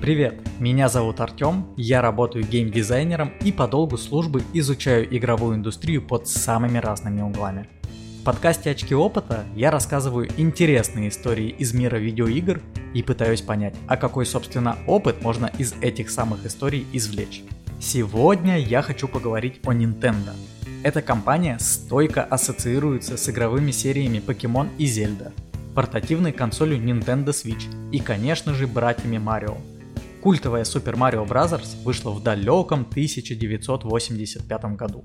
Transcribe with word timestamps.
Привет, 0.00 0.40
меня 0.58 0.88
зовут 0.88 1.20
Артем, 1.20 1.66
я 1.76 2.00
работаю 2.00 2.46
геймдизайнером 2.46 3.34
и 3.44 3.52
по 3.52 3.68
долгу 3.68 3.98
службы 3.98 4.42
изучаю 4.54 5.06
игровую 5.14 5.56
индустрию 5.56 6.00
под 6.00 6.26
самыми 6.26 6.78
разными 6.78 7.20
углами. 7.20 7.68
В 8.22 8.24
подкасте 8.24 8.70
«Очки 8.70 8.94
опыта» 8.94 9.44
я 9.54 9.70
рассказываю 9.70 10.30
интересные 10.38 11.10
истории 11.10 11.50
из 11.50 11.74
мира 11.74 11.98
видеоигр 11.98 12.62
и 12.94 13.02
пытаюсь 13.02 13.42
понять, 13.42 13.74
а 13.88 13.98
какой, 13.98 14.24
собственно, 14.24 14.78
опыт 14.86 15.20
можно 15.22 15.52
из 15.58 15.74
этих 15.82 16.08
самых 16.08 16.46
историй 16.46 16.86
извлечь. 16.94 17.42
Сегодня 17.78 18.58
я 18.58 18.80
хочу 18.80 19.06
поговорить 19.06 19.60
о 19.66 19.74
Nintendo. 19.74 20.32
Эта 20.82 21.02
компания 21.02 21.58
стойко 21.60 22.24
ассоциируется 22.24 23.18
с 23.18 23.28
игровыми 23.28 23.70
сериями 23.70 24.22
Pokemon 24.26 24.70
и 24.78 24.86
Zelda, 24.86 25.32
портативной 25.74 26.32
консолью 26.32 26.78
Nintendo 26.78 27.32
Switch 27.32 27.68
и, 27.92 27.98
конечно 27.98 28.54
же, 28.54 28.66
братьями 28.66 29.18
Марио. 29.18 29.58
Культовая 30.22 30.64
Super 30.64 30.96
Mario 30.96 31.26
Bros. 31.26 31.82
вышла 31.82 32.10
в 32.10 32.22
далеком 32.22 32.86
1985 32.90 34.64
году. 34.76 35.04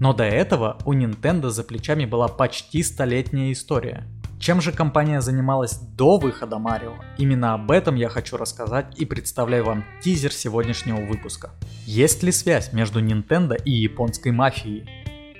Но 0.00 0.14
до 0.14 0.24
этого 0.24 0.78
у 0.86 0.94
Nintendo 0.94 1.50
за 1.50 1.64
плечами 1.64 2.06
была 2.06 2.28
почти 2.28 2.82
столетняя 2.82 3.52
история. 3.52 4.08
Чем 4.40 4.60
же 4.60 4.72
компания 4.72 5.20
занималась 5.20 5.78
до 5.78 6.18
выхода 6.18 6.58
Марио? 6.58 6.94
Именно 7.18 7.54
об 7.54 7.70
этом 7.70 7.94
я 7.94 8.08
хочу 8.08 8.36
рассказать 8.36 8.98
и 8.98 9.04
представляю 9.04 9.64
вам 9.64 9.84
тизер 10.02 10.32
сегодняшнего 10.32 11.00
выпуска. 11.00 11.50
Есть 11.86 12.22
ли 12.22 12.32
связь 12.32 12.72
между 12.72 13.02
Nintendo 13.02 13.60
и 13.62 13.70
японской 13.70 14.32
мафией? 14.32 14.88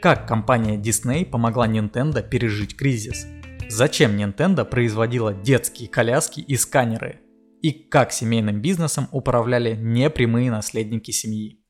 Как 0.01 0.29
компания 0.29 0.77
Disney 0.77 1.25
помогла 1.25 1.67
Nintendo 1.67 2.23
пережить 2.23 2.77
кризис? 2.77 3.27
Зачем 3.71 4.17
Nintendo 4.17 4.65
производила 4.65 5.33
детские 5.33 5.89
коляски 5.89 6.41
и 6.41 6.57
сканеры? 6.57 7.24
И 7.65 7.73
как 7.73 8.13
семейным 8.13 8.61
бизнесом 8.61 9.09
управляли 9.11 9.75
непрямые 9.75 10.51
наследники 10.51 11.13
семьи? 11.13 11.65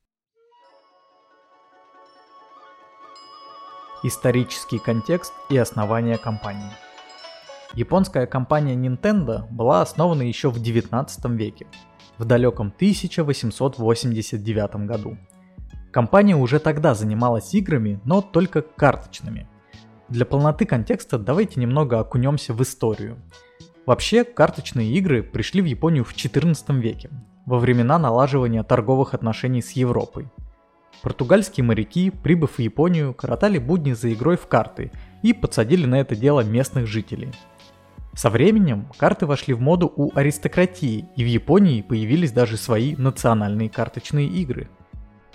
Исторический 4.03 4.81
контекст 4.81 5.33
и 5.51 5.57
основание 5.57 6.19
компании. 6.19 6.73
Японская 7.75 8.27
компания 8.27 8.75
Nintendo 8.75 9.47
была 9.53 9.83
основана 9.83 10.23
еще 10.23 10.51
в 10.51 10.61
19 10.61 11.27
веке, 11.27 11.69
в 12.19 12.25
далеком 12.25 12.73
1889 12.75 14.75
году. 14.89 15.17
Компания 15.93 16.35
уже 16.35 16.59
тогда 16.59 16.97
занималась 16.97 17.55
играми, 17.55 18.01
но 18.05 18.21
только 18.21 18.63
карточными. 18.63 19.49
Для 20.09 20.27
полноты 20.27 20.67
контекста 20.67 21.21
давайте 21.21 21.61
немного 21.61 22.01
окунемся 22.01 22.53
в 22.53 22.61
историю. 22.65 23.23
Вообще, 23.87 24.25
карточные 24.25 24.93
игры 24.95 25.23
пришли 25.23 25.61
в 25.61 25.67
Японию 25.67 26.05
в 26.05 26.15
14 26.15 26.71
веке, 26.71 27.11
во 27.47 27.59
времена 27.59 27.99
налаживания 27.99 28.63
торговых 28.63 29.15
отношений 29.15 29.63
с 29.63 29.73
Европой– 29.73 30.29
Португальские 31.05 31.65
моряки, 31.65 32.11
прибыв 32.11 32.53
в 32.53 32.59
Японию, 32.61 33.13
коротали 33.13 33.59
будни 33.59 33.93
за 33.93 34.13
игрой 34.15 34.39
в 34.39 34.47
карты 34.47 34.91
и 35.23 35.35
подсадили 35.35 35.85
на 35.85 36.01
это 36.01 36.17
дело 36.17 36.41
местных 36.41 36.87
жителей. 36.87 37.31
Со 38.15 38.31
временем 38.31 38.89
карты 38.97 39.27
вошли 39.27 39.53
в 39.53 39.61
моду 39.61 39.93
у 39.95 40.11
аристократии, 40.15 41.07
и 41.15 41.25
в 41.25 41.27
Японии 41.27 41.83
появились 41.83 42.33
даже 42.33 42.57
свои 42.57 42.97
национальные 42.97 43.69
карточные 43.69 44.29
игры. 44.29 44.71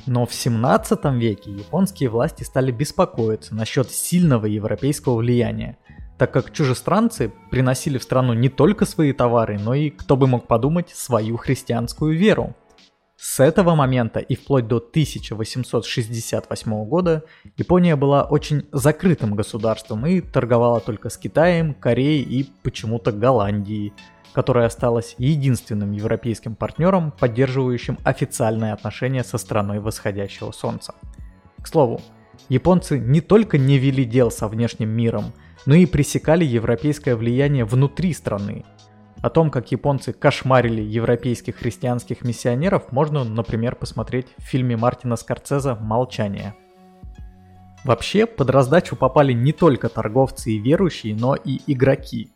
Но 0.08 0.26
в 0.26 0.34
17 0.34 1.06
веке 1.16 1.52
японские 1.52 2.10
власти 2.10 2.44
стали 2.44 2.72
беспокоиться 2.72 3.54
насчет 3.54 3.92
сильного 3.92 4.48
европейского 4.48 5.18
влияния, 5.18 5.78
так 6.20 6.34
как 6.34 6.52
чужестранцы 6.52 7.32
приносили 7.50 7.98
в 7.98 8.04
страну 8.04 8.34
не 8.34 8.50
только 8.50 8.86
свои 8.86 9.14
товары, 9.14 9.58
но 9.58 9.74
и, 9.74 9.90
кто 9.90 10.18
бы 10.18 10.28
мог 10.28 10.48
подумать, 10.48 10.90
свою 10.90 11.38
христианскую 11.38 12.16
веру. 12.16 12.56
С 13.16 13.40
этого 13.40 13.74
момента 13.74 14.20
и 14.20 14.36
вплоть 14.36 14.68
до 14.68 14.78
1868 14.78 16.86
года 16.86 17.24
Япония 17.58 17.96
была 17.96 18.24
очень 18.24 18.68
закрытым 18.74 19.36
государством 19.36 20.06
и 20.06 20.20
торговала 20.20 20.82
только 20.82 21.10
с 21.10 21.18
Китаем, 21.18 21.74
Кореей 21.74 22.22
и 22.22 22.50
почему-то 22.64 23.14
Голландией, 23.14 23.94
которая 24.34 24.68
осталась 24.68 25.16
единственным 25.18 25.94
европейским 25.94 26.56
партнером, 26.56 27.12
поддерживающим 27.12 27.98
официальные 28.04 28.74
отношения 28.74 29.24
со 29.24 29.38
страной 29.38 29.80
восходящего 29.80 30.52
солнца. 30.52 30.96
К 31.62 31.68
слову, 31.68 32.02
японцы 32.50 33.00
не 33.00 33.22
только 33.22 33.58
не 33.58 33.78
вели 33.78 34.04
дел 34.04 34.32
со 34.32 34.50
внешним 34.50 34.90
миром, 34.90 35.32
но 35.66 35.76
и 35.76 35.86
пресекали 35.86 36.46
европейское 36.46 37.16
влияние 37.16 37.66
внутри 37.66 38.14
страны, 38.14 38.66
о 39.22 39.30
том, 39.30 39.52
как 39.52 39.72
японцы 39.72 40.14
кошмарили 40.14 40.82
европейских 40.82 41.58
христианских 41.58 42.24
миссионеров, 42.24 42.92
можно, 42.92 43.24
например, 43.26 43.76
посмотреть 43.76 44.28
в 44.38 44.44
фильме 44.44 44.78
Мартина 44.78 45.18
Скорцеза 45.18 45.76
«Молчание». 45.76 46.56
Вообще, 47.84 48.26
под 48.26 48.50
раздачу 48.50 48.96
попали 48.96 49.34
не 49.34 49.52
только 49.54 49.90
торговцы 49.90 50.52
и 50.52 50.60
верующие, 50.60 51.16
но 51.16 51.36
и 51.36 51.60
игроки. 51.68 52.32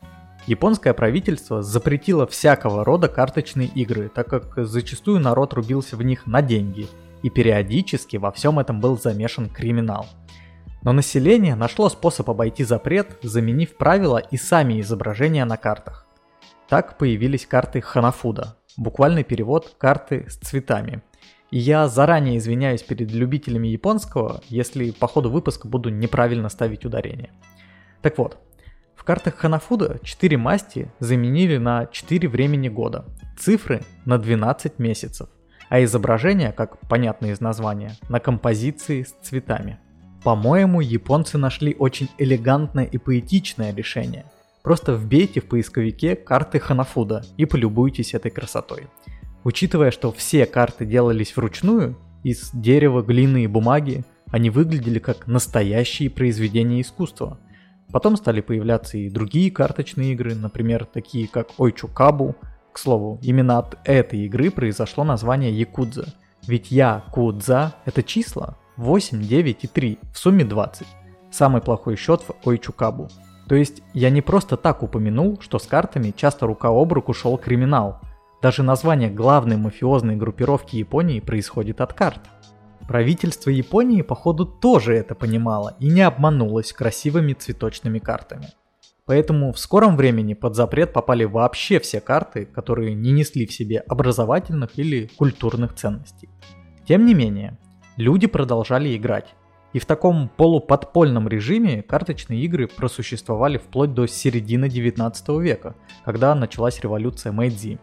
Японское 0.45 0.93
правительство 0.93 1.61
запретило 1.61 2.27
всякого 2.27 2.83
рода 2.83 3.07
карточные 3.07 3.67
игры, 3.67 4.09
так 4.13 4.27
как 4.27 4.65
зачастую 4.65 5.19
народ 5.19 5.53
рубился 5.53 5.95
в 5.95 6.03
них 6.03 6.27
на 6.27 6.41
деньги, 6.41 6.87
и 7.23 7.29
периодически 7.29 8.17
во 8.17 8.31
всем 8.31 8.59
этом 8.59 8.81
был 8.81 8.97
замешан 8.97 9.49
криминал. 9.49 10.05
Но 10.83 10.91
население 10.91 11.55
нашло 11.55 11.87
способ 11.89 12.29
обойти 12.29 12.63
запрет, 12.63 13.17
заменив 13.23 13.77
правила 13.77 14.17
и 14.17 14.37
сами 14.37 14.81
изображения 14.81 15.45
на 15.45 15.57
картах. 15.57 16.07
Так 16.67 16.97
появились 16.97 17.45
карты 17.45 17.79
Ханафуда, 17.79 18.57
буквальный 18.75 19.23
перевод 19.23 19.75
карты 19.77 20.25
с 20.29 20.35
цветами. 20.35 21.01
И 21.51 21.59
я 21.59 21.87
заранее 21.87 22.37
извиняюсь 22.37 22.83
перед 22.83 23.11
любителями 23.11 23.67
японского, 23.67 24.41
если 24.49 24.91
по 24.91 25.07
ходу 25.07 25.29
выпуска 25.29 25.67
буду 25.67 25.89
неправильно 25.89 26.49
ставить 26.49 26.83
ударение. 26.83 27.31
Так 28.01 28.17
вот, 28.17 28.37
в 28.95 29.05
картах 29.05 29.35
Ханафуда 29.35 29.99
4 30.03 30.35
масти 30.37 30.91
заменили 30.99 31.57
на 31.57 31.85
4 31.85 32.27
времени 32.27 32.69
года, 32.69 33.05
цифры 33.37 33.83
на 34.05 34.17
12 34.17 34.79
месяцев, 34.79 35.29
а 35.69 35.81
изображения, 35.83 36.51
как 36.51 36.79
понятно 36.87 37.27
из 37.27 37.39
названия, 37.39 37.95
на 38.09 38.19
композиции 38.19 39.03
с 39.03 39.11
цветами. 39.21 39.79
По-моему, 40.23 40.81
японцы 40.81 41.37
нашли 41.37 41.75
очень 41.77 42.09
элегантное 42.17 42.85
и 42.85 42.97
поэтичное 42.97 43.73
решение– 43.73 44.25
Просто 44.63 44.93
вбейте 44.93 45.41
в 45.41 45.47
поисковике 45.47 46.15
карты 46.15 46.57
Ханафуда 46.57 47.25
и 47.35 47.45
полюбуйтесь 47.45 48.13
этой 48.13 48.31
красотой. 48.31 48.87
Учитывая, 49.43 49.91
что 49.91 50.13
все 50.13 50.45
карты 50.45 50.85
делались 50.85 51.35
вручную, 51.35 51.97
из 52.23 52.51
дерева, 52.53 53.01
глины 53.01 53.43
и 53.43 53.47
бумаги, 53.47 54.05
они 54.31 54.49
выглядели 54.49 54.99
как 54.99 55.27
настоящие 55.27 56.09
произведения 56.09 56.79
искусства. 56.79 57.37
Потом 57.91 58.15
стали 58.15 58.39
появляться 58.39 58.97
и 58.97 59.09
другие 59.09 59.51
карточные 59.51 60.13
игры, 60.13 60.33
например, 60.33 60.85
такие 60.85 61.27
как 61.27 61.49
Ойчукабу. 61.59 62.37
К 62.71 62.79
слову, 62.79 63.19
именно 63.21 63.59
от 63.59 63.77
этой 63.83 64.21
игры 64.21 64.49
произошло 64.49 65.03
название 65.03 65.51
Якудза. 65.51 66.13
Ведь 66.47 66.71
Я, 66.71 67.03
Кудза– 67.11 67.75
это 67.85 68.01
числа 68.01 68.57
8, 68.77 69.21
9 69.21 69.63
и 69.63 69.67
3, 69.67 69.99
в 70.13 70.17
сумме 70.17 70.45
20. 70.45 70.87
Самый 71.31 71.61
плохой 71.61 71.95
счет 71.95 72.21
в 72.21 72.47
Ойчукабу. 72.47 73.09
То 73.47 73.55
есть 73.55 73.83
я 73.93 74.09
не 74.09 74.21
просто 74.21 74.57
так 74.57 74.83
упомянул, 74.83 75.39
что 75.41 75.59
с 75.59 75.67
картами 75.67 76.13
часто 76.15 76.47
рука 76.47 76.69
об 76.69 76.93
руку 76.93 77.13
шел 77.13 77.37
криминал. 77.37 77.99
Даже 78.41 78.63
название 78.63 79.09
главной 79.09 79.57
мафиозной 79.57 80.15
группировки 80.15 80.75
Японии 80.75 81.19
происходит 81.19 81.81
от 81.81 81.93
карт. 81.93 82.21
Правительство 82.87 83.49
Японии, 83.49 84.01
походу, 84.01 84.45
тоже 84.45 84.95
это 84.95 85.15
понимало 85.15 85.75
и 85.79 85.87
не 85.87 86.01
обманулось 86.01 86.73
красивыми 86.73 87.33
цветочными 87.33 87.99
картами. 87.99 88.47
Поэтому 89.05 89.51
в 89.51 89.59
скором 89.59 89.97
времени 89.97 90.33
под 90.33 90.55
запрет 90.55 90.93
попали 90.93 91.25
вообще 91.25 91.79
все 91.79 92.01
карты, 92.01 92.45
которые 92.45 92.95
не 92.95 93.11
несли 93.11 93.45
в 93.45 93.53
себе 93.53 93.79
образовательных 93.79 94.79
или 94.79 95.07
культурных 95.17 95.75
ценностей. 95.75 96.29
Тем 96.87 97.05
не 97.05 97.13
менее, 97.13 97.57
люди 97.97 98.27
продолжали 98.27 98.95
играть, 98.95 99.35
и 99.73 99.79
в 99.79 99.85
таком 99.85 100.29
полуподпольном 100.29 101.27
режиме 101.27 101.81
карточные 101.81 102.41
игры 102.41 102.67
просуществовали 102.67 103.57
вплоть 103.57 103.93
до 103.93 104.07
середины 104.07 104.69
19 104.69 105.29
века, 105.41 105.75
когда 106.05 106.35
началась 106.35 106.79
революция 106.81 107.31
Мэйдзи. 107.31 107.79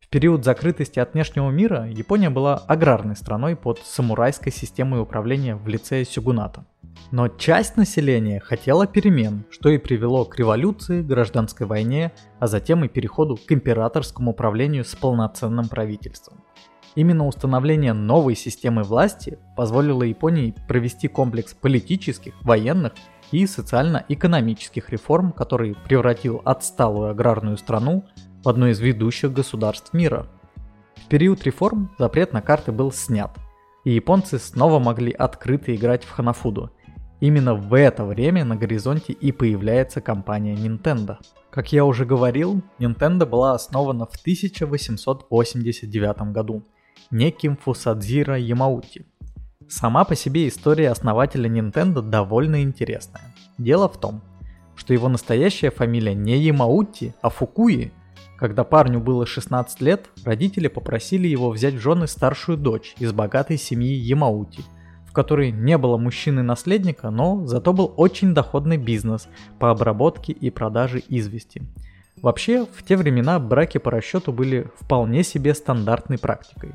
В 0.00 0.08
период 0.08 0.44
закрытости 0.44 0.98
от 0.98 1.14
внешнего 1.14 1.50
мира 1.50 1.86
Япония 1.88 2.30
была 2.30 2.56
аграрной 2.56 3.14
страной 3.14 3.54
под 3.54 3.78
самурайской 3.78 4.50
системой 4.50 5.00
управления 5.00 5.54
в 5.54 5.68
лице 5.68 6.04
сюгуната. 6.04 6.66
Но 7.12 7.28
часть 7.28 7.76
населения 7.76 8.40
хотела 8.40 8.86
перемен, 8.88 9.44
что 9.50 9.68
и 9.68 9.78
привело 9.78 10.24
к 10.24 10.36
революции, 10.36 11.02
гражданской 11.02 11.66
войне, 11.66 12.12
а 12.40 12.48
затем 12.48 12.84
и 12.84 12.88
переходу 12.88 13.36
к 13.36 13.52
императорскому 13.52 14.32
управлению 14.32 14.84
с 14.84 14.96
полноценным 14.96 15.68
правительством. 15.68 16.42
Именно 16.96 17.26
установление 17.26 17.92
новой 17.92 18.34
системы 18.34 18.82
власти 18.82 19.38
позволило 19.56 20.02
Японии 20.02 20.54
провести 20.66 21.06
комплекс 21.06 21.54
политических, 21.54 22.34
военных 22.42 22.94
и 23.30 23.46
социально-экономических 23.46 24.90
реформ, 24.90 25.32
который 25.32 25.76
превратил 25.84 26.42
отсталую 26.44 27.10
аграрную 27.10 27.58
страну 27.58 28.04
в 28.42 28.48
одно 28.48 28.68
из 28.68 28.80
ведущих 28.80 29.32
государств 29.32 29.92
мира. 29.92 30.26
В 30.96 31.06
период 31.06 31.44
реформ 31.44 31.94
запрет 31.98 32.32
на 32.32 32.42
карты 32.42 32.72
был 32.72 32.90
снят, 32.90 33.30
и 33.84 33.92
японцы 33.92 34.40
снова 34.40 34.80
могли 34.80 35.12
открыто 35.12 35.74
играть 35.74 36.02
в 36.02 36.10
Ханафуду. 36.10 36.72
Именно 37.20 37.54
в 37.54 37.72
это 37.74 38.04
время 38.04 38.44
на 38.44 38.56
горизонте 38.56 39.12
и 39.12 39.30
появляется 39.30 40.00
компания 40.00 40.56
Nintendo. 40.56 41.18
Как 41.50 41.72
я 41.72 41.84
уже 41.84 42.04
говорил, 42.04 42.62
Nintendo 42.78 43.26
была 43.26 43.54
основана 43.54 44.06
в 44.06 44.16
1889 44.22 46.32
году 46.32 46.64
неким 47.10 47.56
Фусадзира 47.56 48.38
Ямаути. 48.38 49.06
Сама 49.68 50.04
по 50.04 50.14
себе 50.14 50.48
история 50.48 50.90
основателя 50.90 51.48
Nintendo 51.48 52.02
довольно 52.02 52.62
интересная. 52.62 53.34
Дело 53.58 53.88
в 53.88 53.98
том, 53.98 54.22
что 54.76 54.94
его 54.94 55.08
настоящая 55.08 55.70
фамилия 55.70 56.14
не 56.14 56.38
Ямаути, 56.38 57.14
а 57.20 57.30
Фукуи. 57.30 57.92
Когда 58.38 58.64
парню 58.64 59.00
было 59.00 59.26
16 59.26 59.80
лет, 59.82 60.08
родители 60.24 60.68
попросили 60.68 61.28
его 61.28 61.50
взять 61.50 61.74
в 61.74 61.80
жены 61.80 62.06
старшую 62.06 62.56
дочь 62.56 62.94
из 62.98 63.12
богатой 63.12 63.58
семьи 63.58 63.92
Ямаути, 63.92 64.62
в 65.06 65.12
которой 65.12 65.50
не 65.50 65.76
было 65.76 65.98
мужчины-наследника, 65.98 67.10
но 67.10 67.44
зато 67.46 67.72
был 67.72 67.92
очень 67.96 68.32
доходный 68.32 68.78
бизнес 68.78 69.28
по 69.58 69.70
обработке 69.70 70.32
и 70.32 70.50
продаже 70.50 71.02
извести. 71.08 71.62
Вообще, 72.22 72.64
в 72.64 72.82
те 72.82 72.96
времена 72.96 73.38
браки 73.38 73.78
по 73.78 73.90
расчету 73.90 74.32
были 74.32 74.70
вполне 74.78 75.22
себе 75.22 75.54
стандартной 75.54 76.18
практикой. 76.18 76.72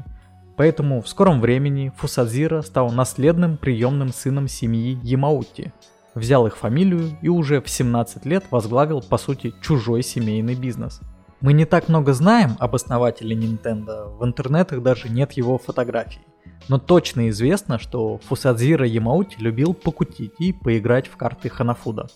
Поэтому 0.57 1.01
в 1.01 1.07
скором 1.07 1.41
времени 1.41 1.91
Фусадзира 1.97 2.61
стал 2.61 2.91
наследным 2.91 3.57
приемным 3.57 4.13
сыном 4.13 4.47
семьи 4.47 4.99
Ямаути– 5.03 5.73
взял 6.15 6.47
их 6.47 6.57
фамилию 6.57 7.17
и 7.21 7.29
уже 7.29 7.61
в 7.61 7.69
17 7.69 8.25
лет 8.25 8.45
возглавил 8.49 9.01
по 9.01 9.17
сути 9.17 9.53
чужой 9.61 10.01
семейный 10.01 10.55
бизнес. 10.55 11.01
Мы 11.41 11.53
не 11.53 11.65
так 11.65 11.89
много 11.89 12.13
знаем 12.13 12.55
об 12.59 12.73
основателе 12.73 13.35
Nintendo, 13.35 14.17
в 14.17 14.23
интернетах 14.25 14.81
даже 14.81 15.09
нет 15.09 15.33
его 15.33 15.57
фотографий. 15.57 16.21
Но 16.69 16.79
точно 16.79 17.29
известно, 17.29 17.77
что 17.77 18.19
Фусадзира 18.19 18.87
Ямаути 18.87 19.35
любил 19.37 19.73
покутить 19.73 20.33
и 20.39 20.53
поиграть 20.53 21.07
в 21.07 21.17
карты 21.17 21.49
Ханафуда. 21.49 22.07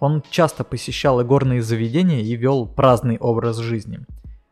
Он 0.00 0.22
часто 0.30 0.64
посещал 0.64 1.22
игорные 1.22 1.62
заведения 1.62 2.20
и 2.20 2.36
вел 2.36 2.66
праздный 2.66 3.16
образ 3.18 3.58
жизни. 3.58 4.00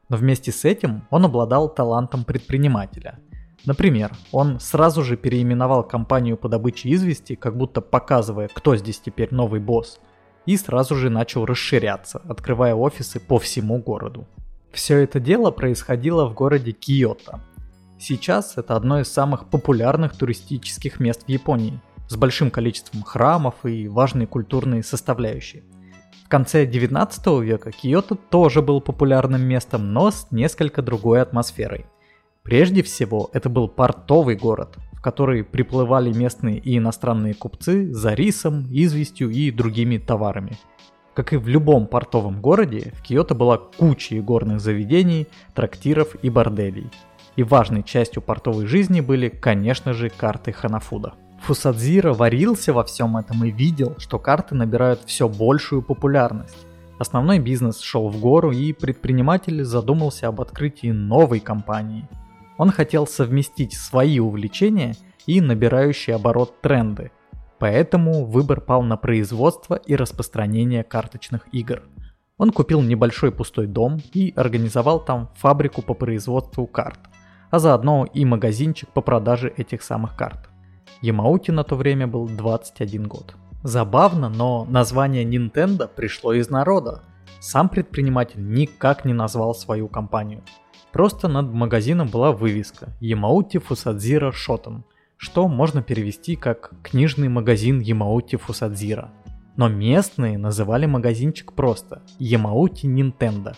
Но 0.08 0.16
вместе 0.16 0.52
с 0.52 0.64
этим 0.64 1.06
он 1.10 1.24
обладал 1.24 1.68
талантом 1.68 2.24
предпринимателя– 2.24 3.18
Например, 3.66 4.12
он 4.30 4.60
сразу 4.60 5.02
же 5.02 5.16
переименовал 5.16 5.82
компанию 5.82 6.36
по 6.36 6.48
добыче 6.48 6.92
извести, 6.92 7.34
как 7.34 7.56
будто 7.56 7.80
показывая, 7.80 8.48
кто 8.48 8.76
здесь 8.76 9.00
теперь 9.00 9.34
новый 9.34 9.60
босс, 9.60 10.00
и 10.46 10.56
сразу 10.56 10.94
же 10.94 11.10
начал 11.10 11.44
расширяться, 11.44 12.22
открывая 12.28 12.76
офисы 12.76 13.18
по 13.18 13.40
всему 13.40 13.78
городу. 13.78 14.28
Все 14.72 14.98
это 14.98 15.18
дело 15.18 15.50
происходило 15.50 16.26
в 16.26 16.34
городе 16.34 16.70
Киото. 16.70 17.40
Сейчас 17.98 18.56
это 18.56 18.76
одно 18.76 19.00
из 19.00 19.08
самых 19.08 19.48
популярных 19.48 20.16
туристических 20.16 21.00
мест 21.00 21.24
в 21.24 21.28
Японии, 21.28 21.80
с 22.08 22.14
большим 22.14 22.52
количеством 22.52 23.02
храмов 23.02 23.54
и 23.64 23.88
важной 23.88 24.26
культурной 24.26 24.84
составляющей. 24.84 25.64
В 26.26 26.28
конце 26.28 26.66
19 26.66 27.26
века 27.40 27.70
Киото 27.70 28.16
тоже 28.16 28.60
был 28.60 28.80
популярным 28.80 29.42
местом, 29.46 29.92
но 29.92 30.10
с 30.10 30.26
несколько 30.32 30.82
другой 30.82 31.22
атмосферой– 31.22 31.86
Прежде 32.46 32.84
всего, 32.84 33.28
это 33.32 33.48
был 33.48 33.66
портовый 33.66 34.36
город, 34.36 34.76
в 34.92 35.02
который 35.02 35.42
приплывали 35.42 36.12
местные 36.12 36.58
и 36.58 36.78
иностранные 36.78 37.34
купцы 37.34 37.92
за 37.92 38.14
рисом, 38.14 38.68
известью 38.70 39.30
и 39.30 39.50
другими 39.50 39.98
товарами. 39.98 40.56
Как 41.12 41.32
и 41.32 41.38
в 41.38 41.48
любом 41.48 41.88
портовом 41.88 42.40
городе, 42.40 42.92
в 42.94 43.02
Киото 43.02 43.34
была 43.34 43.58
куча 43.58 44.22
горных 44.22 44.60
заведений, 44.60 45.26
трактиров 45.56 46.14
и 46.22 46.30
борделей. 46.30 46.88
И 47.34 47.42
важной 47.42 47.82
частью 47.82 48.22
портовой 48.22 48.66
жизни 48.66 49.00
были, 49.00 49.28
конечно 49.28 49.92
же, 49.92 50.08
карты 50.08 50.52
Ханафуда. 50.52 51.14
Фусадзира 51.42 52.12
варился 52.12 52.72
во 52.72 52.84
всем 52.84 53.16
этом 53.16 53.44
и 53.44 53.50
видел, 53.50 53.94
что 53.98 54.18
карты 54.18 54.54
набирают 54.54 55.02
все 55.06 55.28
большую 55.28 55.82
популярность. 55.82 56.66
Основной 56.98 57.38
бизнес 57.38 57.80
шел 57.80 58.08
в 58.08 58.18
гору, 58.20 58.52
и 58.52 58.72
предприниматель 58.72 59.64
задумался 59.64 60.28
об 60.28 60.40
открытии 60.40 60.90
новой 60.90 61.40
компании– 61.40 62.08
он 62.58 62.70
хотел 62.70 63.06
совместить 63.06 63.74
свои 63.74 64.18
увлечения 64.18 64.94
и 65.26 65.40
набирающие 65.40 66.16
оборот 66.16 66.60
тренды, 66.60 67.10
поэтому 67.58 68.24
выбор 68.24 68.60
пал 68.60 68.82
на 68.82 68.96
производство 68.96 69.74
и 69.74 69.94
распространение 69.94 70.82
карточных 70.82 71.46
игр. 71.52 71.82
Он 72.38 72.50
купил 72.50 72.82
небольшой 72.82 73.32
пустой 73.32 73.66
дом 73.66 74.00
и 74.12 74.32
организовал 74.36 75.04
там 75.04 75.30
фабрику 75.36 75.82
по 75.82 75.94
производству 75.94 76.66
карт, 76.66 77.00
а 77.50 77.58
заодно 77.58 78.06
и 78.12 78.24
магазинчик 78.24 78.88
по 78.90 79.00
продаже 79.00 79.52
этих 79.56 79.82
самых 79.82 80.16
карт. 80.16 80.48
Ямаути 81.02 81.50
на 81.50 81.64
то 81.64 81.76
время 81.76 82.06
был 82.06 82.26
21 82.28 83.06
год. 83.06 83.34
Забавно, 83.62 84.28
но 84.28 84.64
название 84.68 85.24
Nintendo 85.24 85.88
пришло 85.88 86.32
из 86.32 86.50
народа. 86.50 87.02
Сам 87.40 87.68
предприниматель 87.68 88.40
никак 88.40 89.04
не 89.04 89.12
назвал 89.12 89.54
свою 89.54 89.88
компанию– 89.88 90.42
Просто 90.96 91.28
над 91.28 91.52
магазином 91.52 92.08
была 92.08 92.32
вывеска 92.32 92.88
Ямаути 93.00 93.58
Фусадзира 93.58 94.32
Шотон, 94.32 94.82
что 95.18 95.46
можно 95.46 95.82
перевести 95.82 96.36
как 96.36 96.72
«книжный 96.82 97.28
магазин 97.28 97.80
Ямаути 97.80 98.36
Фусадзира». 98.36 99.10
Но 99.56 99.68
местные 99.68 100.38
называли 100.38 100.86
магазинчик 100.86 101.52
просто 101.52 102.00
Ямаути 102.18 102.86
Nintendo. 102.86 103.54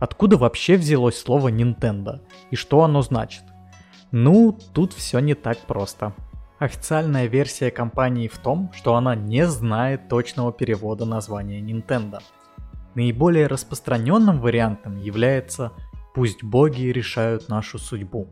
Откуда 0.00 0.36
вообще 0.36 0.76
взялось 0.76 1.16
слово 1.16 1.52
Nintendo 1.52 2.18
и 2.50 2.56
что 2.56 2.82
оно 2.82 3.00
значит? 3.02 3.44
Ну, 4.10 4.58
тут 4.74 4.92
все 4.92 5.20
не 5.20 5.34
так 5.34 5.58
просто. 5.58 6.14
Официальная 6.62 7.26
версия 7.26 7.72
компании 7.72 8.28
в 8.28 8.38
том, 8.38 8.70
что 8.72 8.94
она 8.94 9.16
не 9.16 9.48
знает 9.48 10.08
точного 10.08 10.52
перевода 10.52 11.04
названия 11.04 11.60
Nintendo. 11.60 12.20
Наиболее 12.94 13.48
распространенным 13.48 14.40
вариантом 14.40 14.96
является 14.96 15.72
Пусть 16.14 16.44
боги 16.44 16.82
решают 16.82 17.48
нашу 17.48 17.80
судьбу. 17.80 18.28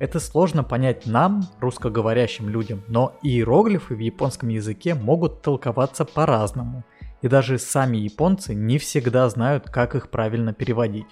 Это 0.00 0.18
сложно 0.18 0.64
понять 0.64 1.06
нам, 1.06 1.42
русскоговорящим 1.60 2.48
людям, 2.48 2.82
но 2.88 3.16
иероглифы 3.22 3.94
в 3.94 4.00
японском 4.00 4.48
языке 4.48 4.96
могут 4.96 5.40
толковаться 5.40 6.04
по-разному, 6.04 6.82
и 7.22 7.28
даже 7.28 7.56
сами 7.60 7.98
японцы 7.98 8.52
не 8.52 8.78
всегда 8.78 9.28
знают, 9.28 9.70
как 9.70 9.94
их 9.94 10.10
правильно 10.10 10.52
переводить. 10.52 11.06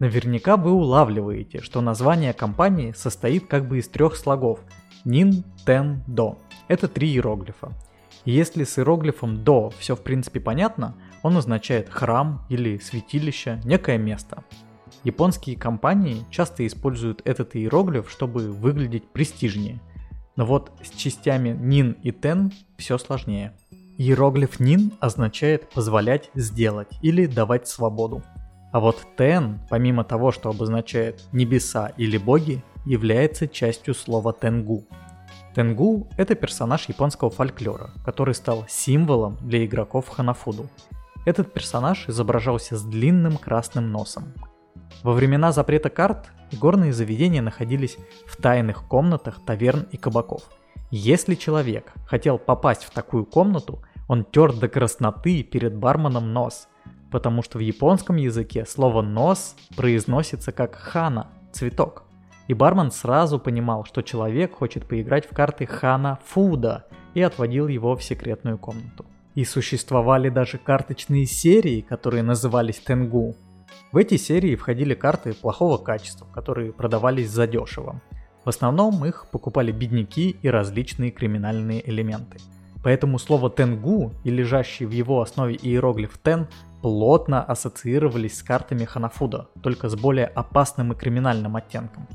Наверняка 0.00 0.56
вы 0.56 0.72
улавливаете, 0.72 1.60
что 1.60 1.80
название 1.80 2.32
компании 2.32 2.90
состоит 2.90 3.46
как 3.46 3.68
бы 3.68 3.78
из 3.78 3.86
трех 3.86 4.16
слогов 4.16 4.58
Nintendo. 5.04 6.38
Это 6.66 6.88
три 6.88 7.12
иероглифа. 7.12 7.70
Если 8.24 8.64
с 8.64 8.76
иероглифом 8.80 9.44
до 9.44 9.70
все 9.78 9.94
в 9.94 10.02
принципе 10.02 10.40
понятно, 10.40 10.96
он 11.22 11.36
означает 11.36 11.88
храм 11.88 12.44
или 12.48 12.78
святилище, 12.78 13.60
некое 13.64 13.98
место– 13.98 14.42
Японские 15.02 15.56
компании 15.56 16.26
часто 16.30 16.66
используют 16.66 17.22
этот 17.24 17.56
иероглиф, 17.56 18.10
чтобы 18.10 18.50
выглядеть 18.50 19.08
престижнее. 19.08 19.80
Но 20.36 20.44
вот 20.44 20.72
с 20.82 20.90
частями 20.90 21.56
нин 21.58 21.92
и 22.02 22.12
тен 22.12 22.52
все 22.76 22.98
сложнее. 22.98 23.56
Иероглиф 23.96 24.60
нин 24.60 24.92
означает 25.00 25.70
позволять 25.70 26.30
сделать 26.34 26.88
или 27.02 27.26
давать 27.26 27.66
свободу. 27.66 28.22
А 28.72 28.80
вот 28.80 29.04
тен, 29.16 29.60
помимо 29.68 30.04
того, 30.04 30.32
что 30.32 30.48
обозначает 30.48 31.24
небеса 31.32 31.92
или 31.96 32.18
боги, 32.18 32.62
является 32.86 33.48
частью 33.48 33.94
слова 33.94 34.32
тенгу. 34.32 34.84
Тенгу– 35.54 36.08
это 36.16 36.34
персонаж 36.34 36.88
японского 36.88 37.30
фольклора, 37.30 37.90
который 38.04 38.34
стал 38.34 38.64
символом 38.68 39.36
для 39.40 39.64
игроков 39.64 40.08
Ханафуду. 40.08 40.68
Этот 41.26 41.52
персонаж 41.52 42.08
изображался 42.08 42.76
с 42.76 42.82
длинным 42.82 43.36
красным 43.36 43.90
носом, 43.90 44.32
во 45.02 45.12
времена 45.14 45.50
запрета 45.50 45.88
карт 45.88 46.30
горные 46.52 46.92
заведения 46.92 47.40
находились 47.40 47.96
в 48.26 48.36
тайных 48.36 48.86
комнатах 48.86 49.42
таверн 49.46 49.86
и 49.90 49.96
кабаков. 49.96 50.42
Если 50.90 51.36
человек 51.36 51.92
хотел 52.06 52.38
попасть 52.38 52.84
в 52.84 52.90
такую 52.90 53.24
комнату, 53.24 53.82
он 54.08 54.24
тер 54.24 54.52
до 54.52 54.68
красноты 54.68 55.42
перед 55.42 55.74
барменом 55.74 56.34
нос, 56.34 56.68
потому 57.10 57.42
что 57.42 57.58
в 57.58 57.60
японском 57.60 58.16
языке 58.16 58.64
слово 58.66 59.02
«нос» 59.02 59.56
произносится 59.76 60.52
как 60.52 60.74
«хана»– 60.74 61.28
цветок. 61.52 62.04
И 62.48 62.54
бармен 62.54 62.90
сразу 62.90 63.38
понимал, 63.38 63.84
что 63.84 64.02
человек 64.02 64.56
хочет 64.56 64.86
поиграть 64.86 65.26
в 65.26 65.34
карты 65.34 65.66
Хана 65.66 66.18
Фуда 66.26 66.86
и 67.14 67.22
отводил 67.22 67.68
его 67.68 67.94
в 67.94 68.02
секретную 68.02 68.58
комнату. 68.58 69.06
И 69.36 69.44
существовали 69.44 70.30
даже 70.30 70.58
карточные 70.58 71.26
серии, 71.26 71.80
которые 71.80 72.24
назывались 72.24 72.80
Тенгу, 72.80 73.36
в 73.92 73.96
эти 73.96 74.16
серии 74.16 74.54
входили 74.54 74.94
карты 74.94 75.32
плохого 75.32 75.76
качества, 75.76 76.26
которые 76.32 76.72
продавались 76.72 77.30
задешево. 77.30 78.00
В 78.44 78.48
основном 78.48 79.04
их 79.04 79.26
покупали 79.32 79.72
бедняки 79.72 80.36
и 80.42 80.48
различные 80.48 81.10
криминальные 81.10 81.88
элементы. 81.88 82.38
Поэтому 82.84 83.18
слово 83.18 83.50
«тенгу» 83.50 84.12
и 84.24 84.30
лежащий 84.30 84.86
в 84.86 84.92
его 84.92 85.20
основе 85.20 85.58
иероглиф 85.60 86.18
«тен» 86.22 86.46
плотно 86.82 87.42
ассоциировались 87.42 88.38
с 88.38 88.42
картами 88.42 88.84
Ханафуда, 88.84 89.48
только 89.62 89.88
с 89.88 89.96
более 89.96 90.26
опасным 90.26 90.92
и 90.92 90.96
криминальным 90.96 91.56
оттенком. 91.56 92.08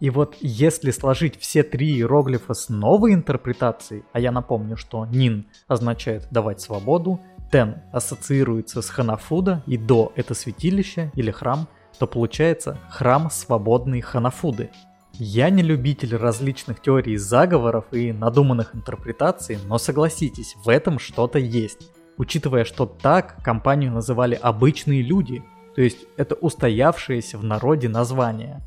И 0.00 0.10
вот 0.10 0.36
если 0.40 0.90
сложить 0.90 1.38
все 1.38 1.62
три 1.62 1.94
иероглифа 1.94 2.54
с 2.54 2.68
новой 2.68 3.14
интерпретацией, 3.14 4.02
а 4.12 4.18
я 4.18 4.32
напомню, 4.32 4.76
что 4.76 5.06
Нин 5.06 5.46
означает 5.68 6.26
давать 6.32 6.60
свободу, 6.60 7.20
Тен 7.52 7.82
ассоциируется 7.92 8.82
с 8.82 8.88
Ханафуда 8.90 9.62
и 9.66 9.76
До 9.76 10.12
это 10.16 10.34
святилище 10.34 11.12
или 11.14 11.30
храм, 11.30 11.68
то 11.98 12.06
получается 12.06 12.78
храм 12.88 13.30
свободной 13.30 14.00
Ханафуды. 14.00 14.70
Я 15.12 15.50
не 15.50 15.62
любитель 15.62 16.16
различных 16.16 16.80
теорий 16.80 17.16
заговоров 17.16 17.84
и 17.92 18.12
надуманных 18.12 18.74
интерпретаций, 18.74 19.58
но 19.66 19.78
согласитесь, 19.78 20.56
в 20.64 20.68
этом 20.68 20.98
что-то 20.98 21.38
есть. 21.38 21.90
Учитывая, 22.18 22.64
что 22.64 22.86
так 22.86 23.42
компанию 23.42 23.92
называли 23.92 24.34
обычные 24.34 25.02
люди, 25.02 25.42
то 25.74 25.82
есть 25.82 26.06
это 26.16 26.34
устоявшееся 26.34 27.38
в 27.38 27.44
народе 27.44 27.88
название. 27.88 28.60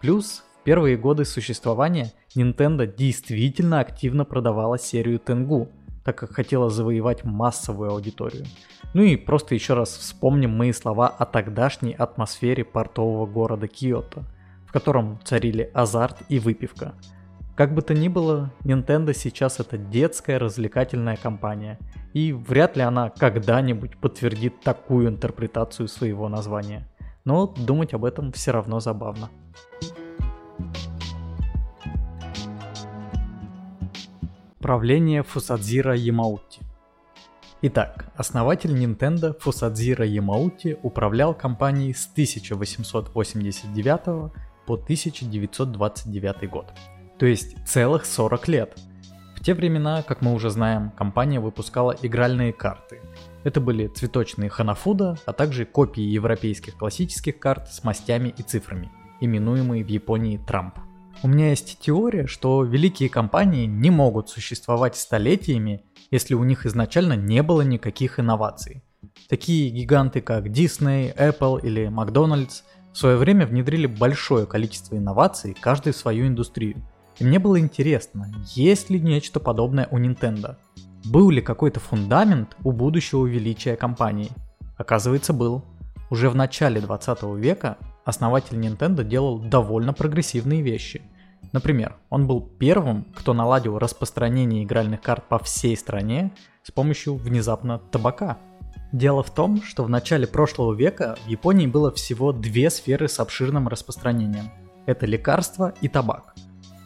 Плюс 0.00 0.44
первые 0.64 0.96
годы 0.96 1.24
существования 1.24 2.12
Nintendo 2.36 2.86
действительно 2.86 3.80
активно 3.80 4.24
продавала 4.24 4.78
серию 4.78 5.18
Тенгу, 5.18 5.68
так 6.04 6.16
как 6.16 6.32
хотела 6.32 6.70
завоевать 6.70 7.24
массовую 7.24 7.90
аудиторию. 7.90 8.46
Ну 8.94 9.02
и 9.02 9.16
просто 9.16 9.54
еще 9.54 9.74
раз 9.74 9.90
вспомним 9.90 10.56
мои 10.56 10.72
слова 10.72 11.08
о 11.08 11.24
тогдашней 11.24 11.94
атмосфере 11.94 12.64
портового 12.64 13.26
города 13.26 13.68
Киото, 13.68 14.24
в 14.66 14.72
котором 14.72 15.18
царили 15.24 15.70
азарт 15.74 16.18
и 16.28 16.38
выпивка. 16.38 16.94
Как 17.54 17.74
бы 17.74 17.82
то 17.82 17.92
ни 17.92 18.08
было, 18.08 18.50
Nintendo 18.64 19.12
сейчас 19.12 19.60
это 19.60 19.76
детская 19.76 20.38
развлекательная 20.38 21.16
компания, 21.16 21.78
и 22.14 22.32
вряд 22.32 22.78
ли 22.78 22.82
она 22.82 23.10
когда-нибудь 23.10 23.98
подтвердит 23.98 24.60
такую 24.60 25.08
интерпретацию 25.08 25.86
своего 25.86 26.30
названия. 26.30 26.88
Но 27.24 27.46
думать 27.46 27.92
об 27.92 28.06
этом 28.06 28.32
все 28.32 28.52
равно 28.52 28.80
забавно. 28.80 29.28
Правление 34.58 35.22
Фусадзира 35.22 35.94
Ямаути 35.94 36.62
Итак, 37.60 38.06
основатель 38.16 38.74
Nintendo 38.74 39.38
Фусадзира 39.38 40.06
Ямаути 40.06 40.78
управлял 40.82 41.34
компанией 41.34 41.92
с 41.92 42.08
1889 42.10 44.32
по 44.66 44.74
1929 44.74 46.50
год, 46.50 46.72
то 47.18 47.26
есть 47.26 47.56
целых 47.66 48.04
40 48.04 48.48
лет. 48.48 48.78
В 49.36 49.44
те 49.44 49.54
времена, 49.54 50.02
как 50.02 50.22
мы 50.22 50.34
уже 50.34 50.50
знаем, 50.50 50.90
компания 50.90 51.40
выпускала 51.40 51.96
игральные 52.00 52.52
карты. 52.52 53.00
Это 53.44 53.60
были 53.60 53.88
цветочные 53.88 54.48
Ханафуда, 54.48 55.18
а 55.26 55.32
также 55.32 55.64
копии 55.64 56.02
европейских 56.02 56.76
классических 56.76 57.38
карт 57.38 57.68
с 57.72 57.82
мастями 57.82 58.32
и 58.36 58.42
цифрами, 58.42 58.90
именуемые 59.20 59.82
в 59.82 59.88
Японии 59.88 60.38
Трамп. 60.46 60.78
У 61.22 61.28
меня 61.28 61.50
есть 61.50 61.78
теория, 61.80 62.26
что 62.26 62.64
великие 62.64 63.08
компании 63.08 63.66
не 63.66 63.90
могут 63.90 64.28
существовать 64.28 64.96
столетиями, 64.96 65.84
если 66.10 66.34
у 66.34 66.44
них 66.44 66.66
изначально 66.66 67.14
не 67.14 67.42
было 67.42 67.62
никаких 67.62 68.18
инноваций. 68.18 68.82
Такие 69.28 69.70
гиганты, 69.70 70.20
как 70.20 70.46
Disney, 70.46 71.14
Apple 71.16 71.60
или 71.62 71.88
Макдональдс 71.88 72.62
в 72.92 72.98
свое 72.98 73.16
время 73.16 73.46
внедрили 73.46 73.86
большое 73.86 74.46
количество 74.46 74.96
инноваций, 74.96 75.56
каждый 75.58 75.92
в 75.92 75.96
свою 75.96 76.26
индустрию. 76.26 76.76
И 77.22 77.24
мне 77.24 77.38
было 77.38 77.60
интересно, 77.60 78.26
есть 78.56 78.90
ли 78.90 78.98
нечто 78.98 79.38
подобное 79.38 79.86
у 79.92 79.98
Nintendo? 80.00 80.56
Был 81.04 81.30
ли 81.30 81.40
какой-то 81.40 81.78
фундамент 81.78 82.56
у 82.64 82.72
будущего 82.72 83.24
величия 83.26 83.76
компании? 83.76 84.30
Оказывается, 84.76 85.32
был. 85.32 85.64
Уже 86.10 86.28
в 86.28 86.34
начале 86.34 86.80
20 86.80 87.22
века 87.36 87.78
основатель 88.04 88.58
Nintendo 88.58 89.04
делал 89.04 89.38
довольно 89.38 89.92
прогрессивные 89.92 90.62
вещи. 90.62 91.00
Например, 91.52 91.94
он 92.10 92.26
был 92.26 92.40
первым, 92.40 93.06
кто 93.14 93.34
наладил 93.34 93.78
распространение 93.78 94.64
игральных 94.64 95.00
карт 95.00 95.28
по 95.28 95.38
всей 95.38 95.76
стране 95.76 96.32
с 96.64 96.72
помощью 96.72 97.14
внезапно 97.14 97.78
табака. 97.78 98.38
Дело 98.90 99.22
в 99.22 99.32
том, 99.32 99.62
что 99.62 99.84
в 99.84 99.88
начале 99.88 100.26
прошлого 100.26 100.74
века 100.74 101.16
в 101.24 101.28
Японии 101.28 101.68
было 101.68 101.92
всего 101.92 102.32
две 102.32 102.68
сферы 102.68 103.06
с 103.06 103.20
обширным 103.20 103.68
распространением. 103.68 104.50
Это 104.86 105.06
лекарства 105.06 105.72
и 105.80 105.86
табак. 105.86 106.34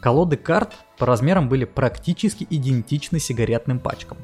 Колоды 0.07 0.37
карт 0.37 0.73
по 0.97 1.05
размерам 1.05 1.49
были 1.49 1.65
практически 1.65 2.47
идентичны 2.49 3.19
сигаретным 3.19 3.77
пачкам. 3.77 4.17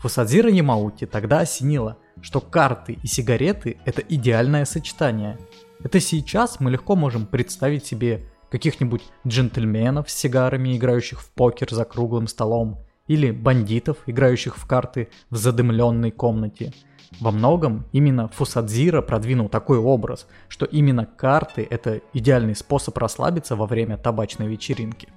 Фусадзира 0.00 0.50
Ямаути 0.50 1.04
тогда 1.04 1.40
осенило, 1.40 1.98
что 2.22 2.40
карты 2.40 2.96
и 3.02 3.06
сигареты– 3.06 3.76
это 3.84 4.00
идеальное 4.00 4.64
сочетание. 4.64 5.38
Это 5.84 6.00
сейчас 6.00 6.60
мы 6.60 6.70
легко 6.70 6.96
можем 6.96 7.26
представить 7.26 7.84
себе 7.84 8.24
каких-нибудь 8.50 9.02
джентльменов 9.26 10.08
с 10.08 10.14
сигарами, 10.14 10.74
играющих 10.74 11.20
в 11.20 11.30
покер 11.32 11.68
за 11.74 11.84
круглым 11.84 12.26
столом, 12.26 12.78
или 13.06 13.30
бандитов, 13.30 13.98
играющих 14.06 14.56
в 14.56 14.66
карты 14.66 15.10
в 15.28 15.36
задымленной 15.36 16.10
комнате. 16.10 16.72
Во 17.20 17.32
многом 17.32 17.84
именно 17.92 18.28
Фусадзира 18.28 19.02
продвинул 19.02 19.50
такой 19.50 19.76
образ, 19.76 20.26
что 20.48 20.64
именно 20.64 21.04
карты– 21.04 21.68
это 21.70 22.00
идеальный 22.14 22.56
способ 22.56 22.96
расслабиться 22.96 23.56
во 23.56 23.66
время 23.66 23.98
табачной 23.98 24.48
вечеринки. 24.48 25.08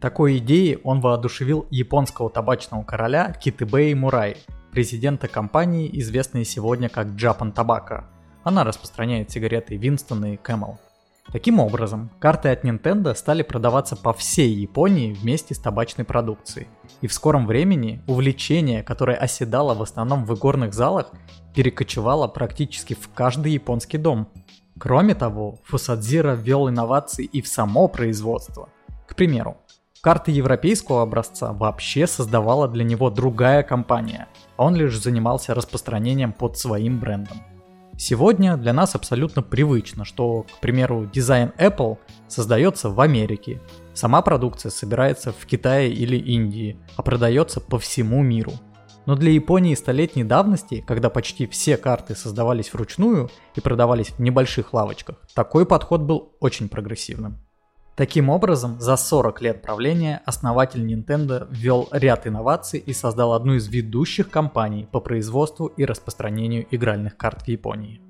Такой 0.00 0.38
идеей 0.38 0.78
он 0.84 1.00
воодушевил 1.00 1.66
японского 1.70 2.30
табачного 2.30 2.82
короля 2.82 3.32
Китыбэй 3.32 3.94
Мурай, 3.94 4.36
президента 4.72 5.28
компании, 5.28 5.88
известной 6.00 6.44
сегодня 6.44 6.88
как 6.88 7.08
Japan 7.08 7.54
Tobacco. 7.54 8.04
Она 8.42 8.64
распространяет 8.64 9.30
сигареты 9.30 9.76
Winston 9.76 10.34
и 10.34 10.36
Camel. 10.36 10.76
Таким 11.32 11.58
образом, 11.58 12.10
карты 12.18 12.50
от 12.50 12.64
Nintendo 12.64 13.14
стали 13.14 13.42
продаваться 13.42 13.96
по 13.96 14.12
всей 14.12 14.50
Японии 14.52 15.14
вместе 15.14 15.54
с 15.54 15.58
табачной 15.58 16.04
продукцией. 16.04 16.68
И 17.00 17.06
в 17.06 17.14
скором 17.14 17.46
времени 17.46 18.02
увлечение, 18.06 18.82
которое 18.82 19.16
оседало 19.16 19.74
в 19.74 19.82
основном 19.82 20.26
в 20.26 20.34
игорных 20.34 20.74
залах, 20.74 21.12
перекочевало 21.54 22.28
практически 22.28 22.94
в 22.94 23.08
каждый 23.14 23.52
японский 23.52 23.96
дом. 23.96 24.28
Кроме 24.78 25.14
того, 25.14 25.60
Фусадзира 25.64 26.34
ввел 26.34 26.68
инновации 26.68 27.24
и 27.24 27.40
в 27.40 27.48
само 27.48 27.88
производство. 27.88 28.68
К 29.06 29.14
примеру, 29.14 29.56
карты 30.04 30.32
европейского 30.32 31.00
образца 31.00 31.54
вообще 31.54 32.06
создавала 32.06 32.68
для 32.68 32.84
него 32.84 33.08
другая 33.08 33.62
компания, 33.62 34.28
он 34.58 34.74
лишь 34.76 35.00
занимался 35.00 35.54
распространением 35.54 36.34
под 36.34 36.58
своим 36.58 37.00
брендом. 37.00 37.38
Сегодня 37.96 38.58
для 38.58 38.74
нас 38.74 38.94
абсолютно 38.94 39.40
привычно, 39.40 40.04
что, 40.04 40.42
к 40.42 40.60
примеру, 40.60 41.08
дизайн 41.10 41.52
Apple 41.56 41.96
создается 42.28 42.90
в 42.90 43.00
Америке, 43.00 43.62
сама 43.94 44.20
продукция 44.20 44.68
собирается 44.68 45.32
в 45.32 45.46
Китае 45.46 45.90
или 45.90 46.18
Индии, 46.18 46.76
а 46.96 47.02
продается 47.02 47.60
по 47.62 47.78
всему 47.78 48.22
миру. 48.22 48.52
Но 49.06 49.16
для 49.16 49.30
Японии 49.30 49.74
столетней 49.74 50.24
давности, 50.24 50.84
когда 50.86 51.08
почти 51.08 51.46
все 51.46 51.78
карты 51.78 52.14
создавались 52.14 52.74
вручную 52.74 53.30
и 53.54 53.62
продавались 53.62 54.10
в 54.10 54.18
небольших 54.18 54.74
лавочках, 54.74 55.16
такой 55.34 55.64
подход 55.64 56.02
был 56.02 56.36
очень 56.40 56.68
прогрессивным. 56.68 57.38
Таким 57.96 58.28
образом, 58.28 58.80
за 58.80 58.96
40 58.96 59.40
лет 59.40 59.62
правления 59.62 60.20
основатель 60.26 60.84
Nintendo 60.84 61.46
ввел 61.48 61.88
ряд 61.92 62.26
инноваций 62.26 62.80
и 62.80 62.92
создал 62.92 63.34
одну 63.34 63.54
из 63.54 63.68
ведущих 63.68 64.30
компаний 64.30 64.88
по 64.90 64.98
производству 64.98 65.66
и 65.66 65.84
распространению 65.84 66.66
игральных 66.72 67.16
карт 67.16 67.42
в 67.42 67.48
Японии. 67.48 68.00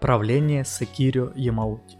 Правление 0.00 0.66
Секирио 0.66 1.32
Ямаути 1.34 1.96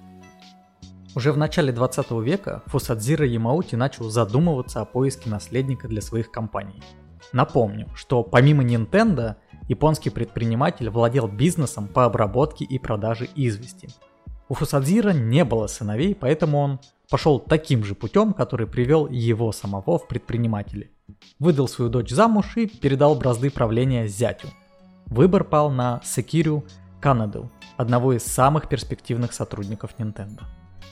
уже 1.14 1.32
в 1.32 1.38
начале 1.38 1.72
20 1.72 2.10
века 2.22 2.62
Фусадзира 2.66 3.26
Ямаути 3.26 3.76
начал 3.76 4.10
задумываться 4.10 4.80
о 4.80 4.84
поиске 4.84 5.28
наследника 5.30 5.88
для 5.88 6.02
своих 6.02 6.30
компаний– 6.30 6.82
Напомню, 7.32 7.88
что 7.94 8.22
помимо 8.22 8.64
Nintendo, 8.64 9.36
японский 9.68 10.10
предприниматель 10.10 10.90
владел 10.90 11.28
бизнесом 11.28 11.86
по 11.88 12.04
обработке 12.04 12.64
и 12.64 12.78
продаже 12.78 13.28
извести. 13.34 13.88
У 14.48 14.54
Фусадзира 14.54 15.10
не 15.10 15.44
было 15.44 15.68
сыновей, 15.68 16.14
поэтому 16.14 16.58
он 16.58 16.80
пошел 17.08 17.38
таким 17.38 17.84
же 17.84 17.94
путем, 17.94 18.32
который 18.32 18.66
привел 18.66 19.06
его 19.06 19.52
самого 19.52 19.98
в 19.98 20.08
предприниматели. 20.08 20.90
Выдал 21.38 21.68
свою 21.68 21.90
дочь 21.90 22.10
замуж 22.10 22.56
и 22.56 22.66
передал 22.66 23.14
бразды 23.14 23.50
правления 23.50 24.08
зятю. 24.08 24.48
Выбор 25.06 25.44
пал 25.44 25.70
на 25.70 26.00
Секирю 26.04 26.64
Канаду, 27.00 27.50
одного 27.76 28.12
из 28.12 28.24
самых 28.24 28.68
перспективных 28.68 29.32
сотрудников 29.32 29.94
Nintendo. 29.98 30.42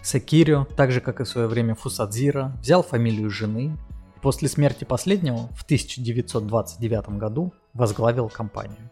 Секирио, 0.02 0.64
так 0.76 0.92
же 0.92 1.00
как 1.00 1.21
и 1.21 1.25
в 1.25 1.28
свое 1.28 1.49
время 1.49 1.75
Фусадзира, 1.75 2.57
взял 2.61 2.83
фамилию 2.83 3.28
жены, 3.28 3.76
После 4.22 4.48
смерти 4.48 4.84
последнего 4.84 5.48
в 5.54 5.62
1929 5.62 7.10
году 7.18 7.52
возглавил 7.75 8.28
компанию. 8.28 8.90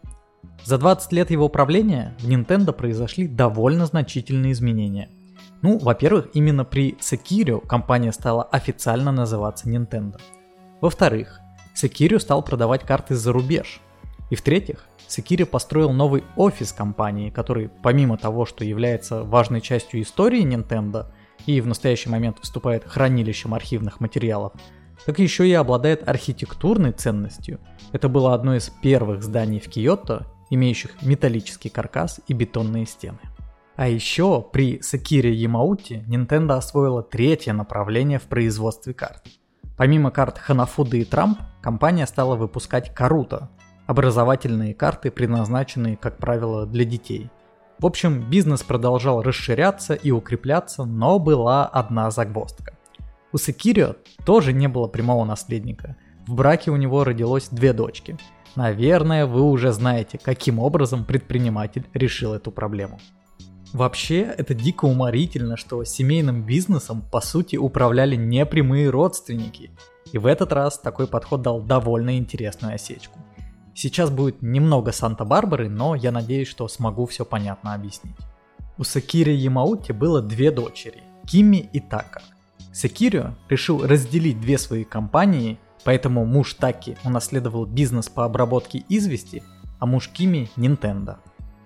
За 0.63 0.77
20 0.77 1.11
лет 1.13 1.31
его 1.31 1.49
правления 1.49 2.15
в 2.19 2.27
Nintendo 2.27 2.73
произошли 2.73 3.27
довольно 3.27 3.85
значительные 3.85 4.53
изменения. 4.53 5.09
Ну, 5.61 5.77
во-первых, 5.79 6.29
именно 6.33 6.65
при 6.65 6.93
Sekiro 6.99 7.65
компания 7.65 8.11
стала 8.11 8.43
официально 8.43 9.11
называться 9.11 9.69
Nintendo. 9.69 10.19
Во-вторых, 10.81 11.39
Sekiro 11.75 12.19
стал 12.19 12.43
продавать 12.43 12.83
карты 12.83 13.15
за 13.15 13.31
рубеж. 13.31 13.81
И 14.29 14.35
в-третьих, 14.35 14.85
Sekiro 15.07 15.45
построил 15.45 15.91
новый 15.91 16.23
офис 16.35 16.73
компании, 16.73 17.29
который 17.29 17.69
помимо 17.81 18.17
того, 18.17 18.45
что 18.45 18.65
является 18.65 19.23
важной 19.23 19.61
частью 19.61 20.01
истории 20.01 20.43
Nintendo 20.43 21.07
и 21.45 21.61
в 21.61 21.67
настоящий 21.67 22.09
момент 22.09 22.39
выступает 22.39 22.83
хранилищем 22.83 23.53
архивных 23.53 23.99
материалов, 23.99 24.53
так 25.05 25.19
еще 25.19 25.47
и 25.47 25.53
обладает 25.53 26.07
архитектурной 26.07 26.91
ценностью. 26.91 27.59
Это 27.91 28.09
было 28.09 28.33
одно 28.33 28.55
из 28.55 28.69
первых 28.69 29.23
зданий 29.23 29.59
в 29.59 29.69
Киото, 29.69 30.25
имеющих 30.49 31.01
металлический 31.01 31.69
каркас 31.69 32.19
и 32.27 32.33
бетонные 32.33 32.85
стены. 32.85 33.19
А 33.75 33.87
еще 33.87 34.41
при 34.41 34.81
Сакире 34.81 35.33
Ямаути 35.33 36.03
Nintendo 36.07 36.53
освоила 36.53 37.03
третье 37.03 37.53
направление 37.53 38.17
в 38.17 38.23
производстве 38.23 38.93
карт. 38.93 39.23
Помимо 39.77 40.09
карт 40.09 40.39
Ханафуда 40.39 40.97
и 40.97 41.05
Трамп, 41.05 41.39
компания 41.61 42.07
стала 42.07 42.35
выпускать 42.35 42.93
Каруто, 42.95 43.49
образовательные 43.85 44.73
карты, 44.73 45.11
предназначенные, 45.11 45.95
как 45.95 46.17
правило, 46.17 46.65
для 46.65 46.85
детей. 46.85 47.29
В 47.77 47.85
общем, 47.85 48.27
бизнес 48.27 48.63
продолжал 48.63 49.21
расширяться 49.21 49.93
и 49.93 50.09
укрепляться, 50.09 50.83
но 50.83 51.19
была 51.19 51.67
одна 51.67 52.09
загвоздка. 52.09 52.76
У 53.33 53.37
Секирио 53.37 53.95
тоже 54.25 54.53
не 54.53 54.67
было 54.67 54.87
прямого 54.87 55.25
наследника. 55.25 55.97
В 56.25 56.33
браке 56.33 56.71
у 56.71 56.75
него 56.75 57.03
родилось 57.03 57.49
две 57.49 57.73
дочки. 57.73 58.17
Наверное, 58.55 59.25
вы 59.25 59.41
уже 59.41 59.71
знаете, 59.71 60.17
каким 60.17 60.59
образом 60.59 61.05
предприниматель 61.05 61.85
решил 61.93 62.33
эту 62.33 62.51
проблему. 62.51 62.99
Вообще, 63.73 64.21
это 64.21 64.53
дико 64.53 64.85
уморительно, 64.85 65.57
что 65.57 65.83
семейным 65.83 66.43
бизнесом 66.43 67.01
по 67.01 67.19
сути 67.19 67.57
управляли 67.57 68.15
непрямые 68.15 68.89
родственники. 68.89 69.71
И 70.13 70.17
в 70.17 70.25
этот 70.25 70.53
раз 70.53 70.79
такой 70.79 71.05
подход 71.05 71.41
дал 71.41 71.61
довольно 71.61 72.17
интересную 72.17 72.75
осечку. 72.75 73.19
Сейчас 73.75 74.09
будет 74.09 74.41
немного 74.41 74.91
Санта-Барбары, 74.91 75.69
но 75.69 75.95
я 75.95 76.11
надеюсь, 76.11 76.47
что 76.47 76.67
смогу 76.67 77.05
все 77.05 77.25
понятно 77.25 77.73
объяснить. 77.73 78.15
У 78.77 78.83
Сакири 78.83 79.33
Ямаути 79.33 79.91
было 79.91 80.21
две 80.21 80.49
дочери, 80.49 81.03
Кими 81.25 81.69
и 81.73 81.79
Така. 81.79 82.21
Секирио 82.79 83.33
решил 83.49 83.87
разделить 83.87 84.39
две 84.39 84.59
свои 84.59 84.83
компании, 84.83 85.57
поэтому 85.83 86.25
муж 86.25 86.53
Таки 86.53 86.95
унаследовал 87.03 87.65
бизнес 87.65 88.07
по 88.07 88.23
обработке 88.23 88.85
извести, 88.87 89.41
а 89.79 89.87
муж 89.87 90.09
Кими– 90.09 90.51
Nintendo. 90.55 91.15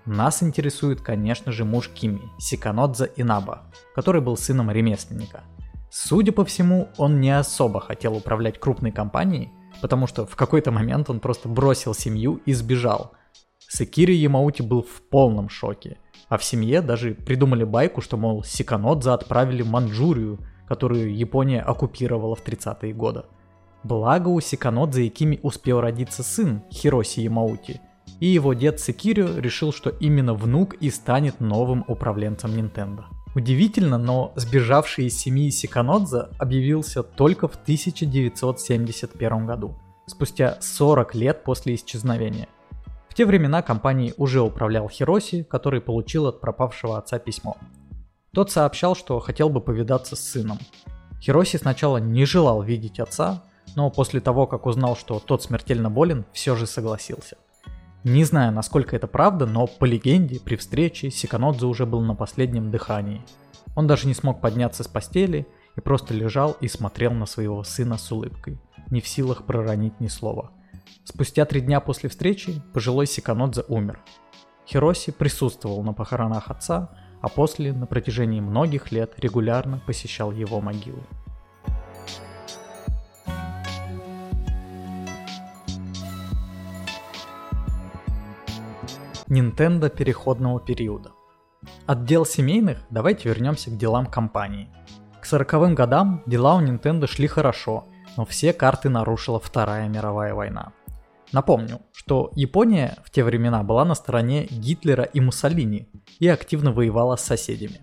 Нас 0.06 0.42
интересует, 0.42 1.02
конечно 1.02 1.52
же, 1.52 1.66
муж 1.66 1.90
Кими, 1.90 2.22
Сиканодза 2.38 3.10
Инаба, 3.16 3.60
который 3.94 4.22
был 4.22 4.38
сыном 4.38 4.70
ремесленника. 4.70 5.42
Судя 5.90 6.32
по 6.32 6.46
всему, 6.46 6.88
он 6.96 7.20
не 7.20 7.38
особо 7.38 7.80
хотел 7.80 8.16
управлять 8.16 8.58
крупной 8.58 8.90
компанией, 8.90 9.50
потому 9.82 10.06
что 10.06 10.24
в 10.24 10.34
какой-то 10.34 10.70
момент 10.70 11.10
он 11.10 11.20
просто 11.20 11.46
бросил 11.46 11.92
семью 11.92 12.40
и 12.46 12.54
сбежал. 12.54 13.12
Секири 13.68 14.14
Ямаути 14.14 14.62
был 14.62 14.82
в 14.82 15.02
полном 15.10 15.50
шоке, 15.50 15.98
а 16.30 16.38
в 16.38 16.44
семье 16.44 16.80
даже 16.80 17.12
придумали 17.12 17.64
байку, 17.64 18.00
что, 18.00 18.16
мол, 18.16 18.42
Сиканодза 18.42 19.12
отправили 19.12 19.60
в 19.60 19.68
Манчжурию, 19.68 20.38
которую 20.72 21.14
Япония 21.14 21.60
оккупировала 21.60 22.34
в 22.34 22.42
30-е 22.44 22.94
годы. 22.94 23.24
Благо 23.84 24.28
у 24.28 24.40
Сиканодзе 24.40 25.08
Кими 25.08 25.38
успел 25.42 25.80
родиться 25.80 26.22
сын 26.22 26.62
Хироси 26.70 27.20
Ямаути– 27.20 27.80
и 28.20 28.26
его 28.26 28.54
дед 28.54 28.80
Секирио 28.80 29.38
решил, 29.38 29.72
что 29.72 29.90
именно 29.90 30.34
внук 30.34 30.74
и 30.74 30.90
станет 30.90 31.40
новым 31.40 31.84
управленцем 31.88 32.52
Nintendo. 32.52 33.04
Удивительно, 33.34 33.98
но 33.98 34.32
сбежавший 34.36 35.06
из 35.06 35.18
семьи 35.18 35.50
Сиканодзе 35.50 36.28
объявился 36.38 37.02
только 37.02 37.48
в 37.48 37.54
1971 37.54 39.46
году, 39.46 39.74
спустя 40.06 40.58
40 40.60 41.14
лет 41.14 41.42
после 41.42 41.74
исчезновения. 41.74 42.48
В 43.08 43.14
те 43.14 43.26
времена 43.26 43.60
компанией 43.62 44.14
уже 44.16 44.40
управлял 44.40 44.88
Хироси, 44.88 45.42
который 45.42 45.80
получил 45.80 46.26
от 46.26 46.40
пропавшего 46.40 46.98
отца 46.98 47.18
письмо. 47.18 47.56
Тот 48.34 48.50
сообщал, 48.50 48.96
что 48.96 49.20
хотел 49.20 49.48
бы 49.48 49.60
повидаться 49.60 50.16
с 50.16 50.20
сыном. 50.20 50.58
Хироси 51.20 51.56
сначала 51.56 51.98
не 51.98 52.24
желал 52.24 52.62
видеть 52.62 52.98
отца, 53.00 53.42
но 53.76 53.90
после 53.90 54.20
того, 54.20 54.46
как 54.46 54.66
узнал, 54.66 54.96
что 54.96 55.20
тот 55.20 55.42
смертельно 55.42 55.90
болен, 55.90 56.24
все 56.32 56.56
же 56.56 56.66
согласился– 56.66 57.36
не 58.04 58.24
знаю, 58.24 58.50
насколько 58.50 58.96
это 58.96 59.06
правда, 59.06 59.46
но 59.46 59.68
по 59.68 59.84
легенде, 59.84 60.40
при 60.40 60.56
встрече 60.56 61.08
Сиканодзе 61.08 61.66
уже 61.66 61.86
был 61.86 62.00
на 62.00 62.16
последнем 62.16 62.72
дыхании. 62.72 63.22
Он 63.76 63.86
даже 63.86 64.08
не 64.08 64.14
смог 64.14 64.40
подняться 64.40 64.82
с 64.82 64.88
постели 64.88 65.46
и 65.76 65.80
просто 65.80 66.12
лежал 66.12 66.56
и 66.60 66.66
смотрел 66.66 67.12
на 67.12 67.26
своего 67.26 67.62
сына 67.62 67.98
с 67.98 68.10
улыбкой, 68.10 68.60
не 68.90 69.00
в 69.00 69.06
силах 69.06 69.46
проронить 69.46 70.00
ни 70.00 70.08
слова. 70.08 70.50
Спустя 71.04 71.44
три 71.44 71.60
дня 71.60 71.78
после 71.78 72.08
встречи 72.08 72.60
пожилой 72.74 73.06
Сиканодзе 73.06 73.62
умер. 73.68 74.00
Хироси 74.66 75.12
присутствовал 75.12 75.84
на 75.84 75.92
похоронах 75.92 76.50
отца, 76.50 76.90
а 77.22 77.28
после 77.28 77.72
на 77.72 77.86
протяжении 77.86 78.40
многих 78.40 78.92
лет 78.92 79.14
регулярно 79.18 79.80
посещал 79.86 80.32
его 80.32 80.60
могилу. 80.60 81.02
Nintendo 89.28 89.88
переходного 89.88 90.60
периода. 90.60 91.12
От 91.86 92.04
дел 92.04 92.26
семейных 92.26 92.84
давайте 92.90 93.30
вернемся 93.30 93.70
к 93.70 93.78
делам 93.78 94.04
компании. 94.04 94.68
К 95.22 95.24
40-м 95.24 95.74
годам 95.74 96.22
дела 96.26 96.56
у 96.56 96.60
Nintendo 96.60 97.06
шли 97.06 97.28
хорошо, 97.28 97.86
но 98.16 98.26
все 98.26 98.52
карты 98.52 98.90
нарушила 98.90 99.40
Вторая 99.40 99.88
мировая 99.88 100.34
война. 100.34 100.72
Напомню, 101.32 101.80
что 101.92 102.30
Япония 102.34 102.98
в 103.04 103.10
те 103.10 103.24
времена 103.24 103.62
была 103.62 103.84
на 103.84 103.94
стороне 103.94 104.46
Гитлера 104.50 105.04
и 105.04 105.20
Муссолини 105.20 105.88
и 106.18 106.28
активно 106.28 106.72
воевала 106.72 107.16
с 107.16 107.24
соседями. 107.24 107.80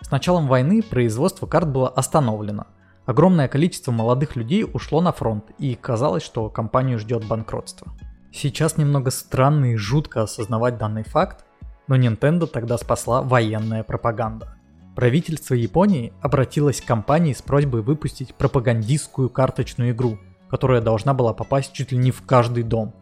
С 0.00 0.10
началом 0.12 0.46
войны 0.46 0.82
производство 0.82 1.46
карт 1.46 1.68
было 1.68 1.88
остановлено. 1.88 2.68
Огромное 3.04 3.48
количество 3.48 3.90
молодых 3.90 4.36
людей 4.36 4.64
ушло 4.64 5.00
на 5.00 5.12
фронт 5.12 5.50
и 5.58 5.74
казалось, 5.74 6.22
что 6.22 6.48
компанию 6.48 6.98
ждет 6.98 7.26
банкротство. 7.26 7.92
Сейчас 8.32 8.76
немного 8.76 9.10
странно 9.10 9.72
и 9.72 9.76
жутко 9.76 10.22
осознавать 10.22 10.78
данный 10.78 11.02
факт, 11.02 11.44
но 11.88 11.96
Nintendo 11.96 12.46
тогда 12.46 12.78
спасла 12.78 13.22
военная 13.22 13.82
пропаганда. 13.82 14.56
Правительство 14.94 15.54
Японии 15.54 16.12
обратилось 16.22 16.80
к 16.80 16.86
компании 16.86 17.32
с 17.32 17.42
просьбой 17.42 17.82
выпустить 17.82 18.34
пропагандистскую 18.34 19.28
карточную 19.28 19.90
игру, 19.90 20.18
которая 20.50 20.80
должна 20.80 21.14
была 21.14 21.32
попасть 21.32 21.72
чуть 21.72 21.92
ли 21.92 21.98
не 21.98 22.10
в 22.10 22.22
каждый 22.22 22.62
дом. 22.62 22.94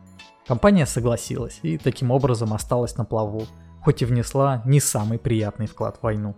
Компания 0.46 0.86
согласилась 0.86 1.60
и 1.62 1.78
таким 1.78 2.10
образом 2.10 2.52
осталась 2.52 2.96
на 2.96 3.04
плаву, 3.04 3.46
хоть 3.82 4.02
и 4.02 4.04
внесла 4.04 4.62
не 4.64 4.80
самый 4.80 5.18
приятный 5.18 5.66
вклад 5.66 5.98
в 5.98 6.02
войну. 6.02 6.36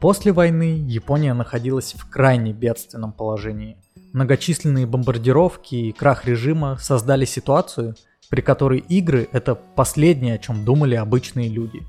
После 0.00 0.32
войны 0.32 0.82
Япония 0.86 1.34
находилась 1.34 1.94
в 1.94 2.08
крайне 2.08 2.52
бедственном 2.52 3.12
положении. 3.12 3.76
Многочисленные 4.12 4.86
бомбардировки 4.86 5.74
и 5.74 5.92
крах 5.92 6.24
режима 6.24 6.76
создали 6.78 7.26
ситуацию, 7.26 7.94
при 8.30 8.40
которой 8.40 8.78
игры— 8.78 9.28
это 9.32 9.54
последнее, 9.54 10.36
о 10.36 10.38
чем 10.38 10.64
думали 10.64 10.94
обычные 10.94 11.48
люди. 11.48 11.82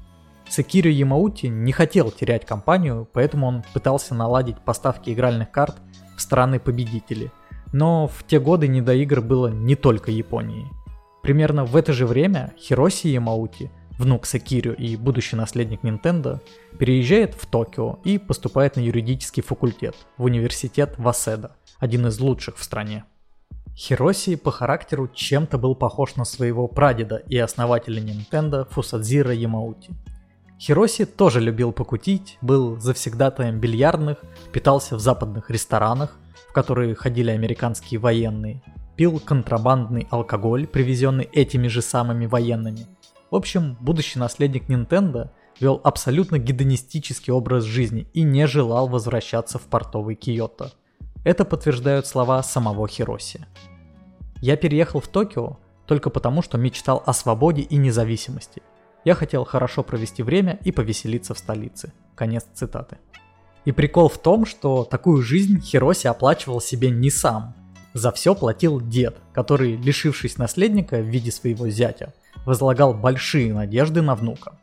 Секиро 0.49 0.91
Ямаути 0.91 1.45
не 1.45 1.71
хотел 1.71 2.11
терять 2.11 2.45
компанию, 2.45 3.07
поэтому 3.13 3.47
он 3.47 3.63
пытался 3.73 4.13
наладить 4.13 4.59
поставки 4.59 5.11
игральных 5.11 5.49
карт 5.49 5.77
в 6.17 6.21
страны-победители. 6.21 7.31
Но 7.71 8.07
в 8.07 8.25
те 8.27 8.39
годы 8.39 8.67
не 8.67 8.81
до 8.81 8.93
игр 8.93 9.21
было 9.21 9.47
не 9.47 9.75
только 9.75 10.11
Японии. 10.11 10.67
Примерно 11.23 11.65
в 11.65 11.75
это 11.75 11.93
же 11.93 12.05
время 12.05 12.53
Хироси 12.57 13.07
Ямаути, 13.07 13.71
внук 13.97 14.25
Секирио 14.25 14.73
и 14.73 14.95
будущий 14.95 15.35
наследник 15.35 15.83
Nintendo, 15.83 16.39
переезжает 16.79 17.35
в 17.35 17.45
Токио 17.45 17.99
и 18.03 18.17
поступает 18.17 18.75
на 18.75 18.81
юридический 18.81 19.43
факультет 19.43 19.95
в 20.17 20.23
университет 20.23 20.95
Васеда, 20.97 21.55
один 21.79 22.07
из 22.07 22.19
лучших 22.19 22.57
в 22.57 22.63
стране. 22.63 23.05
Хироси 23.75 24.35
по 24.35 24.51
характеру 24.51 25.07
чем-то 25.07 25.57
был 25.57 25.75
похож 25.75 26.15
на 26.15 26.25
своего 26.25 26.67
прадеда 26.67 27.17
и 27.27 27.37
основателя 27.37 28.01
Nintendo 28.01 28.67
Фусадзира 28.69 29.33
Ямаути. 29.33 29.91
Хироси 30.59 31.05
тоже 31.05 31.39
любил 31.39 31.71
покутить, 31.71 32.37
был 32.41 32.79
завсегдатаем 32.79 33.59
бильярдных, 33.59 34.17
питался 34.51 34.95
в 34.95 34.99
западных 34.99 35.49
ресторанах, 35.49 36.17
в 36.51 36.53
которые 36.53 36.93
ходили 36.93 37.31
американские 37.31 37.99
военные, 37.99 38.61
пил 38.97 39.19
контрабандный 39.19 40.05
алкоголь, 40.11 40.67
привезенный 40.67 41.23
этими 41.23 41.67
же 41.67 41.81
самыми 41.81 42.27
военными. 42.27 42.85
В 43.31 43.35
общем, 43.35 43.77
будущий 43.79 44.19
наследник 44.19 44.69
Nintendo 44.69 45.29
вел 45.59 45.81
абсолютно 45.83 46.37
гедонистический 46.37 47.33
образ 47.33 47.63
жизни 47.63 48.07
и 48.13 48.21
не 48.21 48.45
желал 48.45 48.87
возвращаться 48.87 49.57
в 49.57 49.63
портовый 49.63 50.15
Киото– 50.15 50.73
это 51.23 51.45
подтверждают 51.45 52.07
слова 52.07 52.41
самого 52.41 52.87
Хироси. 52.87 53.45
Я 54.41 54.57
переехал 54.57 54.99
в 54.99 55.07
Токио 55.07 55.59
только 55.85 56.09
потому, 56.09 56.41
что 56.41 56.57
мечтал 56.57 57.03
о 57.05 57.13
свободе 57.13 57.61
и 57.61 57.77
независимости. 57.77 58.63
Я 59.05 59.13
хотел 59.13 59.45
хорошо 59.45 59.83
провести 59.83 60.23
время 60.23 60.59
и 60.63 60.71
повеселиться 60.71 61.35
в 61.35 61.37
столице. 61.37 61.93
Конец 62.15 62.45
цитаты. 62.53 62.97
И 63.65 63.71
прикол 63.71 64.09
в 64.09 64.17
том, 64.17 64.45
что 64.45 64.83
такую 64.83 65.21
жизнь 65.21 65.61
Хироси 65.61 66.07
оплачивал 66.07 66.61
себе 66.61 66.89
не 66.89 67.09
сам. 67.09 67.55
За 67.93 68.11
все 68.11 68.33
платил 68.33 68.81
дед, 68.81 69.17
который, 69.33 69.75
лишившись 69.75 70.37
наследника 70.37 70.97
в 70.97 71.05
виде 71.05 71.31
своего 71.31 71.69
зятя, 71.69 72.13
возлагал 72.45 72.93
большие 72.93 73.53
надежды 73.53 74.01
на 74.01 74.15
внука. 74.15 74.57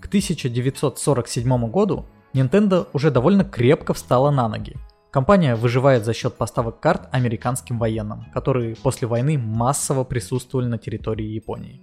К 0.00 0.06
1947 0.06 1.70
году 1.70 2.06
Nintendo 2.32 2.86
уже 2.92 3.10
довольно 3.10 3.44
крепко 3.44 3.92
встала 3.92 4.30
на 4.30 4.48
ноги. 4.48 4.76
Компания 5.10 5.56
выживает 5.56 6.04
за 6.04 6.14
счет 6.14 6.36
поставок 6.36 6.78
карт 6.78 7.08
американским 7.10 7.78
военным, 7.78 8.26
которые 8.32 8.76
после 8.76 9.08
войны 9.08 9.36
массово 9.36 10.04
присутствовали 10.04 10.66
на 10.66 10.78
территории 10.78 11.26
Японии. 11.26 11.82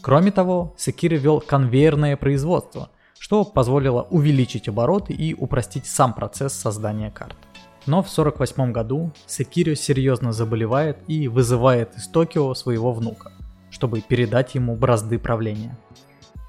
Кроме 0.00 0.30
того, 0.30 0.74
Sekiro 0.78 1.16
вел 1.16 1.40
конвейерное 1.40 2.16
производство, 2.16 2.90
что 3.20 3.44
позволило 3.44 4.06
увеличить 4.10 4.66
обороты 4.66 5.12
и 5.12 5.34
упростить 5.34 5.84
сам 5.84 6.14
процесс 6.14 6.54
создания 6.54 7.10
карт. 7.10 7.36
Но 7.84 8.02
в 8.02 8.08
1948 8.08 8.72
году 8.72 9.12
Секирио 9.26 9.74
серьезно 9.74 10.32
заболевает 10.32 10.98
и 11.06 11.28
вызывает 11.28 11.94
из 11.96 12.08
Токио 12.08 12.54
своего 12.54 12.92
внука, 12.92 13.32
чтобы 13.68 14.00
передать 14.00 14.54
ему 14.54 14.74
бразды 14.74 15.18
правления. 15.18 15.78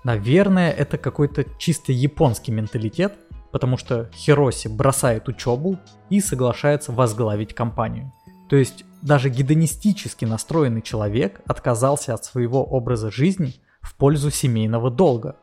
Наверное, 0.05 0.71
это 0.71 0.97
какой-то 0.97 1.45
чисто 1.59 1.91
японский 1.91 2.53
менталитет, 2.53 3.15
потому 3.51 3.75
что 3.75 4.09
Хироси 4.15 4.69
бросает 4.69 5.27
учебу 5.27 5.77
и 6.09 6.21
соглашается 6.21 6.93
возглавить 6.93 7.53
компанию. 7.53 8.13
То 8.49 8.55
есть 8.55 8.85
даже 9.01 9.29
гедонистически 9.29 10.23
настроенный 10.23 10.81
человек 10.81 11.41
отказался 11.45 12.13
от 12.13 12.23
своего 12.23 12.63
образа 12.63 13.11
жизни 13.11 13.55
в 13.81 13.93
пользу 13.95 14.31
семейного 14.31 14.89
долга. 14.89 15.35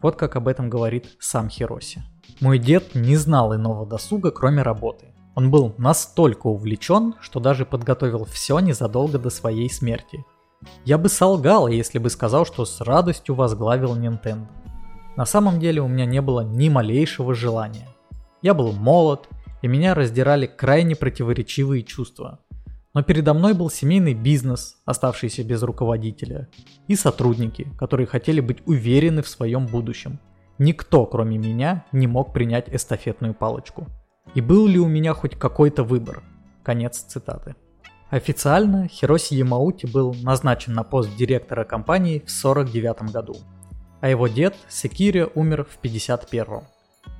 Вот 0.00 0.16
как 0.16 0.36
об 0.36 0.48
этом 0.48 0.70
говорит 0.70 1.16
сам 1.20 1.48
Хироси. 1.48 2.02
Мой 2.40 2.58
дед 2.58 2.94
не 2.94 3.16
знал 3.16 3.54
иного 3.54 3.86
досуга, 3.86 4.30
кроме 4.30 4.62
работы. 4.62 5.14
Он 5.34 5.50
был 5.50 5.74
настолько 5.78 6.46
увлечен, 6.48 7.14
что 7.20 7.40
даже 7.40 7.64
подготовил 7.64 8.24
все 8.24 8.58
незадолго 8.58 9.18
до 9.18 9.30
своей 9.30 9.70
смерти. 9.70 10.24
Я 10.84 10.98
бы 10.98 11.08
солгал, 11.08 11.68
если 11.68 11.98
бы 11.98 12.10
сказал, 12.10 12.44
что 12.46 12.64
с 12.64 12.80
радостью 12.80 13.34
возглавил 13.34 13.96
Nintendo. 13.96 14.46
На 15.16 15.24
самом 15.26 15.58
деле 15.60 15.80
у 15.80 15.88
меня 15.88 16.06
не 16.06 16.20
было 16.20 16.40
ни 16.42 16.68
малейшего 16.68 17.34
желания. 17.34 17.88
Я 18.42 18.54
был 18.54 18.72
молод, 18.72 19.28
и 19.62 19.68
меня 19.68 19.94
раздирали 19.94 20.46
крайне 20.46 20.96
противоречивые 20.96 21.82
чувства. 21.82 22.40
Но 22.94 23.02
передо 23.02 23.32
мной 23.32 23.54
был 23.54 23.70
семейный 23.70 24.14
бизнес, 24.14 24.76
оставшийся 24.84 25.44
без 25.44 25.62
руководителя, 25.62 26.48
и 26.88 26.94
сотрудники, 26.94 27.68
которые 27.78 28.06
хотели 28.06 28.40
быть 28.40 28.58
уверены 28.66 29.22
в 29.22 29.28
своем 29.28 29.66
будущем. 29.66 30.20
Никто, 30.58 31.06
кроме 31.06 31.38
меня, 31.38 31.86
не 31.92 32.06
мог 32.06 32.32
принять 32.32 32.68
эстафетную 32.68 33.34
палочку. 33.34 33.86
И 34.34 34.40
был 34.40 34.66
ли 34.66 34.78
у 34.78 34.86
меня 34.86 35.14
хоть 35.14 35.38
какой-то 35.38 35.84
выбор? 35.84 36.22
Конец 36.62 36.98
цитаты. 36.98 37.56
Официально 38.10 38.88
Хироси 38.88 39.34
Ямаути 39.34 39.86
был 39.86 40.14
назначен 40.22 40.74
на 40.74 40.84
пост 40.84 41.08
директора 41.16 41.64
компании 41.64 42.18
в 42.18 42.28
1949 42.28 43.10
году, 43.10 43.36
а 44.02 44.08
его 44.10 44.28
дед 44.28 44.54
Секири 44.68 45.28
умер 45.34 45.64
в 45.64 45.78
1951. 45.78 46.68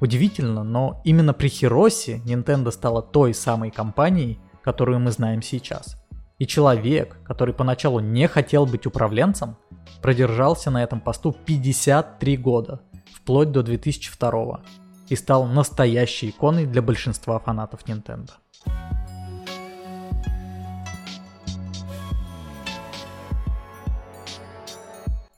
Удивительно, 0.02 0.62
но 0.64 1.00
именно 1.04 1.32
при 1.32 1.48
Хироси 1.48 2.20
Nintendo 2.26 2.70
стала 2.70 3.00
той 3.00 3.32
самой 3.32 3.70
компанией, 3.70 4.38
которую 4.62 5.00
мы 5.00 5.10
знаем 5.10 5.42
сейчас. 5.42 5.96
И 6.38 6.46
человек, 6.46 7.18
который 7.24 7.54
поначалу 7.54 8.00
не 8.00 8.26
хотел 8.28 8.66
быть 8.66 8.86
управленцем, 8.86 9.56
продержался 10.00 10.70
на 10.70 10.82
этом 10.82 11.00
посту 11.00 11.32
53 11.32 12.36
года, 12.36 12.80
вплоть 13.14 13.52
до 13.52 13.62
2002 13.62 14.60
и 15.08 15.16
стал 15.16 15.46
настоящей 15.46 16.30
иконой 16.30 16.66
для 16.66 16.82
большинства 16.82 17.38
фанатов 17.38 17.84
Nintendo. 17.86 18.30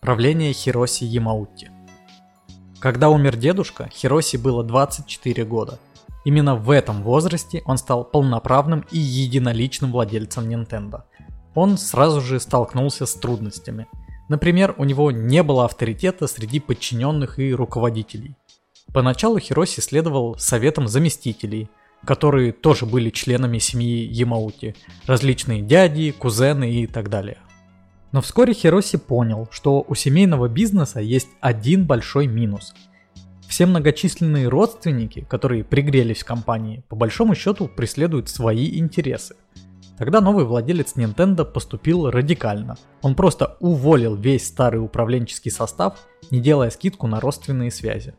Правление 0.00 0.52
Хироси 0.52 1.04
Ямаути 1.04 1.70
Когда 2.78 3.08
умер 3.08 3.36
дедушка, 3.36 3.88
Хироси 3.88 4.36
было 4.36 4.62
24 4.62 5.44
года. 5.44 5.78
Именно 6.24 6.56
в 6.56 6.70
этом 6.70 7.02
возрасте 7.02 7.62
он 7.66 7.76
стал 7.76 8.04
полноправным 8.04 8.84
и 8.90 8.98
единоличным 8.98 9.92
владельцем 9.92 10.48
Nintendo. 10.48 11.02
Он 11.54 11.76
сразу 11.76 12.20
же 12.20 12.40
столкнулся 12.40 13.06
с 13.06 13.14
трудностями. 13.14 13.86
Например, 14.28 14.74
у 14.78 14.84
него 14.84 15.10
не 15.10 15.42
было 15.42 15.66
авторитета 15.66 16.26
среди 16.26 16.60
подчиненных 16.60 17.38
и 17.38 17.54
руководителей. 17.54 18.36
Поначалу 18.92 19.38
Хироси 19.38 19.80
следовал 19.80 20.38
советам 20.38 20.88
заместителей, 20.88 21.68
которые 22.06 22.52
тоже 22.52 22.86
были 22.86 23.10
членами 23.10 23.58
семьи 23.58 24.06
Ямаути, 24.06 24.76
различные 25.06 25.62
дяди, 25.62 26.10
кузены 26.10 26.70
и 26.72 26.86
так 26.86 27.10
далее. 27.10 27.38
Но 28.12 28.20
вскоре 28.20 28.54
Хироси 28.54 28.96
понял, 28.96 29.48
что 29.50 29.84
у 29.86 29.94
семейного 29.94 30.48
бизнеса 30.48 31.00
есть 31.00 31.28
один 31.40 31.86
большой 31.86 32.28
минус. 32.28 32.72
Все 33.48 33.66
многочисленные 33.66 34.48
родственники, 34.48 35.26
которые 35.28 35.64
пригрелись 35.64 36.22
в 36.22 36.26
компании, 36.26 36.84
по 36.88 36.96
большому 36.96 37.34
счету 37.34 37.68
преследуют 37.68 38.28
свои 38.28 38.78
интересы. 38.78 39.36
Тогда 39.96 40.20
новый 40.20 40.44
владелец 40.44 40.96
Nintendo 40.96 41.44
поступил 41.44 42.10
радикально. 42.10 42.76
Он 43.00 43.14
просто 43.14 43.56
уволил 43.60 44.16
весь 44.16 44.46
старый 44.46 44.82
управленческий 44.82 45.52
состав, 45.52 46.00
не 46.32 46.40
делая 46.40 46.70
скидку 46.70 47.06
на 47.06 47.20
родственные 47.20 47.70
связи. 47.70 48.14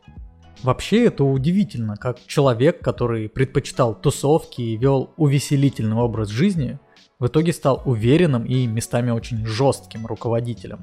Вообще 0.63 1.05
это 1.05 1.25
удивительно, 1.25 1.97
как 1.97 2.17
человек, 2.25 2.79
который 2.79 3.27
предпочитал 3.27 3.93
тусовки 3.93 4.61
и 4.61 4.77
вел 4.77 5.11
увеселительный 5.17 5.97
образ 5.97 6.29
жизни, 6.29 6.79
в 7.19 7.27
итоге 7.27 7.51
стал 7.51 7.81
уверенным 7.85 8.45
и 8.45 8.65
местами 8.67 9.11
очень 9.11 9.45
жестким 9.45 10.05
руководителем. 10.05 10.79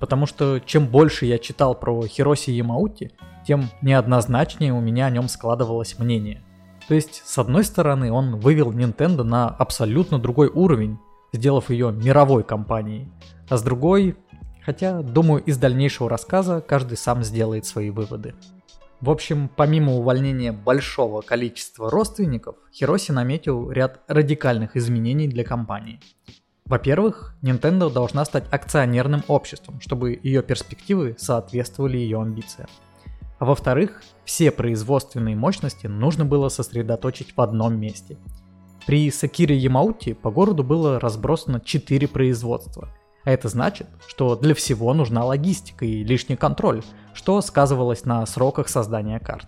Потому 0.00 0.26
что 0.26 0.58
чем 0.58 0.86
больше 0.86 1.26
я 1.26 1.38
читал 1.38 1.78
про 1.78 2.06
Хироси 2.06 2.50
Ямаути, 2.50 3.12
тем 3.46 3.68
неоднозначнее 3.82 4.72
у 4.72 4.80
меня 4.80 5.06
о 5.06 5.10
нем 5.10 5.28
складывалось 5.28 5.98
мнение. 5.98 6.42
То 6.88 6.94
есть, 6.94 7.22
с 7.24 7.38
одной 7.38 7.62
стороны, 7.64 8.10
он 8.10 8.36
вывел 8.40 8.72
Nintendo 8.72 9.22
на 9.22 9.48
абсолютно 9.48 10.18
другой 10.18 10.48
уровень, 10.48 10.98
сделав 11.32 11.70
ее 11.70 11.92
мировой 11.92 12.42
компанией, 12.42 13.08
а 13.48 13.56
с 13.56 13.62
другой, 13.62 14.16
хотя, 14.64 15.02
думаю, 15.02 15.42
из 15.44 15.58
дальнейшего 15.58 16.08
рассказа 16.08 16.60
каждый 16.60 16.96
сам 16.96 17.22
сделает 17.22 17.66
свои 17.66 17.90
выводы. 17.90 18.34
В 19.00 19.08
общем, 19.08 19.48
помимо 19.54 19.92
увольнения 19.92 20.52
большого 20.52 21.20
количества 21.22 21.90
родственников, 21.90 22.56
Хироси 22.72 23.12
наметил 23.12 23.70
ряд 23.70 24.00
радикальных 24.08 24.76
изменений 24.76 25.28
для 25.28 25.44
компании. 25.44 26.00
Во-первых, 26.70 27.34
Nintendo 27.42 27.92
должна 27.92 28.24
стать 28.24 28.44
акционерным 28.52 29.24
обществом, 29.26 29.80
чтобы 29.80 30.20
ее 30.22 30.40
перспективы 30.40 31.16
соответствовали 31.18 31.98
ее 31.98 32.22
амбициям. 32.22 32.68
А 33.40 33.44
во-вторых, 33.44 34.04
все 34.24 34.52
производственные 34.52 35.34
мощности 35.34 35.88
нужно 35.88 36.24
было 36.24 36.48
сосредоточить 36.48 37.36
в 37.36 37.40
одном 37.40 37.76
месте. 37.76 38.18
При 38.86 39.10
Сакире 39.10 39.56
Ямаути 39.56 40.12
по 40.12 40.30
городу 40.30 40.62
было 40.62 41.00
разбросано 41.00 41.60
4 41.60 42.06
производства– 42.06 42.88
а 43.24 43.30
это 43.30 43.48
значит, 43.48 43.86
что 44.06 44.34
для 44.34 44.54
всего 44.54 44.94
нужна 44.94 45.24
логистика 45.24 45.84
и 45.84 46.02
лишний 46.02 46.36
контроль, 46.36 46.82
что 47.12 47.40
сказывалось 47.42 48.06
на 48.06 48.24
сроках 48.24 48.68
создания 48.68 49.20
карт. 49.20 49.46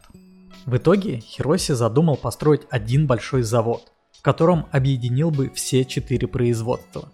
В 0.67 0.77
итоге 0.77 1.21
Хироси 1.21 1.73
задумал 1.73 2.17
построить 2.17 2.63
один 2.69 3.07
большой 3.07 3.43
завод, 3.43 3.92
в 4.23 4.25
котором 4.25 4.67
объединил 4.71 5.31
бы 5.31 5.51
все 5.51 5.85
четыре 5.85 6.27
производства. 6.27 7.11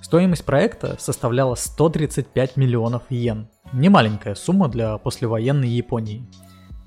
Стоимость 0.00 0.44
проекта 0.44 0.96
составляла 0.98 1.56
135 1.56 2.56
миллионов 2.56 3.02
йен, 3.10 3.48
немаленькая 3.74 4.34
сумма 4.34 4.68
для 4.68 4.96
послевоенной 4.96 5.68
Японии. 5.68 6.24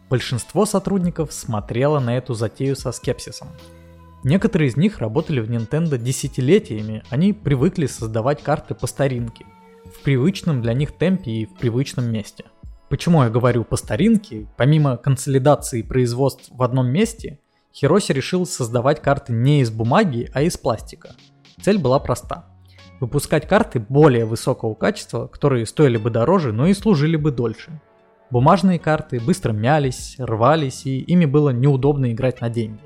Большинство 0.09 0.65
сотрудников 0.65 1.31
смотрело 1.31 1.99
на 1.99 2.17
эту 2.17 2.33
затею 2.33 2.75
со 2.75 2.91
скепсисом– 2.91 3.49
Некоторые 4.23 4.69
из 4.69 4.77
них 4.77 4.97
работали 4.99 5.39
в 5.39 5.49
Nintendo 5.49 5.97
десятилетиями, 5.97 7.03
они 7.09 7.33
привыкли 7.33 7.85
создавать 7.85 8.41
карты 8.41 8.73
по 8.73 8.87
старинке, 8.87 9.45
в 9.85 10.01
привычном 10.01 10.61
для 10.61 10.73
них 10.73 10.91
темпе 10.91 11.31
и 11.31 11.45
в 11.45 11.53
привычном 11.53 12.11
месте. 12.11 12.45
Почему 12.89 13.23
я 13.23 13.29
говорю 13.29 13.63
по 13.63 13.75
старинке? 13.75 14.47
Помимо 14.57 14.97
консолидации 14.97 15.81
производств 15.81 16.49
в 16.51 16.63
одном 16.63 16.87
месте, 16.87 17.39
Хироси 17.77 18.11
решил 18.11 18.45
создавать 18.45 19.01
карты 19.01 19.33
не 19.33 19.61
из 19.61 19.69
бумаги, 19.69 20.31
а 20.33 20.41
из 20.41 20.57
пластика. 20.57 21.11
Цель 21.61 21.77
была 21.77 21.99
проста. 21.99 22.45
Выпускать 22.99 23.47
карты 23.47 23.79
более 23.79 24.25
высокого 24.25 24.73
качества, 24.73 25.27
которые 25.27 25.67
стоили 25.67 25.97
бы 25.97 26.09
дороже, 26.09 26.53
но 26.53 26.65
и 26.65 26.73
служили 26.73 27.17
бы 27.17 27.31
дольше. 27.31 27.79
Бумажные 28.31 28.79
карты 28.79 29.19
быстро 29.19 29.53
мялись, 29.53 30.15
рвались, 30.17 30.87
и 30.87 30.99
ими 30.99 31.25
было 31.25 31.51
неудобно 31.51 32.11
играть 32.11 32.41
на 32.41 32.49
деньги 32.49 32.81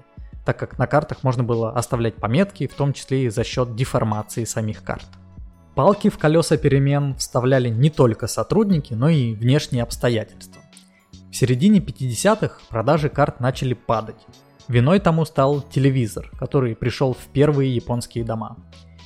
так 0.45 0.58
как 0.58 0.77
на 0.77 0.88
картах 0.88 1.23
можно 1.23 1.43
было 1.43 1.71
оставлять 1.71 2.15
пометки, 2.15 2.67
в 2.67 2.73
том 2.73 2.93
числе 2.93 3.25
и 3.25 3.30
за 3.30 3.43
счет 3.43 3.75
деформации 3.75 4.43
самих 4.43 4.84
карт. 4.84 5.06
Палки 5.75 6.10
в 6.10 6.17
колеса 6.17 6.58
перемен 6.58 7.15
вставляли 7.15 7.69
не 7.69 7.89
только 7.89 8.27
сотрудники, 8.27 8.93
но 8.93 9.10
и 9.10 9.34
внешние 9.34 9.84
обстоятельства. 9.84 10.62
В 11.32 11.36
середине 11.36 11.80
50-х 11.80 12.60
продажи 12.69 13.10
карт 13.10 13.39
начали 13.39 13.73
падать. 13.73 14.17
Виной 14.72 15.02
тому 15.02 15.26
стал 15.26 15.62
телевизор, 15.62 16.32
который 16.40 16.78
пришел 16.78 17.14
в 17.14 17.28
первые 17.34 17.76
японские 17.76 18.24
дома. 18.24 18.56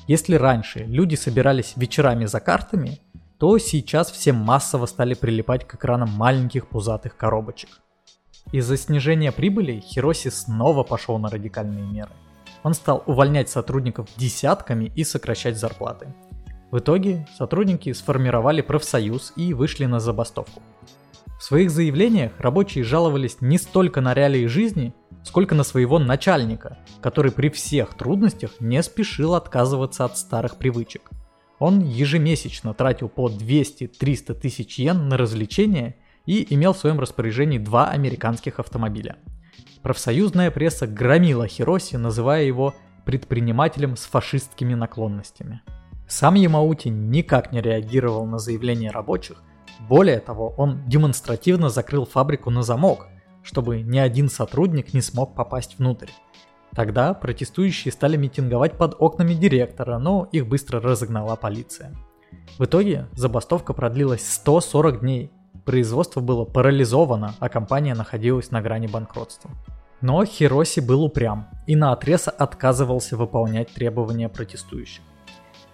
Если 0.08 0.36
раньше 0.36 0.82
люди 0.82 1.16
собирались 1.16 1.74
вечерами 1.76 2.26
за 2.26 2.40
картами, 2.40 3.00
то 3.40 3.58
сейчас 3.58 4.12
все 4.12 4.32
массово 4.32 4.86
стали 4.86 5.16
прилипать 5.16 5.66
к 5.66 5.74
экранам 5.74 6.10
маленьких 6.10 6.68
пузатых 6.68 7.18
коробочек. 7.18 7.82
Из-за 8.52 8.78
снижения 8.78 9.32
прибыли 9.32 9.80
Хироси 9.80 10.28
снова 10.28 10.84
пошел 10.84 11.18
на 11.18 11.32
радикальные 11.32 11.84
меры. 11.84 12.12
Он 12.62 12.76
стал 12.76 13.02
увольнять 13.08 13.50
сотрудников 13.50 14.08
десятками 14.18 14.92
и 14.96 15.04
сокращать 15.04 15.58
зарплаты. 15.58 16.14
В 16.70 16.78
итоге 16.78 17.28
сотрудники 17.40 17.92
сформировали 17.94 18.62
профсоюз 18.62 19.34
и 19.36 19.56
вышли 19.56 19.86
на 19.86 20.00
забастовку. 20.00 20.62
В 21.40 21.44
своих 21.44 21.70
заявлениях 21.72 22.32
рабочие 22.40 22.84
жаловались 22.84 23.42
не 23.42 23.58
столько 23.58 24.00
на 24.00 24.14
реалии 24.14 24.46
жизни, 24.46 24.94
сколько 25.26 25.56
на 25.56 25.64
своего 25.64 26.00
начальника, 26.00 26.78
который 27.02 27.32
при 27.32 27.50
всех 27.50 27.96
трудностях 27.96 28.62
не 28.62 28.82
спешил 28.84 29.34
отказываться 29.36 30.06
от 30.06 30.18
старых 30.18 30.58
привычек. 30.58 31.10
Он 31.60 31.80
ежемесячно 31.80 32.74
тратил 32.74 33.10
по 33.10 33.28
200-300 33.28 34.34
тысяч 34.36 34.80
йен 34.80 35.10
на 35.10 35.18
развлечения 35.18 35.96
и 36.26 36.54
имел 36.54 36.74
в 36.74 36.78
своем 36.78 37.00
распоряжении 37.00 37.58
два 37.58 37.90
американских 37.90 38.60
автомобиля. 38.60 39.18
Профсоюзная 39.82 40.52
пресса 40.52 40.88
громила 40.88 41.48
Хироси, 41.48 41.96
называя 41.96 42.44
его 42.44 42.76
предпринимателем 43.06 43.98
с 43.98 44.06
фашистскими 44.06 44.74
наклонностями. 44.74 45.62
Сам 46.08 46.36
Ямаути 46.36 46.90
никак 46.90 47.52
не 47.52 47.62
реагировал 47.62 48.26
на 48.26 48.38
заявления 48.38 48.92
рабочих, 48.92 49.42
более 49.80 50.20
того, 50.20 50.54
он 50.58 50.84
демонстративно 50.88 51.70
закрыл 51.70 52.06
фабрику 52.06 52.50
на 52.50 52.64
замок, 52.64 53.08
чтобы 53.46 53.82
ни 53.82 54.00
один 54.00 54.28
сотрудник 54.28 54.94
не 54.94 55.02
смог 55.02 55.36
попасть 55.36 55.78
внутрь. 55.78 56.10
Тогда 56.76 57.14
протестующие 57.14 57.92
стали 57.92 58.18
митинговать 58.18 58.78
под 58.78 58.96
окнами 59.00 59.34
директора, 59.34 59.98
но 60.00 60.28
их 60.32 60.48
быстро 60.48 60.82
разогнала 60.82 61.36
полиция. 61.36 61.96
В 62.58 62.66
итоге 62.66 63.08
забастовка 63.14 63.74
продлилась 63.74 64.28
140 64.28 65.00
дней, 65.00 65.32
производство 65.64 66.20
было 66.20 66.44
парализовано, 66.44 67.36
а 67.40 67.48
компания 67.50 67.94
находилась 67.94 68.52
на 68.52 68.62
грани 68.62 68.88
банкротства. 68.88 69.52
Но 70.02 70.26
Хироси 70.26 70.82
был 70.82 71.04
упрям 71.04 71.48
и 71.68 71.76
на 71.76 71.94
отрез 71.94 72.28
отказывался 72.28 73.16
выполнять 73.16 73.74
требования 73.74 74.28
протестующих. 74.28 75.04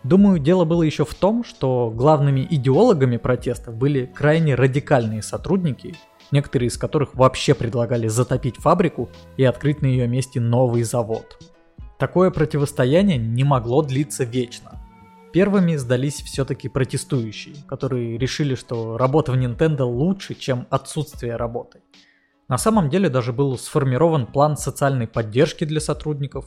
Думаю, 0.03 0.39
дело 0.39 0.65
было 0.65 0.83
еще 0.83 1.05
в 1.05 1.13
том, 1.13 1.43
что 1.43 1.91
главными 1.93 2.45
идеологами 2.49 3.17
протестов 3.17 3.75
были 3.75 4.05
крайне 4.05 4.55
радикальные 4.55 5.21
сотрудники, 5.21 5.95
некоторые 6.31 6.67
из 6.67 6.77
которых 6.77 7.15
вообще 7.15 7.53
предлагали 7.53 8.07
затопить 8.07 8.57
фабрику 8.57 9.09
и 9.37 9.43
открыть 9.43 9.81
на 9.81 9.87
ее 9.87 10.07
месте 10.07 10.39
новый 10.39 10.83
завод. 10.83 11.37
Такое 11.99 12.31
противостояние 12.31 13.17
не 13.17 13.43
могло 13.43 13.81
длиться 13.81 14.23
вечно. 14.23 14.81
Первыми 15.33 15.75
сдались 15.75 16.21
все-таки 16.21 16.67
протестующие, 16.67 17.55
которые 17.67 18.17
решили, 18.17 18.55
что 18.55 18.97
работа 18.97 19.31
в 19.31 19.35
Nintendo 19.35 19.83
лучше, 19.83 20.33
чем 20.35 20.67
отсутствие 20.69 21.35
работы. 21.35 21.79
На 22.47 22.57
самом 22.57 22.89
деле 22.89 23.07
даже 23.07 23.31
был 23.31 23.57
сформирован 23.57 24.25
план 24.25 24.57
социальной 24.57 25.07
поддержки 25.07 25.63
для 25.63 25.79
сотрудников, 25.79 26.45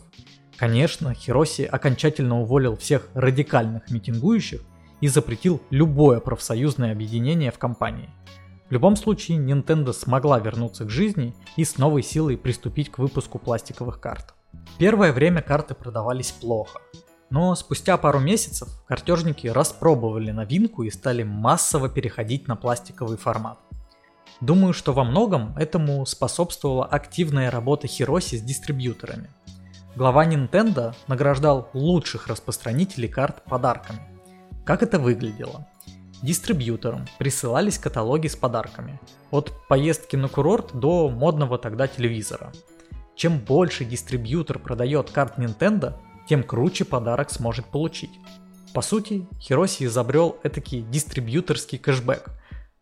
Конечно, 0.57 1.15
Хироси 1.15 1.63
окончательно 1.63 2.41
уволил 2.41 2.77
всех 2.77 3.09
радикальных 3.15 3.91
митингующих 3.91 4.61
и 5.01 5.09
запретил 5.09 5.61
любое 5.71 6.21
профсоюзное 6.21 6.93
объединение 6.93 7.51
в 7.51 7.59
компании. 7.59 8.11
Любом 8.75 8.97
случае, 8.97 9.39
Nintendo 9.39 9.93
смогла 9.93 10.41
вернуться 10.41 10.85
к 10.85 10.91
жизни 10.91 11.33
и 11.57 11.65
с 11.65 11.79
новой 11.79 12.03
силой 12.03 12.37
приступить 12.37 12.91
к 12.91 12.99
выпуску 12.99 13.39
пластиковых 13.39 14.01
карт. 14.01 14.35
Первое 14.79 15.13
время 15.13 15.43
карты 15.43 15.75
продавались 15.75 16.33
плохо, 16.33 16.81
но 17.31 17.55
спустя 17.55 17.97
пару 17.97 18.19
месяцев 18.19 18.69
картежники 18.89 19.47
распробовали 19.47 20.33
новинку 20.33 20.83
и 20.83 20.91
стали 20.91 21.23
массово 21.23 21.89
переходить 21.89 22.49
на 22.49 22.57
пластиковый 22.57 23.17
формат. 23.17 23.61
Думаю, 24.41 24.73
что 24.73 24.93
во 24.93 25.05
многом 25.05 25.57
этому 25.57 26.05
способствовала 26.05 26.85
активная 26.85 27.53
работа 27.53 27.87
Хироси 27.87 28.37
с 28.37 28.43
дистрибьюторами– 28.43 29.31
Глава 29.97 30.27
Nintendo 30.27 30.93
награждал 31.07 31.69
лучших 31.73 32.27
распространителей 32.27 33.07
карт 33.09 33.45
подарками. 33.45 34.01
Как 34.65 34.83
это 34.83 34.99
выглядело? 34.99 35.69
Дистрибьюторам 36.25 37.07
присылались 37.19 37.77
каталоги 37.77 38.29
с 38.29 38.35
подарками, 38.35 38.99
от 39.31 39.53
поездки 39.69 40.17
на 40.17 40.29
курорт 40.29 40.71
до 40.73 41.11
модного 41.11 41.59
тогда 41.59 41.87
телевизора. 41.87 42.51
Чем 43.15 43.39
больше 43.39 43.85
дистрибьютор 43.85 44.59
продает 44.59 45.11
карт 45.11 45.39
Nintendo, 45.39 45.99
тем 46.27 46.43
круче 46.43 46.87
подарок 46.87 47.29
сможет 47.29 47.67
получить. 47.67 48.19
По 48.73 48.81
сути, 48.81 49.27
Хироси 49.39 49.85
изобрел 49.85 50.39
этакий 50.43 50.81
дистрибьюторский 50.81 51.77
кэшбэк. 51.77 52.31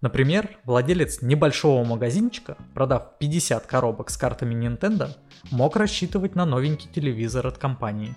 Например, 0.00 0.48
владелец 0.64 1.20
небольшого 1.20 1.82
магазинчика, 1.82 2.56
продав 2.74 3.18
50 3.18 3.66
коробок 3.66 4.10
с 4.10 4.16
картами 4.16 4.54
Nintendo, 4.54 5.16
мог 5.50 5.74
рассчитывать 5.74 6.36
на 6.36 6.46
новенький 6.46 6.88
телевизор 6.94 7.48
от 7.48 7.58
компании. 7.58 8.14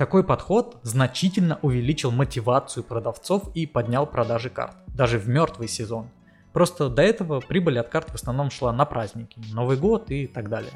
Такой 0.00 0.24
подход 0.24 0.78
значительно 0.82 1.58
увеличил 1.60 2.10
мотивацию 2.10 2.82
продавцов 2.84 3.54
и 3.54 3.66
поднял 3.66 4.06
продажи 4.06 4.48
карт, 4.48 4.74
даже 4.86 5.18
в 5.18 5.28
мертвый 5.28 5.68
сезон. 5.68 6.08
Просто 6.54 6.88
до 6.88 7.02
этого 7.02 7.40
прибыль 7.40 7.78
от 7.78 7.90
карт 7.90 8.08
в 8.08 8.14
основном 8.14 8.50
шла 8.50 8.72
на 8.72 8.86
праздники, 8.86 9.38
Новый 9.52 9.76
год 9.76 10.10
и 10.10 10.26
так 10.26 10.48
далее. 10.48 10.72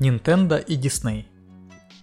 Nintendo 0.00 0.58
и 0.58 0.78
Disney. 0.78 1.26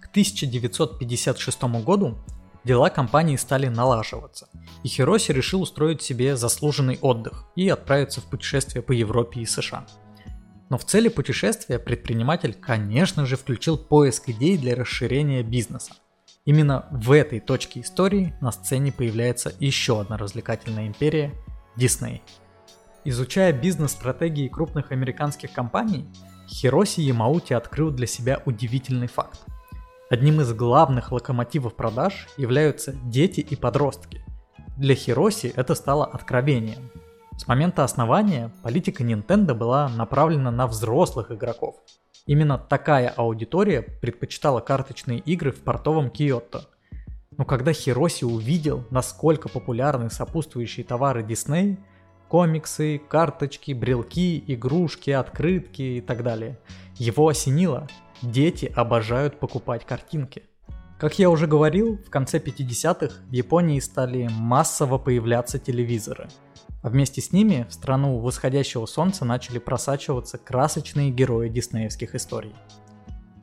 К 0.01 0.09
1956 0.09 1.63
году 1.83 2.19
дела 2.63 2.91
компании 2.91 3.37
стали 3.37 3.67
налаживаться, 3.67 4.47
и 4.83 4.87
Хироси 4.87 5.31
решил 5.31 5.63
устроить 5.63 6.03
себе 6.03 6.35
заслуженный 6.35 6.99
отдых 7.01 7.45
и 7.55 7.67
отправиться 7.67 8.21
в 8.21 8.25
путешествие 8.25 8.83
по 8.83 8.91
Европе 8.91 9.41
и 9.41 9.45
США. 9.47 9.87
Но 10.69 10.77
в 10.77 10.85
цели 10.85 11.09
путешествия 11.09 11.79
предприниматель, 11.79 12.53
конечно 12.53 13.25
же, 13.25 13.35
включил 13.35 13.77
поиск 13.77 14.29
идей 14.29 14.57
для 14.57 14.75
расширения 14.75 15.43
бизнеса. 15.43 15.93
Именно 16.45 16.87
в 16.91 17.11
этой 17.11 17.39
точке 17.39 17.81
истории 17.81 18.35
на 18.41 18.51
сцене 18.51 18.91
появляется 18.91 19.53
еще 19.59 20.01
одна 20.01 20.17
развлекательная 20.17 20.87
империя– 20.87 21.33
Disney. 21.77 22.21
Изучая 23.03 23.53
бизнес-стратегии 23.53 24.47
крупных 24.47 24.91
американских 24.91 25.51
компаний, 25.53 26.07
Хироси 26.47 27.01
Ямаути 27.01 27.53
открыл 27.53 27.91
для 27.91 28.07
себя 28.07 28.41
удивительный 28.45 29.07
факт– 29.07 29.39
Одним 30.07 30.39
из 30.39 30.53
главных 30.53 31.11
локомотивов 31.11 31.73
продаж 31.73 32.27
являются 32.37 32.93
дети 32.93 33.39
и 33.39 33.55
подростки. 33.55 34.23
Для 34.77 34.93
Хироси 34.93 35.51
это 35.55 35.73
стало 35.73 36.05
откровением. 36.05 36.91
С 37.37 37.47
момента 37.47 37.83
основания 37.83 38.51
политика 38.63 39.03
Nintendo 39.03 39.53
была 39.53 39.89
направлена 39.89 40.51
на 40.51 40.67
взрослых 40.67 41.31
игроков. 41.31 41.75
Именно 42.25 42.57
такая 42.57 43.09
аудитория 43.09 43.81
предпочитала 43.81 44.59
карточные 44.59 45.19
игры 45.19 45.51
в 45.51 45.61
портовом 45.61 46.09
Киото. 46.09 46.65
Но 47.37 47.45
когда 47.45 47.73
Хироси 47.73 48.23
увидел, 48.23 48.85
насколько 48.89 49.49
популярны 49.49 50.09
сопутствующие 50.09 50.85
товары 50.85 51.21
Disney, 51.23 51.77
комиксы, 52.29 52.99
карточки, 53.09 53.73
брелки, 53.73 54.43
игрушки, 54.47 55.11
открытки 55.11 55.81
и 55.81 56.01
так 56.01 56.23
далее, 56.23 56.57
его 56.97 57.27
осенило– 57.27 57.87
Дети 58.21 58.71
обожают 58.75 59.39
покупать 59.39 59.85
картинки. 59.85 60.43
Как 60.99 61.19
я 61.19 61.29
уже 61.29 61.47
говорил, 61.47 61.97
в 61.97 62.09
конце 62.09 62.39
50-х 62.39 63.15
в 63.29 63.31
Японии 63.31 63.79
стали 63.79 64.29
массово 64.31 64.97
появляться 64.97 65.59
телевизоры. 65.59 66.29
А 66.85 66.89
вместе 66.89 67.19
с 67.19 67.31
ними 67.31 67.65
в 67.67 67.73
страну 67.73 68.19
восходящего 68.19 68.85
солнца 68.85 69.25
начали 69.25 69.57
просачиваться 69.57 70.37
красочные 70.37 71.09
герои 71.09 71.49
диснеевских 71.49 72.13
историй. 72.13 72.53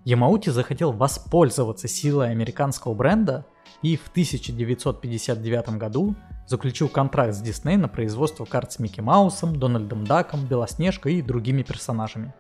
Ямаути 0.04 0.50
захотел 0.50 0.92
воспользоваться 0.92 1.88
силой 1.88 2.30
американского 2.30 2.94
бренда 2.94 3.44
и 3.82 3.96
в 3.96 4.06
1959 4.10 5.70
году 5.70 6.14
заключил 6.46 6.88
контракт 6.88 7.34
с 7.34 7.40
Дисней 7.40 7.76
на 7.76 7.88
производство 7.88 8.44
карт 8.44 8.74
с 8.74 8.78
Микки 8.78 9.00
Маусом, 9.00 9.58
Дональдом 9.58 10.04
Даком, 10.04 10.46
Белоснежкой 10.46 11.14
и 11.14 11.22
другими 11.22 11.64
персонажами. 11.64 12.32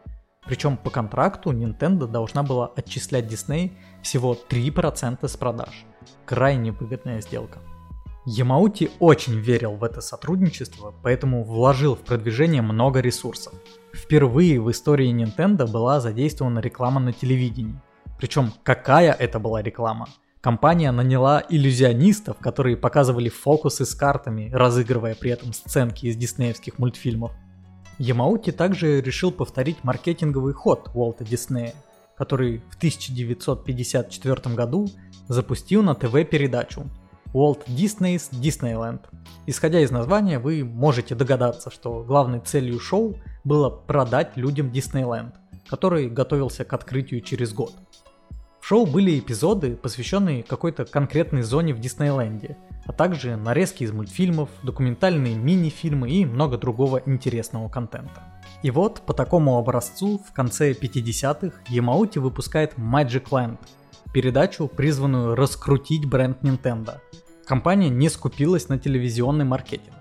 Причем 0.46 0.76
по 0.76 0.90
контракту 0.90 1.50
Nintendo 1.50 2.06
должна 2.06 2.44
была 2.44 2.68
отчислять 2.76 3.24
Disney 3.24 3.72
всего 4.02 4.38
3% 4.48 5.26
с 5.26 5.36
продаж. 5.36 5.84
Крайне 6.26 6.70
выгодная 6.70 7.20
сделка. 7.20 7.58
Ямаути 8.24 8.90
очень 9.00 9.40
верил 9.40 9.72
в 9.72 9.82
это 9.82 10.00
сотрудничество, 10.00 10.94
поэтому 11.02 11.42
вложил 11.42 11.96
в 11.96 12.02
продвижение 12.02 12.62
много 12.62 13.00
ресурсов. 13.00 13.52
Впервые 13.92 14.60
в 14.60 14.70
истории 14.70 15.12
Nintendo 15.12 15.68
была 15.68 15.98
задействована 15.98 16.60
реклама 16.60 17.00
на 17.00 17.12
телевидении. 17.12 17.80
Причем 18.18 18.52
какая 18.62 19.12
это 19.12 19.40
была 19.40 19.60
реклама? 19.60 20.08
Компания 20.40 20.92
наняла 20.92 21.42
иллюзионистов, 21.48 22.38
которые 22.38 22.76
показывали 22.76 23.28
фокусы 23.28 23.84
с 23.84 23.94
картами, 23.94 24.50
разыгрывая 24.52 25.16
при 25.16 25.32
этом 25.32 25.52
сценки 25.52 26.06
из 26.06 26.16
диснеевских 26.16 26.78
мультфильмов. 26.78 27.32
Ямаути 27.98 28.52
также 28.52 29.00
решил 29.00 29.32
повторить 29.32 29.82
маркетинговый 29.82 30.52
ход 30.52 30.90
Уолта 30.94 31.24
Диснея, 31.24 31.74
который 32.16 32.62
в 32.70 32.76
1954 32.76 34.54
году 34.54 34.88
запустил 35.26 35.82
на 35.82 35.96
ТВ 35.96 36.12
передачу 36.30 36.88
Walt 37.32 37.66
Disney's 37.66 38.30
Disneyland. 38.30 39.00
Исходя 39.46 39.80
из 39.80 39.90
названия, 39.90 40.38
вы 40.38 40.64
можете 40.64 41.14
догадаться, 41.14 41.70
что 41.70 42.02
главной 42.02 42.40
целью 42.40 42.78
шоу 42.78 43.16
было 43.44 43.70
продать 43.70 44.36
людям 44.36 44.70
Диснейленд, 44.70 45.34
который 45.66 46.08
готовился 46.08 46.64
к 46.64 46.72
открытию 46.72 47.22
через 47.22 47.52
год. 47.52 47.72
В 48.60 48.66
шоу 48.66 48.86
были 48.86 49.18
эпизоды, 49.18 49.74
посвященные 49.74 50.44
какой-то 50.44 50.84
конкретной 50.84 51.42
зоне 51.42 51.74
в 51.74 51.80
Диснейленде, 51.80 52.56
а 52.86 52.92
также 52.92 53.36
нарезки 53.36 53.82
из 53.82 53.92
мультфильмов, 53.92 54.50
документальные 54.62 55.34
мини-фильмы 55.34 56.10
и 56.10 56.24
много 56.24 56.58
другого 56.58 57.02
интересного 57.04 57.68
контента. 57.68 58.22
И 58.62 58.70
вот 58.70 59.00
по 59.00 59.14
такому 59.14 59.58
образцу 59.58 60.20
в 60.24 60.32
конце 60.32 60.72
50-х 60.72 61.56
Ямаути 61.68 62.18
выпускает 62.18 62.74
Magic 62.74 63.30
Land, 63.30 63.58
передачу, 64.12 64.68
призванную 64.68 65.34
раскрутить 65.34 66.06
бренд 66.06 66.42
Nintendo. 66.42 66.98
Компания 67.44 67.88
не 67.88 68.08
скупилась 68.08 68.68
на 68.68 68.78
телевизионный 68.78 69.44
маркетинг. 69.44 69.94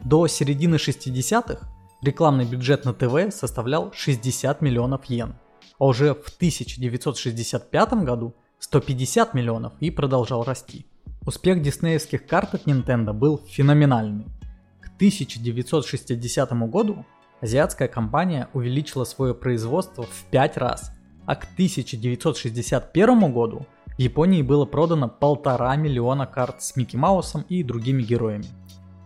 До 0.00 0.26
середины 0.26 0.76
60-х 0.76 1.68
рекламный 2.02 2.44
бюджет 2.44 2.84
на 2.84 2.94
ТВ 2.94 3.34
составлял 3.34 3.92
60 3.92 4.62
миллионов 4.62 5.04
йен– 5.06 5.34
а 5.78 5.86
уже 5.86 6.14
в 6.14 6.28
1965 6.36 7.92
году 8.04 8.34
150 8.58 9.34
миллионов 9.34 9.72
и 9.80 9.90
продолжал 9.90 10.44
расти. 10.44 10.86
Успех 11.24 11.62
диснеевских 11.62 12.26
карт 12.26 12.54
от 12.54 12.66
Nintendo 12.66 13.12
был 13.12 13.40
феноменальный. 13.48 14.26
К 14.80 14.86
1960 14.96 16.52
году 16.68 17.04
азиатская 17.40 17.88
компания 17.88 18.48
увеличила 18.52 19.04
свое 19.04 19.34
производство 19.34 20.04
в 20.04 20.24
5 20.30 20.56
раз, 20.56 20.92
а 21.28 21.36
к 21.36 21.44
1961 21.44 23.32
году 23.32 23.66
в 23.98 24.00
Японии 24.00 24.40
было 24.40 24.64
продано 24.64 25.08
полтора 25.08 25.76
миллиона 25.76 26.26
карт 26.26 26.62
с 26.62 26.74
Микки 26.74 26.96
Маусом 26.96 27.44
и 27.50 27.62
другими 27.62 28.02
героями. 28.02 28.46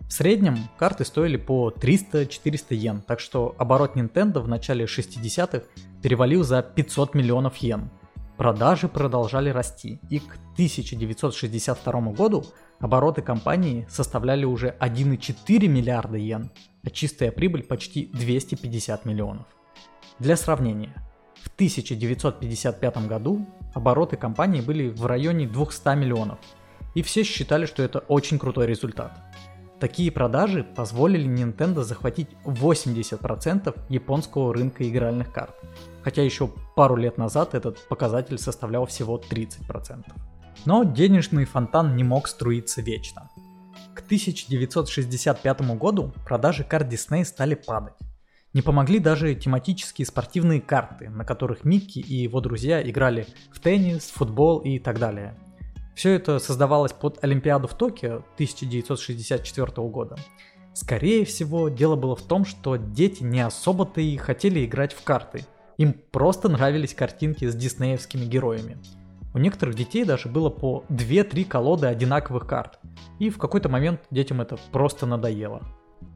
В 0.06 0.12
среднем 0.12 0.56
карты 0.78 1.04
стоили 1.04 1.36
по 1.36 1.70
300-400 1.70 2.76
йен, 2.76 3.02
так 3.02 3.18
что 3.18 3.56
оборот 3.58 3.96
Nintendo 3.96 4.38
в 4.38 4.46
начале 4.46 4.84
60-х 4.84 5.62
перевалил 6.00 6.44
за 6.44 6.62
500 6.62 7.14
миллионов 7.16 7.56
йен. 7.56 7.90
Продажи 8.36 8.86
продолжали 8.86 9.50
расти, 9.50 9.98
и 10.08 10.20
к 10.20 10.36
1962 10.52 11.92
году 12.12 12.44
обороты 12.78 13.22
компании 13.22 13.84
составляли 13.90 14.44
уже 14.44 14.76
1,4 14.78 15.66
миллиарда 15.66 16.18
йен, 16.18 16.52
а 16.84 16.90
чистая 16.90 17.32
прибыль 17.32 17.64
почти 17.64 18.06
250 18.12 19.06
миллионов. 19.06 19.46
Для 20.20 20.36
сравнения, 20.36 20.94
в 21.42 21.48
1955 21.54 23.06
году 23.06 23.46
обороты 23.74 24.16
компании 24.16 24.60
были 24.60 24.88
в 24.88 25.06
районе 25.06 25.46
200 25.46 25.96
миллионов, 25.96 26.38
и 26.94 27.02
все 27.02 27.24
считали, 27.24 27.66
что 27.66 27.82
это 27.82 28.00
очень 28.00 28.38
крутой 28.38 28.66
результат– 28.66 29.12
Такие 29.82 30.12
продажи 30.12 30.62
позволили 30.62 31.28
Nintendo 31.28 31.82
захватить 31.82 32.28
80% 32.44 33.76
японского 33.88 34.54
рынка 34.54 34.88
игральных 34.88 35.32
карт, 35.32 35.56
хотя 36.04 36.22
еще 36.22 36.48
пару 36.76 36.94
лет 36.94 37.18
назад 37.18 37.56
этот 37.56 37.88
показатель 37.88 38.38
составлял 38.38 38.86
всего 38.86 39.18
30%. 39.18 40.04
Но 40.66 40.84
денежный 40.84 41.46
фонтан 41.46 41.96
не 41.96 42.04
мог 42.04 42.28
струиться 42.28 42.80
вечно. 42.80 43.28
К 43.92 44.02
1965 44.02 45.60
году 45.76 46.12
продажи 46.24 46.62
карт 46.62 46.86
Disney 46.86 47.24
стали 47.24 47.56
падать. 47.56 47.94
Не 48.52 48.62
помогли 48.62 48.98
даже 48.98 49.34
тематические 49.34 50.06
спортивные 50.06 50.60
карты, 50.60 51.08
на 51.08 51.24
которых 51.24 51.64
Микки 51.64 51.98
и 51.98 52.16
его 52.16 52.40
друзья 52.40 52.82
играли 52.82 53.26
в 53.50 53.60
теннис, 53.60 54.10
футбол 54.10 54.58
и 54.58 54.78
так 54.78 54.98
далее– 54.98 55.38
все 55.94 56.12
это 56.14 56.38
создавалось 56.38 56.92
под 56.92 57.22
Олимпиаду 57.22 57.68
в 57.68 57.74
Токио 57.74 58.24
1964 58.34 59.88
года. 59.88 60.16
Скорее 60.74 61.24
всего, 61.26 61.68
дело 61.68 61.96
было 61.96 62.16
в 62.16 62.22
том, 62.22 62.46
что 62.46 62.76
дети 62.76 63.22
не 63.22 63.40
особо-то 63.40 64.00
и 64.00 64.16
хотели 64.16 64.64
играть 64.64 64.94
в 64.94 65.04
карты. 65.04 65.44
Им 65.76 65.94
просто 66.10 66.48
нравились 66.48 66.94
картинки 66.94 67.46
с 67.46 67.54
диснеевскими 67.54 68.24
героями. 68.24 68.78
У 69.34 69.38
некоторых 69.38 69.74
детей 69.74 70.04
даже 70.04 70.28
было 70.28 70.48
по 70.48 70.84
2-3 70.88 71.44
колоды 71.44 71.86
одинаковых 71.86 72.46
карт. 72.46 72.78
И 73.18 73.28
в 73.28 73.38
какой-то 73.38 73.68
момент 73.68 74.00
детям 74.10 74.40
это 74.40 74.58
просто 74.72 75.04
надоело. 75.04 75.62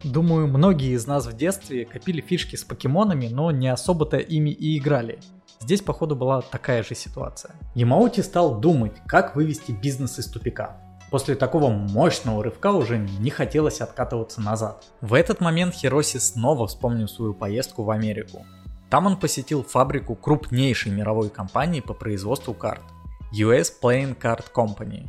Думаю, 0.05 0.47
многие 0.47 0.93
из 0.95 1.07
нас 1.07 1.27
в 1.27 1.37
детстве 1.37 1.85
копили 1.85 2.21
фишки 2.21 2.57
с 2.57 2.65
покемонами, 2.65 3.29
но 3.29 3.51
не 3.51 3.69
особо-то 3.69 4.17
ими 4.19 4.51
и 4.51 4.79
играли. 4.79 5.19
Здесь, 5.61 5.81
походу, 5.81 6.17
была 6.17 6.43
такая 6.43 6.83
же 6.83 6.95
ситуация. 6.95 7.55
Ямаути 7.75 8.21
стал 8.21 8.61
думать, 8.61 8.93
как 9.07 9.37
вывести 9.37 9.73
бизнес 9.73 10.19
из 10.19 10.27
тупика. 10.27 10.81
После 11.11 11.35
такого 11.35 11.71
мощного 11.71 12.43
рывка 12.43 12.73
уже 12.73 12.99
не 12.99 13.31
хотелось 13.31 13.81
откатываться 13.81 14.41
назад. 14.41 14.85
В 15.01 15.15
этот 15.15 15.41
момент 15.41 15.75
Хироси 15.75 16.19
снова 16.19 16.67
вспомнил 16.67 17.09
свою 17.09 17.33
поездку 17.33 17.85
в 17.85 17.91
Америку. 17.91 18.45
Там 18.91 19.07
он 19.07 19.17
посетил 19.17 19.63
фабрику 19.63 20.15
крупнейшей 20.15 20.93
мировой 20.93 21.31
компании 21.31 21.81
по 21.81 21.95
производству 21.95 22.55
карт– 22.55 22.83
US 23.33 23.73
Playing 23.83 24.19
Card 24.21 24.45
Company. 24.55 25.09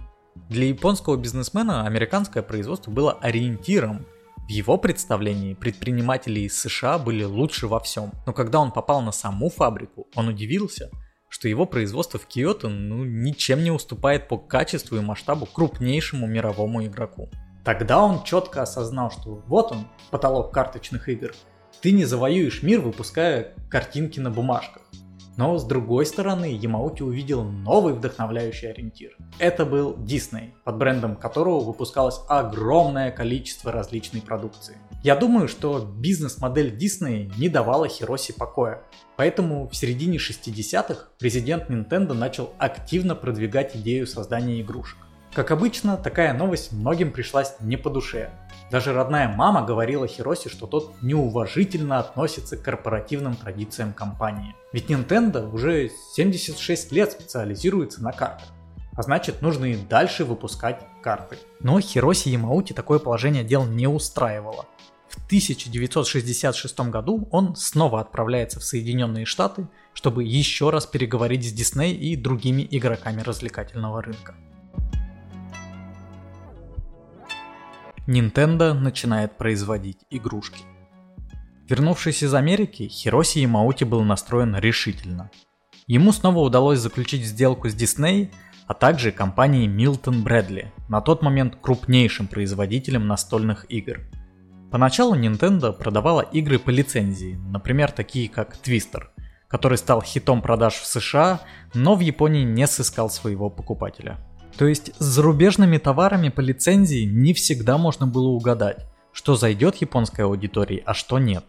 Для 0.49 0.67
японского 0.67 1.17
бизнесмена 1.17 1.85
американское 1.85 2.41
производство 2.43 2.89
было 2.91 3.13
ориентиром, 3.13 4.05
в 4.47 4.49
его 4.49 4.77
представлении 4.77 5.55
предприниматели 5.55 6.39
из 6.39 6.57
США 6.57 6.97
были 6.97 7.25
лучше 7.25 7.67
во 7.67 7.81
всем, 7.81 8.13
но 8.25 8.31
когда 8.31 8.59
он 8.59 8.71
попал 8.71 9.01
на 9.01 9.11
саму 9.11 9.49
фабрику, 9.49 10.07
он 10.15 10.29
удивился, 10.29 10.89
что 11.27 11.49
его 11.49 11.65
производство 11.65 12.17
в 12.17 12.27
Киото 12.27 12.69
ну, 12.69 13.03
ничем 13.03 13.61
не 13.61 13.71
уступает 13.71 14.29
по 14.29 14.37
качеству 14.37 14.95
и 14.95 15.01
масштабу 15.01 15.47
крупнейшему 15.47 16.27
мировому 16.27 16.85
игроку. 16.85 17.29
Тогда 17.65 18.01
он 18.01 18.23
четко 18.23 18.61
осознал, 18.61 19.11
что 19.11 19.43
вот 19.47 19.73
он, 19.73 19.89
потолок 20.11 20.53
карточных 20.53 21.09
игр. 21.09 21.33
Ты 21.81 21.91
не 21.91 22.05
завоюешь 22.05 22.63
мир, 22.63 22.79
выпуская 22.79 23.53
картинки 23.69 24.21
на 24.21 24.31
бумажках. 24.31 24.83
Но 25.37 25.57
с 25.59 25.63
другой 25.63 26.07
стороны, 26.07 26.45
Ямаути 26.45 27.03
увидел 27.03 27.43
новый 27.43 27.93
вдохновляющий 27.93 28.71
ориентир. 28.71 29.15
Это 29.37 29.65
был 29.65 29.93
Disney, 29.93 30.49
под 30.63 30.77
брендом 30.77 31.15
которого 31.15 31.59
выпускалось 31.59 32.19
огромное 32.27 33.11
количество 33.11 33.71
различной 33.71 34.21
продукции. 34.21 34.77
Я 35.03 35.15
думаю, 35.15 35.47
что 35.47 35.79
бизнес-модель 35.79 36.75
Disney 36.75 37.31
не 37.37 37.49
давала 37.49 37.87
Хироси 37.87 38.33
покоя. 38.33 38.81
Поэтому 39.15 39.67
в 39.67 39.75
середине 39.75 40.17
60-х 40.17 41.09
президент 41.19 41.69
Nintendo 41.69 42.13
начал 42.13 42.53
активно 42.57 43.13
продвигать 43.13 43.75
идею 43.75 44.07
создания 44.07 44.59
игрушек. 44.61 44.97
Как 45.33 45.51
обычно, 45.51 45.97
такая 45.97 46.33
новость 46.33 46.71
многим 46.71 47.11
пришлась 47.11 47.55
не 47.59 47.77
по 47.77 47.91
душе. 47.91 48.31
Даже 48.69 48.91
родная 48.91 49.29
мама 49.29 49.65
говорила 49.65 50.07
Хироси, 50.07 50.49
что 50.49 50.67
тот 50.67 51.01
неуважительно 51.01 51.99
относится 51.99 52.57
к 52.57 52.63
корпоративным 52.63 53.35
традициям 53.35 53.93
компании. 53.93 54.55
Ведь 54.73 54.89
Nintendo 54.89 55.49
уже 55.53 55.89
76 56.13 56.91
лет 56.91 57.13
специализируется 57.13 58.03
на 58.03 58.11
картах. 58.11 58.49
А 58.93 59.03
значит, 59.03 59.41
нужно 59.41 59.65
и 59.65 59.75
дальше 59.75 60.25
выпускать 60.25 60.81
карты. 61.01 61.37
Но 61.61 61.79
Хироси 61.79 62.29
Ямаути 62.29 62.73
такое 62.73 62.99
положение 62.99 63.43
дел 63.43 63.63
не 63.63 63.87
устраивало. 63.87 64.65
В 65.07 65.25
1966 65.27 66.79
году 66.89 67.27
он 67.31 67.55
снова 67.55 68.01
отправляется 68.01 68.59
в 68.59 68.63
Соединенные 68.63 69.25
Штаты, 69.25 69.67
чтобы 69.93 70.23
еще 70.23 70.71
раз 70.71 70.85
переговорить 70.85 71.47
с 71.47 71.53
Disney 71.53 71.91
и 71.91 72.15
другими 72.15 72.67
игроками 72.69 73.21
развлекательного 73.21 74.01
рынка. 74.01 74.35
Nintendo 78.07 78.71
начинает 78.71 79.37
производить 79.37 79.99
игрушки. 80.09 80.63
Вернувшись 81.67 82.23
из 82.23 82.33
Америки, 82.33 82.87
Хироси 82.87 83.39
Ямаути 83.39 83.83
был 83.83 84.01
настроен 84.01 84.55
решительно. 84.55 85.29
Ему 85.87 86.13
снова 86.13 86.39
удалось 86.39 86.79
заключить 86.79 87.25
сделку 87.25 87.67
с 87.67 87.75
Disney, 87.75 88.31
а 88.65 88.73
также 88.73 89.11
компанией 89.11 89.67
Milton 89.67 90.23
Bradley, 90.23 90.67
на 90.87 91.01
тот 91.01 91.21
момент 91.21 91.57
крупнейшим 91.61 92.27
производителем 92.27 93.07
настольных 93.07 93.69
игр. 93.69 93.99
Поначалу 94.71 95.13
Nintendo 95.13 95.73
продавала 95.73 96.21
игры 96.21 96.59
по 96.59 96.69
лицензии, 96.69 97.35
например, 97.49 97.91
такие 97.91 98.29
как 98.29 98.55
Twister, 98.55 99.07
который 99.49 99.77
стал 99.77 100.01
хитом 100.01 100.41
продаж 100.41 100.75
в 100.75 100.85
США, 100.85 101.41
но 101.73 101.95
в 101.95 101.99
Японии 101.99 102.45
не 102.45 102.67
сыскал 102.67 103.09
своего 103.09 103.49
покупателя. 103.49 104.17
То 104.57 104.67
есть 104.67 104.91
с 104.97 105.03
зарубежными 105.03 105.77
товарами 105.77 106.29
по 106.29 106.41
лицензии 106.41 107.03
не 107.05 107.33
всегда 107.33 107.77
можно 107.77 108.07
было 108.07 108.27
угадать, 108.27 108.85
что 109.11 109.35
зайдет 109.35 109.75
японской 109.77 110.21
аудитории, 110.21 110.83
а 110.85 110.93
что 110.93 111.19
нет. 111.19 111.43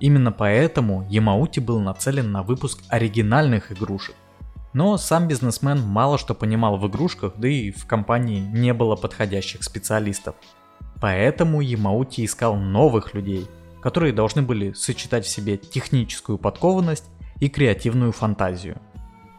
Именно 0.00 0.32
поэтому 0.32 1.06
Ямаути 1.10 1.60
был 1.60 1.78
нацелен 1.80 2.32
на 2.32 2.42
выпуск 2.42 2.82
оригинальных 2.88 3.70
игрушек. 3.70 4.16
Но 4.72 4.96
сам 4.96 5.28
бизнесмен 5.28 5.80
мало 5.80 6.16
что 6.16 6.34
понимал 6.34 6.78
в 6.78 6.88
игрушках, 6.88 7.34
да 7.36 7.48
и 7.48 7.70
в 7.70 7.86
компании 7.86 8.40
не 8.40 8.72
было 8.72 8.96
подходящих 8.96 9.62
специалистов. 9.62 10.36
Поэтому 11.00 11.60
Ямаути 11.60 12.24
искал 12.24 12.56
новых 12.56 13.14
людей, 13.14 13.46
которые 13.82 14.12
должны 14.12 14.42
были 14.42 14.72
сочетать 14.72 15.24
в 15.24 15.28
себе 15.28 15.56
техническую 15.56 16.38
подкованность 16.38 17.06
и 17.40 17.48
креативную 17.48 18.12
фантазию. 18.12 18.80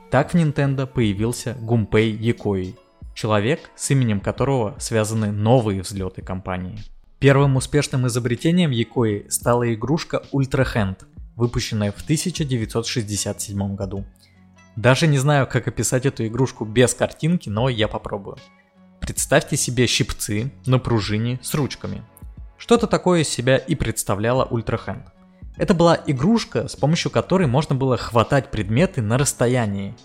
Так 0.10 0.32
в 0.32 0.36
Nintendo 0.36 0.86
появился 0.86 1.56
Гумпей 1.62 2.12
Якои, 2.12 2.76
человек, 3.22 3.70
с 3.76 3.92
именем 3.92 4.20
которого 4.20 4.76
связаны 4.80 5.32
новые 5.32 5.84
взлеты 5.84 6.24
компании. 6.24 6.80
Первым 7.20 7.56
успешным 7.56 8.08
изобретением 8.08 8.72
Якои 8.72 9.28
стала 9.30 9.72
игрушка 9.72 10.24
Ultra 10.34 10.66
Hand, 10.66 11.06
выпущенная 11.36 11.92
в 11.92 12.02
1967 12.02 13.76
году. 13.76 14.06
Даже 14.76 15.06
не 15.06 15.20
знаю, 15.20 15.46
как 15.46 15.68
описать 15.68 16.08
эту 16.08 16.26
игрушку 16.26 16.66
без 16.66 16.96
картинки, 16.96 17.48
но 17.48 17.70
я 17.70 17.88
попробую. 17.88 18.38
Представьте 19.02 19.56
себе 19.56 19.86
щипцы 19.86 20.52
на 20.66 20.80
пружине 20.80 21.40
с 21.44 21.54
ручками. 21.54 22.04
Что-то 22.58 22.88
такое 22.88 23.22
из 23.22 23.30
себя 23.30 23.58
и 23.58 23.76
представляла 23.76 24.48
Ultra 24.50 24.80
Hand. 24.84 25.04
Это 25.58 25.76
была 25.76 26.00
игрушка, 26.08 26.68
с 26.68 26.76
помощью 26.76 27.12
которой 27.12 27.46
можно 27.46 27.76
было 27.76 27.98
хватать 27.98 28.50
предметы 28.50 29.04
на 29.04 29.20
расстоянии. 29.20 29.96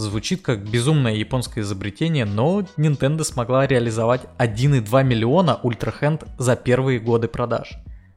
Звучит 0.00 0.40
как 0.40 0.66
безумное 0.66 1.12
японское 1.12 1.60
изобретение, 1.60 2.24
но 2.24 2.62
Nintendo 2.78 3.22
смогла 3.22 3.66
реализовать 3.66 4.22
1,2 4.38 5.04
миллиона 5.04 5.60
Hand 5.62 6.26
за 6.38 6.56
первые 6.56 6.98
годы 6.98 7.28
продаж. 7.28 7.74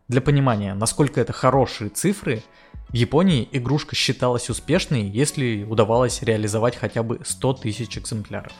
Для 0.07 0.21
понимания, 0.21 0.75
насколько 0.75 1.19
это 1.19 1.33
хорошие 1.33 1.89
цифры, 1.89 2.41
в 2.87 2.93
Японии 2.93 3.49
игрушка 3.51 3.97
считалась 3.97 4.49
успешной, 4.49 5.01
если 5.01 5.65
удавалось 5.65 6.21
реализовать 6.21 6.77
хотя 6.77 7.03
бы 7.03 7.19
100 7.21 7.53
тысяч 7.55 7.97
экземпляров. 7.97 8.53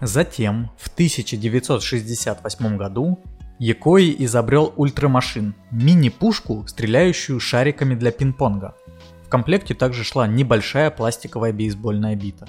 Затем, 0.00 0.72
в 0.76 0.88
1968 0.88 2.76
году, 2.76 3.20
Якои 3.60 4.16
изобрел 4.18 4.74
ультрамашин– 4.74 5.54
мини-пушку, 5.70 6.66
стреляющую 6.66 7.38
шариками 7.38 7.94
для 7.94 8.10
пинг-понга. 8.10 8.74
В 9.24 9.28
комплекте 9.28 9.74
также 9.74 10.02
шла 10.02 10.26
небольшая 10.26 10.90
пластиковая 10.90 11.52
бейсбольная 11.52 12.16
бита. 12.16 12.48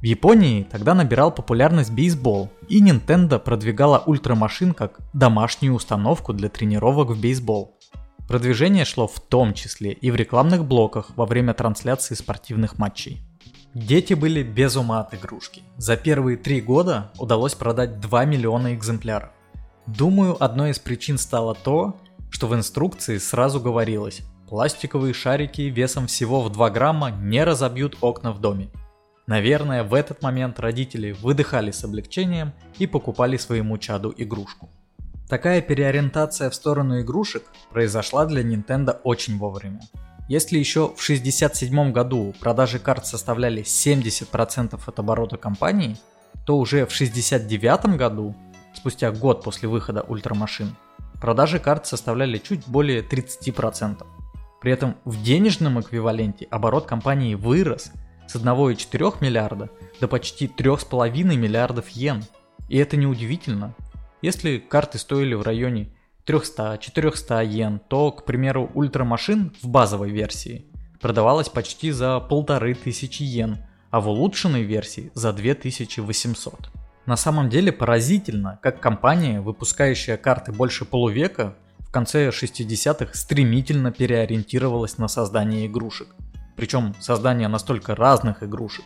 В 0.00 0.04
Японии 0.04 0.62
тогда 0.62 0.94
набирал 0.94 1.32
популярность 1.32 1.90
бейсбол, 1.90 2.52
и 2.68 2.80
Nintendo 2.80 3.40
продвигала 3.40 3.98
ультрамашин 4.06 4.72
как 4.72 5.00
домашнюю 5.12 5.74
установку 5.74 6.32
для 6.32 6.48
тренировок 6.48 7.10
в 7.10 7.20
бейсбол. 7.20 7.76
Продвижение 8.28 8.84
шло 8.84 9.08
в 9.08 9.18
том 9.18 9.54
числе 9.54 9.90
и 9.90 10.12
в 10.12 10.14
рекламных 10.14 10.64
блоках 10.64 11.10
во 11.16 11.26
время 11.26 11.52
трансляции 11.52 12.14
спортивных 12.14 12.78
матчей. 12.78 13.22
Дети 13.74 14.14
были 14.14 14.44
без 14.44 14.76
ума 14.76 15.00
от 15.00 15.14
игрушки. 15.14 15.62
За 15.78 15.96
первые 15.96 16.36
три 16.36 16.60
года 16.60 17.10
удалось 17.18 17.54
продать 17.54 17.98
2 17.98 18.24
миллиона 18.24 18.74
экземпляров. 18.74 19.30
Думаю, 19.86 20.40
одной 20.42 20.70
из 20.70 20.78
причин 20.78 21.18
стало 21.18 21.56
то, 21.56 21.96
что 22.30 22.46
в 22.46 22.54
инструкции 22.54 23.18
сразу 23.18 23.60
говорилось, 23.60 24.20
пластиковые 24.48 25.12
шарики 25.12 25.62
весом 25.62 26.06
всего 26.06 26.40
в 26.40 26.52
2 26.52 26.70
грамма 26.70 27.10
не 27.10 27.42
разобьют 27.42 27.96
окна 28.00 28.30
в 28.30 28.40
доме. 28.40 28.70
Наверное, 29.28 29.84
в 29.84 29.92
этот 29.92 30.22
момент 30.22 30.58
родители 30.58 31.12
выдыхали 31.12 31.70
с 31.70 31.84
облегчением 31.84 32.54
и 32.78 32.86
покупали 32.86 33.36
своему 33.36 33.76
чаду 33.76 34.14
игрушку. 34.16 34.70
Такая 35.28 35.60
переориентация 35.60 36.48
в 36.48 36.54
сторону 36.54 37.02
игрушек 37.02 37.44
произошла 37.70 38.24
для 38.24 38.40
Nintendo 38.40 38.98
очень 39.04 39.36
вовремя. 39.36 39.80
Если 40.30 40.58
еще 40.58 40.88
в 40.88 41.04
1967 41.04 41.92
году 41.92 42.34
продажи 42.40 42.78
карт 42.78 43.06
составляли 43.06 43.62
70% 43.62 44.80
от 44.86 44.98
оборота 44.98 45.36
компании, 45.36 45.98
то 46.46 46.56
уже 46.56 46.86
в 46.86 46.94
1969 46.94 47.98
году 47.98 48.34
спустя 48.72 49.10
год 49.10 49.44
после 49.44 49.68
выхода 49.68 50.00
ультрамашин, 50.08 50.74
продажи 51.20 51.58
карт 51.58 51.86
составляли 51.86 52.38
чуть 52.38 52.66
более 52.66 53.02
30%. 53.02 54.06
При 54.62 54.72
этом 54.72 54.96
в 55.04 55.22
денежном 55.22 55.78
эквиваленте 55.78 56.46
оборот 56.50 56.86
компании 56.86 57.34
вырос 57.34 57.92
с 58.28 58.36
1,4 58.36 59.16
миллиарда 59.20 59.70
до 60.00 60.08
почти 60.08 60.46
3,5 60.46 61.36
миллиардов 61.36 61.88
йен. 61.88 62.24
И 62.68 62.76
это 62.76 62.96
неудивительно. 62.96 63.74
Если 64.22 64.58
карты 64.58 64.98
стоили 64.98 65.34
в 65.34 65.42
районе 65.42 65.88
300-400 66.26 67.46
йен, 67.46 67.80
то, 67.88 68.12
к 68.12 68.24
примеру, 68.24 68.70
ультрамашин 68.74 69.52
в 69.62 69.68
базовой 69.68 70.10
версии 70.10 70.66
продавалась 71.00 71.48
почти 71.48 71.90
за 71.90 72.16
1500 72.16 73.20
йен, 73.20 73.58
а 73.90 74.00
в 74.00 74.08
улучшенной 74.08 74.62
версии 74.62 75.10
за 75.14 75.32
2800. 75.32 76.70
На 77.06 77.16
самом 77.16 77.48
деле 77.48 77.72
поразительно, 77.72 78.58
как 78.62 78.80
компания, 78.80 79.40
выпускающая 79.40 80.16
карты 80.18 80.52
больше 80.52 80.84
полувека, 80.84 81.56
в 81.78 81.90
конце 81.90 82.28
60-х 82.28 83.14
стремительно 83.14 83.90
переориентировалась 83.90 84.98
на 84.98 85.08
создание 85.08 85.66
игрушек. 85.66 86.08
Причем 86.58 86.92
создание 86.98 87.46
настолько 87.46 87.94
разных 87.94 88.42
игрушек. 88.42 88.84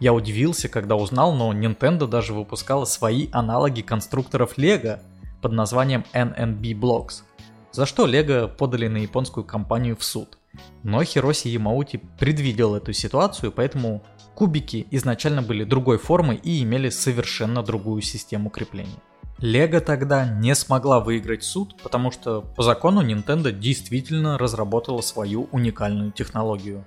Я 0.00 0.12
удивился, 0.12 0.68
когда 0.68 0.96
узнал, 0.96 1.32
но 1.32 1.52
Nintendo 1.54 2.08
даже 2.08 2.34
выпускала 2.34 2.84
свои 2.84 3.28
аналоги 3.30 3.80
конструкторов 3.80 4.58
Lego 4.58 5.00
под 5.40 5.52
названием 5.52 6.04
NNB 6.12 6.72
Blocks, 6.72 7.22
за 7.70 7.86
что 7.86 8.08
Lego 8.08 8.48
подали 8.48 8.88
на 8.88 8.96
японскую 8.96 9.44
компанию 9.44 9.96
в 9.96 10.02
суд. 10.02 10.36
Но 10.82 11.04
Хироси 11.04 11.46
Ямаути 11.46 12.00
предвидел 12.18 12.74
эту 12.74 12.92
ситуацию, 12.92 13.52
поэтому 13.52 14.02
Кубики 14.34 14.88
изначально 14.90 15.42
были 15.42 15.62
другой 15.62 15.98
формы 15.98 16.34
и 16.34 16.60
имели 16.64 16.88
совершенно 16.88 17.62
другую 17.62 18.02
систему 18.02 18.50
крепления. 18.50 18.98
Лего 19.38 19.80
тогда 19.80 20.26
не 20.26 20.54
смогла 20.54 21.00
выиграть 21.00 21.44
суд, 21.44 21.76
потому 21.82 22.10
что 22.10 22.42
по 22.42 22.62
закону 22.62 23.02
Nintendo 23.02 23.52
действительно 23.52 24.38
разработала 24.38 25.00
свою 25.00 25.48
уникальную 25.52 26.12
технологию. 26.12 26.84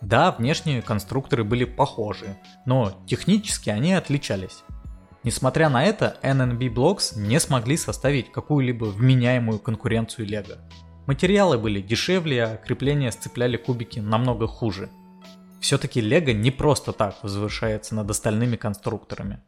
Да, 0.00 0.32
внешние 0.32 0.82
конструкторы 0.82 1.44
были 1.44 1.64
похожи, 1.64 2.38
но 2.66 3.02
технически 3.06 3.70
они 3.70 3.94
отличались. 3.94 4.62
Несмотря 5.24 5.68
на 5.68 5.84
это, 5.84 6.16
NNB 6.22 6.72
Blocks 6.72 7.18
не 7.18 7.40
смогли 7.40 7.76
составить 7.76 8.30
какую-либо 8.30 8.84
вменяемую 8.84 9.58
конкуренцию 9.58 10.28
Lego. 10.28 10.58
Материалы 11.06 11.58
были 11.58 11.80
дешевле, 11.80 12.44
а 12.44 12.56
крепления 12.56 13.10
сцепляли 13.10 13.56
кубики 13.56 13.98
намного 13.98 14.46
хуже– 14.46 14.90
все-таки 15.60 16.00
Лего 16.00 16.30
не 16.30 16.50
просто 16.50 16.92
так 16.92 17.16
возвышается 17.22 17.94
над 17.94 18.10
остальными 18.10 18.56
конструкторами. 18.56 19.40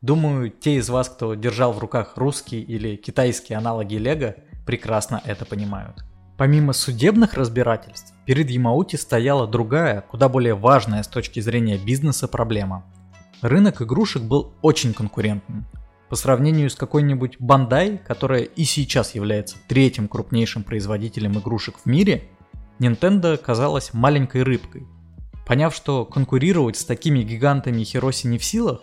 Думаю, 0.00 0.50
те 0.50 0.76
из 0.76 0.88
вас, 0.88 1.08
кто 1.08 1.34
держал 1.34 1.72
в 1.72 1.78
руках 1.78 2.16
русские 2.16 2.62
или 2.62 2.96
китайские 2.96 3.58
аналоги 3.58 3.96
Лего, 3.96 4.36
прекрасно 4.64 5.20
это 5.24 5.44
понимают. 5.44 6.04
Помимо 6.36 6.72
судебных 6.72 7.34
разбирательств, 7.34 8.12
перед 8.26 8.50
Ямаути 8.50 8.96
стояла 8.96 9.46
другая, 9.46 10.02
куда 10.02 10.28
более 10.28 10.54
важная 10.54 11.02
с 11.02 11.08
точки 11.08 11.40
зрения 11.40 11.78
бизнеса 11.78 12.28
проблема. 12.28 12.84
Рынок 13.40 13.82
игрушек 13.82 14.22
был 14.22 14.52
очень 14.62 14.92
конкурентным. 14.92 15.66
По 16.08 16.16
сравнению 16.16 16.70
с 16.70 16.74
какой-нибудь 16.74 17.38
Bandai, 17.40 17.98
которая 17.98 18.42
и 18.42 18.64
сейчас 18.64 19.14
является 19.14 19.56
третьим 19.66 20.08
крупнейшим 20.08 20.62
производителем 20.62 21.38
игрушек 21.38 21.76
в 21.82 21.86
мире, 21.86 22.28
Nintendo 22.78 23.36
казалась 23.36 23.94
маленькой 23.94 24.42
рыбкой, 24.42 24.86
Поняв, 25.46 25.72
что 25.76 26.04
конкурировать 26.04 26.76
с 26.76 26.84
такими 26.84 27.20
гигантами 27.20 27.84
Хироси 27.84 28.26
не 28.26 28.36
в 28.36 28.44
силах, 28.44 28.80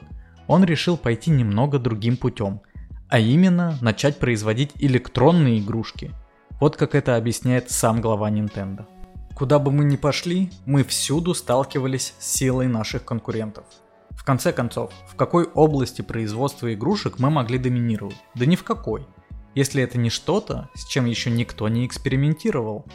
он 0.48 0.64
решил 0.64 0.96
пойти 0.96 1.30
немного 1.30 1.78
другим 1.78 2.16
путем, 2.16 2.62
а 3.10 3.20
именно 3.20 3.78
начать 3.82 4.18
производить 4.18 4.72
электронные 4.80 5.60
игрушки. 5.60 6.12
Вот 6.64 6.78
как 6.78 6.96
это 6.96 7.18
объясняет 7.18 7.70
сам 7.72 8.00
глава 8.00 8.32
Nintendo. 8.32 8.86
Куда 9.36 9.60
бы 9.60 9.70
мы 9.70 9.84
ни 9.84 9.98
пошли, 9.98 10.50
мы 10.66 10.86
всюду 10.86 11.34
сталкивались 11.34 12.14
с 12.20 12.26
силой 12.38 12.68
наших 12.68 13.04
конкурентов. 13.04 13.66
В 14.12 14.24
конце 14.24 14.54
концов, 14.54 14.94
в 15.10 15.18
какой 15.18 15.44
области 15.44 16.02
производства 16.02 16.74
игрушек 16.74 17.20
мы 17.20 17.30
могли 17.30 17.58
доминировать? 17.58 18.16
Да 18.34 18.46
ни 18.46 18.56
в 18.56 18.64
какой. 18.64 19.06
Если 19.56 19.84
это 19.84 19.98
не 19.98 20.10
что-то, 20.10 20.70
с 20.74 20.88
чем 20.88 21.04
еще 21.04 21.32
никто 21.32 21.68
не 21.68 21.86
экспериментировал. 21.86 22.86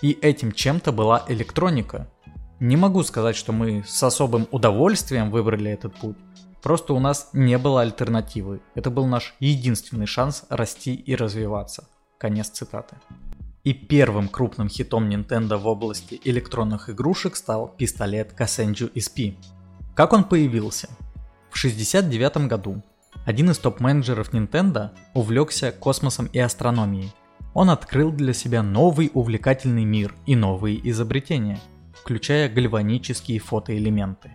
И 0.00 0.12
этим 0.12 0.50
чем-то 0.50 0.90
была 0.90 1.22
электроника– 1.28 2.10
не 2.60 2.78
могу 2.78 3.02
сказать, 3.02 3.36
что 3.36 3.52
мы 3.52 3.84
с 3.86 4.02
особым 4.02 4.48
удовольствием 4.52 5.30
выбрали 5.30 5.70
этот 5.70 5.94
путь. 5.96 6.16
Просто 6.62 6.94
у 6.94 6.98
нас 6.98 7.28
не 7.34 7.58
было 7.58 7.82
альтернативы. 7.82 8.62
Это 8.74 8.90
был 8.90 9.04
наш 9.04 9.34
единственный 9.38 10.06
шанс 10.06 10.46
расти 10.48 10.94
и 10.94 11.14
развиваться. 11.14 11.86
Конец 12.18 12.48
цитаты. 12.50 12.96
И 13.64 13.72
первым 13.72 14.28
крупным 14.28 14.68
хитом 14.68 15.08
Nintendo 15.08 15.56
в 15.56 15.66
области 15.66 16.20
электронных 16.24 16.90
игрушек 16.90 17.36
стал 17.36 17.68
пистолет 17.68 18.34
Kasenju 18.38 18.92
SP. 18.92 19.36
Как 19.94 20.12
он 20.12 20.24
появился? 20.24 20.88
В 21.50 21.56
1969 21.56 22.48
году 22.48 22.82
один 23.24 23.50
из 23.50 23.58
топ-менеджеров 23.58 24.32
Nintendo 24.32 24.90
увлекся 25.14 25.72
космосом 25.72 26.26
и 26.26 26.38
астрономией. 26.38 27.14
Он 27.54 27.70
открыл 27.70 28.12
для 28.12 28.32
себя 28.32 28.62
новый 28.62 29.10
увлекательный 29.14 29.84
мир 29.84 30.14
и 30.26 30.36
новые 30.36 30.78
изобретения– 30.90 31.60
включая 32.08 32.48
гальванические 32.48 33.38
фотоэлементы. 33.38 34.32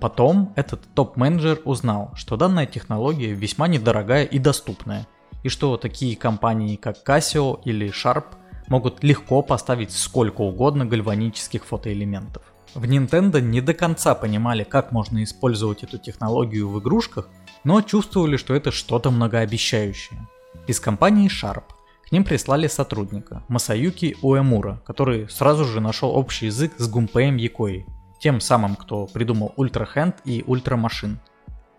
Потом 0.00 0.52
этот 0.56 0.82
топ-менеджер 0.94 1.60
узнал, 1.64 2.12
что 2.14 2.36
данная 2.36 2.66
технология 2.66 3.34
весьма 3.34 3.68
недорогая 3.68 4.24
и 4.24 4.38
доступная, 4.38 5.06
и 5.42 5.48
что 5.48 5.76
такие 5.76 6.16
компании 6.16 6.76
как 6.76 6.98
Casio 7.06 7.60
или 7.64 7.88
Sharp 7.90 8.24
могут 8.68 9.02
легко 9.02 9.42
поставить 9.42 9.92
сколько 9.92 10.42
угодно 10.42 10.86
гальванических 10.86 11.64
фотоэлементов. 11.64 12.42
В 12.74 12.84
Nintendo 12.84 13.40
не 13.40 13.60
до 13.60 13.74
конца 13.74 14.14
понимали, 14.14 14.62
как 14.62 14.92
можно 14.92 15.24
использовать 15.24 15.82
эту 15.82 15.98
технологию 15.98 16.68
в 16.68 16.78
игрушках, 16.78 17.28
но 17.64 17.82
чувствовали, 17.82 18.36
что 18.36 18.54
это 18.54 18.70
что-то 18.70 19.10
многообещающее. 19.10 20.28
Из 20.68 20.78
компании 20.78 21.28
Sharp 21.28 21.64
к 22.08 22.12
ним 22.12 22.24
прислали 22.24 22.68
сотрудника, 22.68 23.42
Масаюки 23.48 24.16
Уэмура, 24.22 24.82
который 24.84 25.28
сразу 25.28 25.64
же 25.64 25.80
нашел 25.80 26.10
общий 26.10 26.46
язык 26.46 26.74
с 26.78 26.88
Гумпеем 26.88 27.36
Ёкои, 27.36 27.86
тем 28.20 28.40
самым, 28.40 28.76
кто 28.76 29.06
придумал 29.06 29.52
Ultra 29.56 29.88
Hand 29.92 30.16
и 30.24 30.44
Ultra 30.46 30.76
Machine. 30.76 31.20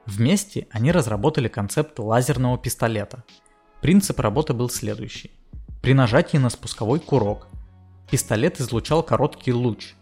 Вместе 0.05 0.67
они 0.71 0.91
разработали 0.91 1.47
концепт 1.47 1.99
лазерного 1.99 2.57
пистолета. 2.57 3.23
Принцип 3.81 4.19
работы 4.19 4.53
был 4.53 4.69
следующий. 4.69 5.31
При 5.81 5.93
нажатии 5.93 6.37
на 6.37 6.49
спусковой 6.49 6.99
курок 6.99 7.47
пистолет 8.09 8.59
излучал 8.59 9.03
короткий 9.03 9.53
луч. 9.53 9.95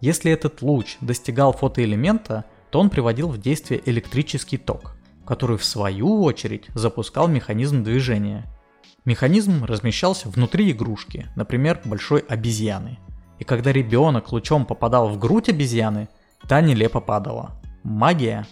Если 0.00 0.32
этот 0.32 0.62
луч 0.62 0.96
достигал 1.00 1.52
фотоэлемента, 1.52 2.44
то 2.70 2.80
он 2.80 2.90
приводил 2.90 3.28
в 3.28 3.38
действие 3.38 3.82
электрический 3.86 4.56
ток, 4.56 4.96
который 5.26 5.56
в 5.56 5.64
свою 5.64 6.22
очередь 6.22 6.66
запускал 6.74 7.28
механизм 7.28 7.84
движения. 7.84 8.44
Механизм 9.04 9.64
размещался 9.64 10.28
внутри 10.28 10.70
игрушки, 10.72 11.26
например, 11.36 11.80
большой 11.84 12.20
обезьяны– 12.20 12.98
и 13.38 13.44
когда 13.44 13.72
ребенок 13.72 14.32
лучом 14.32 14.64
попадал 14.64 15.08
в 15.08 15.18
грудь 15.18 15.48
обезьяны, 15.48 16.08
та 16.48 16.60
нелепо 16.60 17.00
падала. 17.00 17.60
Магия. 17.82 18.46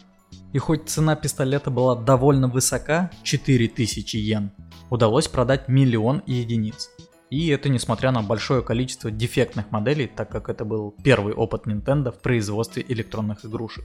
И 0.53 0.59
хоть 0.59 0.89
цена 0.89 1.17
пистолета 1.17 1.71
была 1.71 1.97
довольно 1.97 2.49
высока, 2.49 3.11
4000 3.23 4.17
йен, 4.17 4.53
удалось 4.91 5.29
продать 5.29 5.69
миллион 5.69 6.23
единиц. 6.27 6.91
И 7.31 7.49
это 7.49 7.69
несмотря 7.69 8.13
на 8.13 8.23
большое 8.23 8.63
количество 8.63 9.11
дефектных 9.11 9.71
моделей, 9.73 10.07
так 10.07 10.29
как 10.29 10.49
это 10.49 10.65
был 10.65 10.95
первый 11.03 11.35
опыт 11.35 11.67
Nintendo 11.67 12.13
в 12.13 12.21
производстве 12.21 12.85
электронных 12.87 13.45
игрушек. 13.45 13.85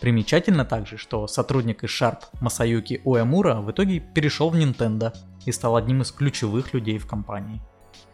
Примечательно 0.00 0.64
также, 0.64 0.98
что 0.98 1.26
сотрудник 1.26 1.84
из 1.84 1.90
Sharp 1.90 2.18
Масаюки 2.40 3.00
Уэмура 3.04 3.56
в 3.56 3.70
итоге 3.70 4.00
перешел 4.00 4.50
в 4.50 4.56
Nintendo 4.56 5.14
и 5.46 5.52
стал 5.52 5.76
одним 5.76 6.02
из 6.02 6.12
ключевых 6.12 6.74
людей 6.74 6.98
в 6.98 7.06
компании. 7.06 7.60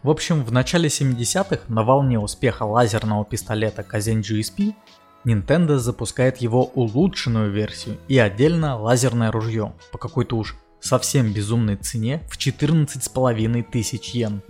В 0.01 0.09
общем, 0.09 0.43
в 0.43 0.51
начале 0.51 0.87
70-х 0.87 1.63
на 1.67 1.83
волне 1.83 2.19
успеха 2.19 2.63
лазерного 2.63 3.25
пистолета 3.25 3.85
Kazan 3.89 4.21
GSP 4.21 4.73
Nintendo 5.25 5.77
запускает 5.77 6.37
его 6.37 6.65
улучшенную 6.65 7.51
версию 7.51 7.97
и 8.07 8.17
отдельно 8.17 8.77
лазерное 8.77 9.31
ружье 9.31 9.73
по 9.91 9.97
какой-то 9.97 10.37
уж 10.37 10.55
совсем 10.83 11.31
безумной 11.31 11.77
цене 11.77 12.21
в 12.29 12.37
14,5 12.37 13.63
тысяч 13.71 14.09
йен. 14.13 14.41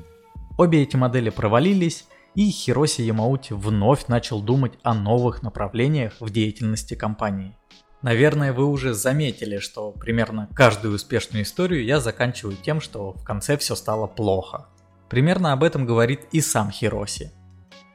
Обе 0.58 0.82
эти 0.84 0.96
модели 0.96 1.30
провалились, 1.30 2.06
и 2.36 2.50
Хироси 2.50 3.02
Ямаути 3.02 3.54
вновь 3.54 4.08
начал 4.08 4.42
думать 4.42 4.74
о 4.82 4.94
новых 4.94 5.44
направлениях 5.44 6.14
в 6.20 6.32
деятельности 6.32 6.96
компании. 6.96 7.56
Наверное, 8.02 8.52
вы 8.52 8.66
уже 8.66 8.94
заметили, 8.94 9.60
что 9.60 9.92
примерно 9.92 10.50
каждую 10.54 10.96
успешную 10.96 11.44
историю 11.44 11.86
я 11.86 12.00
заканчиваю 12.00 12.58
тем, 12.58 12.82
что 12.82 13.14
в 13.14 13.24
конце 13.24 13.58
все 13.58 13.76
стало 13.76 14.08
плохо. 14.08 14.68
Примерно 15.10 15.54
об 15.54 15.64
этом 15.64 15.86
говорит 15.86 16.22
и 16.32 16.42
сам 16.42 16.72
Хироси. 16.72 17.32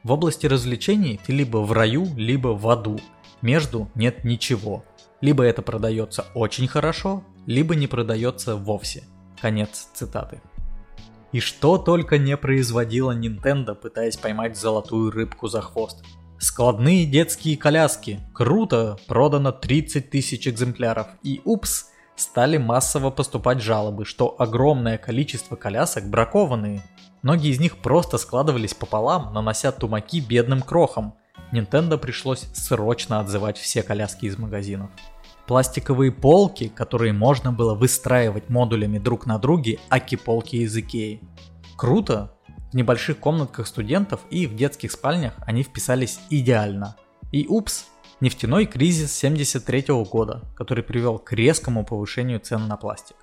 В 0.03 0.11
области 0.11 0.47
развлечений 0.47 1.19
ты 1.23 1.33
либо 1.33 1.57
в 1.57 1.71
раю, 1.73 2.07
либо 2.15 2.49
в 2.49 2.67
аду. 2.69 2.99
Между 3.41 3.89
нет 3.93 4.23
ничего. 4.23 4.83
Либо 5.21 5.43
это 5.43 5.61
продается 5.61 6.25
очень 6.33 6.67
хорошо, 6.67 7.23
либо 7.45 7.75
не 7.75 7.87
продается 7.87 8.55
вовсе. 8.55 9.03
Конец 9.41 9.89
цитаты. 9.93 10.41
И 11.31 11.39
что 11.39 11.77
только 11.77 12.17
не 12.17 12.35
производила 12.37 13.15
Nintendo, 13.15 13.75
пытаясь 13.75 14.17
поймать 14.17 14.57
золотую 14.57 15.11
рыбку 15.11 15.47
за 15.47 15.61
хвост. 15.61 16.03
Складные 16.39 17.05
детские 17.05 17.57
коляски. 17.57 18.19
Круто, 18.33 18.97
продано 19.07 19.51
30 19.51 20.09
тысяч 20.09 20.47
экземпляров. 20.47 21.07
И 21.21 21.41
упс, 21.43 21.89
стали 22.15 22.57
массово 22.57 23.09
поступать 23.09 23.61
жалобы, 23.61 24.05
что 24.05 24.35
огромное 24.39 24.97
количество 24.97 25.55
колясок 25.55 26.09
бракованные. 26.09 26.81
Многие 27.21 27.51
из 27.51 27.59
них 27.59 27.77
просто 27.77 28.17
складывались 28.17 28.73
пополам, 28.73 29.33
нанося 29.33 29.71
тумаки 29.71 30.21
бедным 30.21 30.61
крохам. 30.61 31.15
Nintendo 31.51 31.97
пришлось 31.97 32.47
срочно 32.53 33.19
отзывать 33.19 33.57
все 33.57 33.83
коляски 33.83 34.25
из 34.25 34.37
магазинов. 34.37 34.89
Пластиковые 35.47 36.11
полки, 36.11 36.67
которые 36.67 37.11
можно 37.11 37.51
было 37.51 37.73
выстраивать 37.73 38.49
модулями 38.49 38.99
друг 38.99 39.25
на 39.25 39.39
друге, 39.39 39.79
аки 39.89 40.15
полки 40.15 40.57
из 40.57 40.77
Икеи. 40.77 41.21
Круто! 41.75 42.35
В 42.71 42.75
небольших 42.75 43.17
комнатках 43.19 43.65
студентов 43.65 44.21
и 44.29 44.45
в 44.45 44.55
детских 44.55 44.91
спальнях 44.91 45.33
они 45.39 45.63
вписались 45.63 46.19
идеально. 46.29 46.95
И 47.31 47.47
упс, 47.47 47.85
нефтяной 48.19 48.67
кризис 48.67 49.11
73 49.15 49.85
года, 50.03 50.43
который 50.55 50.83
привел 50.83 51.17
к 51.17 51.33
резкому 51.33 51.83
повышению 51.83 52.39
цен 52.39 52.67
на 52.67 52.77
пластик. 52.77 53.15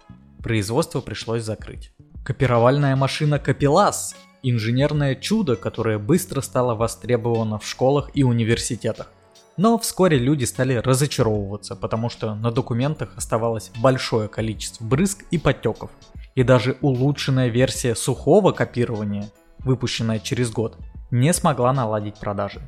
Производство 0.43 1.01
пришлось 1.01 1.45
закрыть. 1.45 1.93
Копировальная 2.25 2.97
машина 2.97 3.39
Капилас– 3.39 4.17
инженерное 4.43 5.15
чудо, 5.15 5.57
которое 5.57 5.99
быстро 5.99 6.41
стало 6.41 6.75
востребовано 6.75 7.59
в 7.59 7.67
школах 7.67 8.11
и 8.15 8.23
университетах. 8.23 9.13
Но 9.57 9.79
вскоре 9.79 10.19
люди 10.19 10.45
стали 10.45 10.75
разочаровываться, 10.75 11.77
потому 11.77 12.11
что 12.11 12.35
на 12.35 12.51
документах 12.51 13.15
оставалось 13.17 13.71
большое 13.81 14.29
количество 14.29 14.85
брызг 14.85 15.25
и 15.31 15.39
подтеков. 15.39 15.91
И 16.35 16.43
даже 16.43 16.77
улучшенная 16.83 17.49
версия 17.49 17.95
сухого 17.95 18.53
копирования, 18.53 19.31
выпущенная 19.59 20.19
через 20.19 20.51
год, 20.51 20.77
не 21.11 21.33
смогла 21.33 21.73
наладить 21.73 22.17
продажи. 22.17 22.61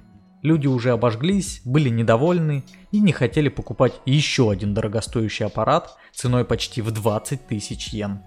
Люди 0.43 0.69
уже 0.69 0.93
обожглись, 0.93 1.61
были 1.65 1.89
недовольны 1.89 2.65
и 2.93 3.01
не 3.01 3.13
хотели 3.13 3.49
покупать 3.49 4.01
еще 4.07 4.51
один 4.51 4.73
дорогостоящий 4.73 5.45
аппарат 5.45 5.97
ценой 6.15 6.45
почти 6.45 6.81
в 6.81 6.91
20 6.93 7.49
тысяч 7.49 7.89
йен. 7.89 8.21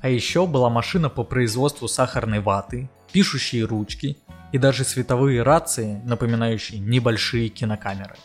А 0.00 0.08
еще 0.08 0.46
была 0.46 0.70
машина 0.70 1.10
по 1.10 1.24
производству 1.24 1.86
сахарной 1.86 2.40
ваты, 2.40 2.88
пишущие 3.12 3.64
ручки 3.64 4.16
и 4.52 4.58
даже 4.58 4.84
световые 4.84 5.42
рации, 5.42 6.00
напоминающие 6.04 6.80
небольшие 6.80 7.48
кинокамеры. 7.48 8.16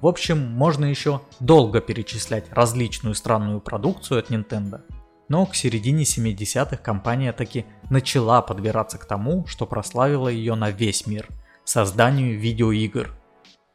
В 0.00 0.06
общем, 0.06 0.38
можно 0.52 0.84
еще 0.84 1.22
долго 1.40 1.80
перечислять 1.80 2.52
различную 2.52 3.14
странную 3.14 3.60
продукцию 3.60 4.20
от 4.20 4.30
Nintendo, 4.30 4.82
но 5.28 5.46
к 5.46 5.54
середине 5.54 6.04
70-х 6.04 6.76
компания 6.76 7.32
таки 7.32 7.64
начала 7.88 8.42
подбираться 8.42 8.98
к 8.98 9.06
тому, 9.06 9.46
что 9.46 9.66
прославило 9.66 10.28
ее 10.28 10.54
на 10.54 10.70
весь 10.70 11.06
мир– 11.06 11.26
созданию 11.64 12.38
видеоигр. 12.38 13.10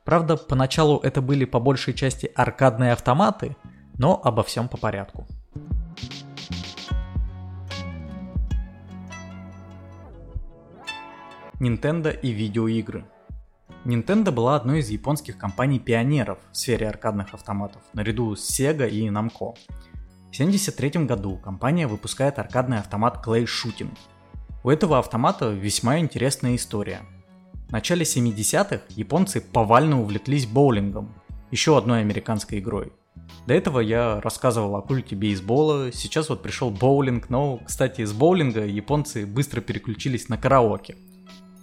Правда, 0.06 0.38
поначалу 0.38 1.00
это 1.00 1.22
были 1.22 1.46
по 1.46 1.60
большей 1.60 1.94
части 1.94 2.32
аркадные 2.36 2.94
автоматы, 2.94 3.58
но 3.98 4.22
обо 4.24 4.44
всем 4.44 4.70
по 4.70 4.78
порядку. 4.78 5.28
Nintendo 11.62 12.12
и 12.20 12.32
видеоигры. 12.32 13.06
Nintendo 13.86 14.32
была 14.32 14.56
одной 14.56 14.80
из 14.80 14.90
японских 14.90 15.38
компаний-пионеров 15.38 16.40
в 16.52 16.58
сфере 16.58 16.90
аркадных 16.90 17.36
автоматов, 17.36 17.84
наряду 17.94 18.36
с 18.36 18.50
Sega 18.50 18.90
и 18.90 19.08
Namco. 19.10 19.54
В 20.32 20.34
1973 20.34 21.06
году 21.06 21.38
компания 21.38 21.86
выпускает 21.86 22.40
аркадный 22.40 22.80
автомат 22.80 23.24
Clay 23.24 23.46
Shooting. 23.46 23.96
У 24.64 24.72
этого 24.72 24.98
автомата 24.98 25.52
весьма 25.52 26.00
интересная 26.00 26.56
история. 26.56 27.02
В 27.68 27.72
начале 27.72 28.06
70-х 28.06 28.82
японцы 28.90 29.40
повально 29.40 30.02
увлеклись 30.02 30.48
боулингом, 30.48 31.14
еще 31.52 31.78
одной 31.78 32.02
американской 32.02 32.58
игрой. 32.58 32.92
До 33.46 33.54
этого 33.54 33.82
я 33.82 34.20
рассказывал 34.22 34.78
о 34.78 34.82
культе 34.82 35.16
бейсбола, 35.16 35.92
сейчас 35.92 36.30
вот 36.30 36.42
пришел 36.42 36.72
боулинг, 36.72 37.30
но, 37.30 37.60
кстати, 37.64 38.04
с 38.04 38.14
боулинга 38.14 38.66
японцы 38.66 39.28
быстро 39.28 39.62
переключились 39.62 40.28
на 40.28 40.40
караоке– 40.40 40.98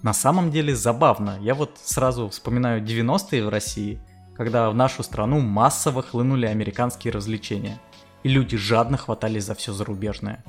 на 0.02 0.12
самом 0.12 0.50
деле 0.50 0.74
забавно. 0.74 1.38
Я 1.40 1.54
вот 1.54 1.78
сразу 1.82 2.28
вспоминаю 2.28 2.82
90-е 2.82 3.44
в 3.44 3.48
России, 3.48 4.00
когда 4.36 4.70
в 4.70 4.74
нашу 4.74 5.02
страну 5.02 5.40
массово 5.40 6.02
хлынули 6.02 6.46
американские 6.46 7.12
развлечения, 7.12 7.80
и 8.22 8.28
люди 8.28 8.56
жадно 8.56 8.96
хватались 8.96 9.44
за 9.44 9.54
все 9.54 9.72
зарубежное. 9.72 10.44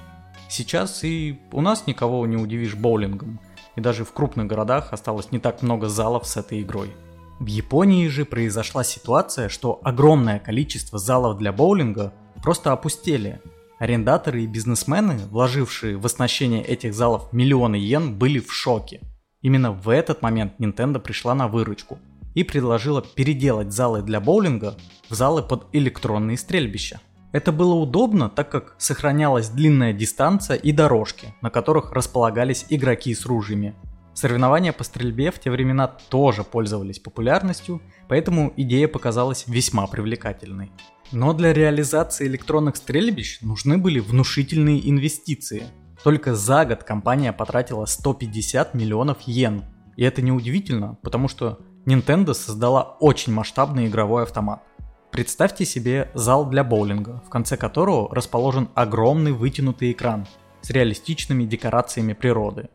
Сейчас 0.48 1.04
и 1.04 1.40
у 1.52 1.62
нас 1.62 1.88
никого 1.88 2.26
не 2.26 2.38
удивишь 2.38 2.76
боулингом, 2.76 3.40
и 3.76 3.82
даже 3.82 4.06
в 4.06 4.14
крупных 4.14 4.48
городах 4.48 4.94
осталось 4.94 5.32
не 5.32 5.40
так 5.40 5.62
много 5.62 5.90
залов 5.90 6.28
с 6.28 6.38
этой 6.38 6.62
игрой. 6.62 6.92
В 7.40 7.46
Японии 7.46 8.08
же 8.08 8.26
произошла 8.26 8.84
ситуация, 8.84 9.50
что 9.50 9.80
огромное 9.84 10.40
количество 10.40 11.00
залов 11.00 11.38
для 11.38 11.54
боулинга 11.54 12.14
просто 12.44 12.72
опустели. 12.72 13.42
Арендаторы 13.80 14.44
и 14.44 14.48
бизнесмены, 14.48 15.18
вложившие 15.32 15.96
в 15.98 16.06
оснащение 16.06 16.62
этих 16.64 16.94
залов 16.94 17.32
миллионы 17.32 17.78
йен, 17.78 18.16
были 18.16 18.40
в 18.40 18.52
шоке. 18.52 19.00
Именно 19.42 19.72
в 19.72 19.90
этот 19.90 20.22
момент 20.22 20.54
Nintendo 20.60 21.00
пришла 21.00 21.34
на 21.34 21.48
выручку. 21.48 22.00
и 22.36 22.44
предложила 22.44 23.02
переделать 23.02 23.74
залы 23.74 24.02
для 24.02 24.20
боулинга 24.20 24.76
в 25.10 25.16
залы 25.16 25.42
под 25.42 25.66
электронные 25.74 26.38
стрельбища. 26.38 27.02
Это 27.32 27.52
было 27.52 27.74
удобно, 27.74 28.30
так 28.30 28.50
как 28.50 28.76
сохранялась 28.78 29.50
длинная 29.50 29.94
дистанция 29.94 30.56
и 30.56 30.72
дорожки, 30.72 31.34
на 31.42 31.50
которых 31.50 31.92
располагались 31.92 32.66
игроки 32.70 33.14
с 33.14 33.26
ружьями. 33.26 33.76
Соревнования 34.14 34.74
по 34.74 34.84
стрельбе 34.84 35.32
в 35.32 35.40
те 35.40 35.50
времена 35.50 35.88
тоже 35.88 36.44
пользовались 36.44 37.00
популярностью, 37.00 37.82
поэтому 38.08 38.54
идея 38.58 38.88
показалась 38.88 39.46
весьма 39.48 39.88
привлекательной. 39.88 40.72
Но 41.12 41.34
для 41.34 41.54
реализации 41.54 42.28
электронных 42.28 42.76
стрельбищ 42.76 43.40
нужны 43.42 43.78
были 43.78 44.00
внушительные 44.00 44.90
инвестиции. 44.90 45.64
Только 46.04 46.34
за 46.34 46.66
год 46.66 46.84
компания 46.84 47.34
потратила 47.34 47.86
150 47.86 48.74
миллионов 48.74 49.22
йен. 49.22 49.64
И 49.98 50.04
это 50.04 50.22
неудивительно, 50.22 50.98
потому 51.02 51.28
что 51.28 51.60
Nintendo 51.86 52.34
создала 52.34 52.84
очень 53.00 53.34
масштабный 53.34 53.88
игровой 53.88 54.24
автомат. 54.24 54.64
Представьте 55.12 55.66
себе 55.66 56.10
зал 56.14 56.46
для 56.46 56.64
боулинга, 56.64 57.22
в 57.26 57.30
конце 57.30 57.58
которого 57.58 58.14
расположен 58.14 58.70
огромный 58.76 59.34
вытянутый 59.34 59.92
экран 59.92 60.28
с 60.62 60.70
реалистичными 60.70 61.44
декорациями 61.44 62.14
природы. 62.14 62.70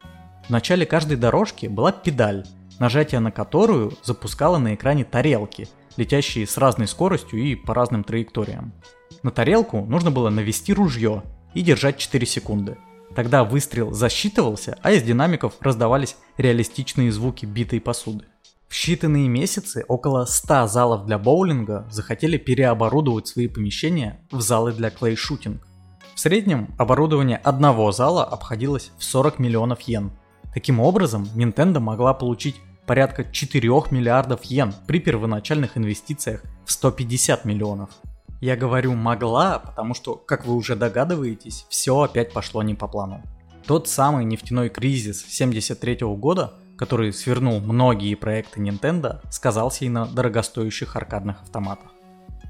В 0.47 0.51
начале 0.51 0.85
каждой 0.85 1.17
дорожки 1.17 1.67
была 1.67 1.93
педаль, 1.93 2.45
нажатие 2.79 3.21
на 3.21 3.31
которую 3.31 3.93
запускало 4.03 4.59
на 4.59 4.75
экране 4.75 5.05
тарелки, 5.05 5.69
летящие 5.97 6.47
с 6.47 6.59
разной 6.59 6.89
скоростью 6.89 7.41
и 7.41 7.55
по 7.55 7.73
разным 7.73 8.05
траекториям. 8.05 8.73
На 9.23 9.31
тарелку 9.31 9.87
нужно 9.87 10.11
было 10.11 10.29
навести 10.29 10.75
ружье 10.75 11.23
и 11.55 11.63
держать 11.63 11.97
4 11.97 12.27
секунды. 12.27 12.77
Тогда 13.15 13.45
выстрел 13.45 13.93
засчитывался, 13.93 14.79
а 14.83 14.93
из 14.93 15.03
динамиков 15.03 15.55
раздавались 15.61 16.17
реалистичные 16.37 17.13
звуки 17.13 17.47
битой 17.47 17.81
посуды. 17.81 18.25
В 18.69 18.75
считанные 18.75 19.29
месяцы 19.29 19.85
около 19.87 20.25
100 20.25 20.67
залов 20.67 21.07
для 21.07 21.19
боулинга 21.19 21.87
захотели 21.91 22.39
переоборудовать 22.39 23.29
свои 23.29 23.47
помещения 23.47 24.21
в 24.33 24.41
залы 24.41 24.73
для 24.73 24.91
клей-шутинг. 24.91 25.65
В 26.15 26.21
среднем 26.21 26.75
оборудование 26.77 27.37
одного 27.37 27.93
зала 27.93 28.25
обходилось 28.25 28.91
в 28.99 29.05
40 29.05 29.39
миллионов 29.39 29.81
йен. 29.83 30.13
Таким 30.53 30.81
образом, 30.81 31.29
Nintendo 31.37 31.79
могла 31.79 32.15
получить 32.15 32.57
порядка 32.87 33.25
4 33.25 33.69
миллиардов 33.91 34.43
йен 34.45 34.75
при 34.87 34.99
первоначальных 34.99 35.77
инвестициях 35.77 36.43
в 36.65 36.73
150 36.73 37.45
миллионов. 37.45 37.91
Я 38.45 38.57
говорю 38.57 38.93
«могла», 38.93 39.59
потому 39.59 39.95
что, 39.95 40.17
как 40.17 40.45
вы 40.45 40.55
уже 40.55 40.77
догадываетесь, 40.77 41.65
все 41.71 42.03
опять 42.03 42.35
пошло 42.35 42.63
не 42.63 42.75
по 42.75 42.87
плану. 42.87 43.23
Тот 43.67 43.89
самый 43.89 44.27
нефтяной 44.27 44.69
кризис 44.69 45.25
73 45.27 46.01
года, 46.15 46.53
который 46.77 47.15
свернул 47.15 47.61
многие 47.61 48.15
проекты 48.17 48.61
Nintendo, 48.61 49.23
сказался 49.31 49.87
и 49.87 49.89
на 49.89 50.05
дорогостоящих 50.05 50.95
аркадных 50.95 51.41
автоматах. 51.41 51.91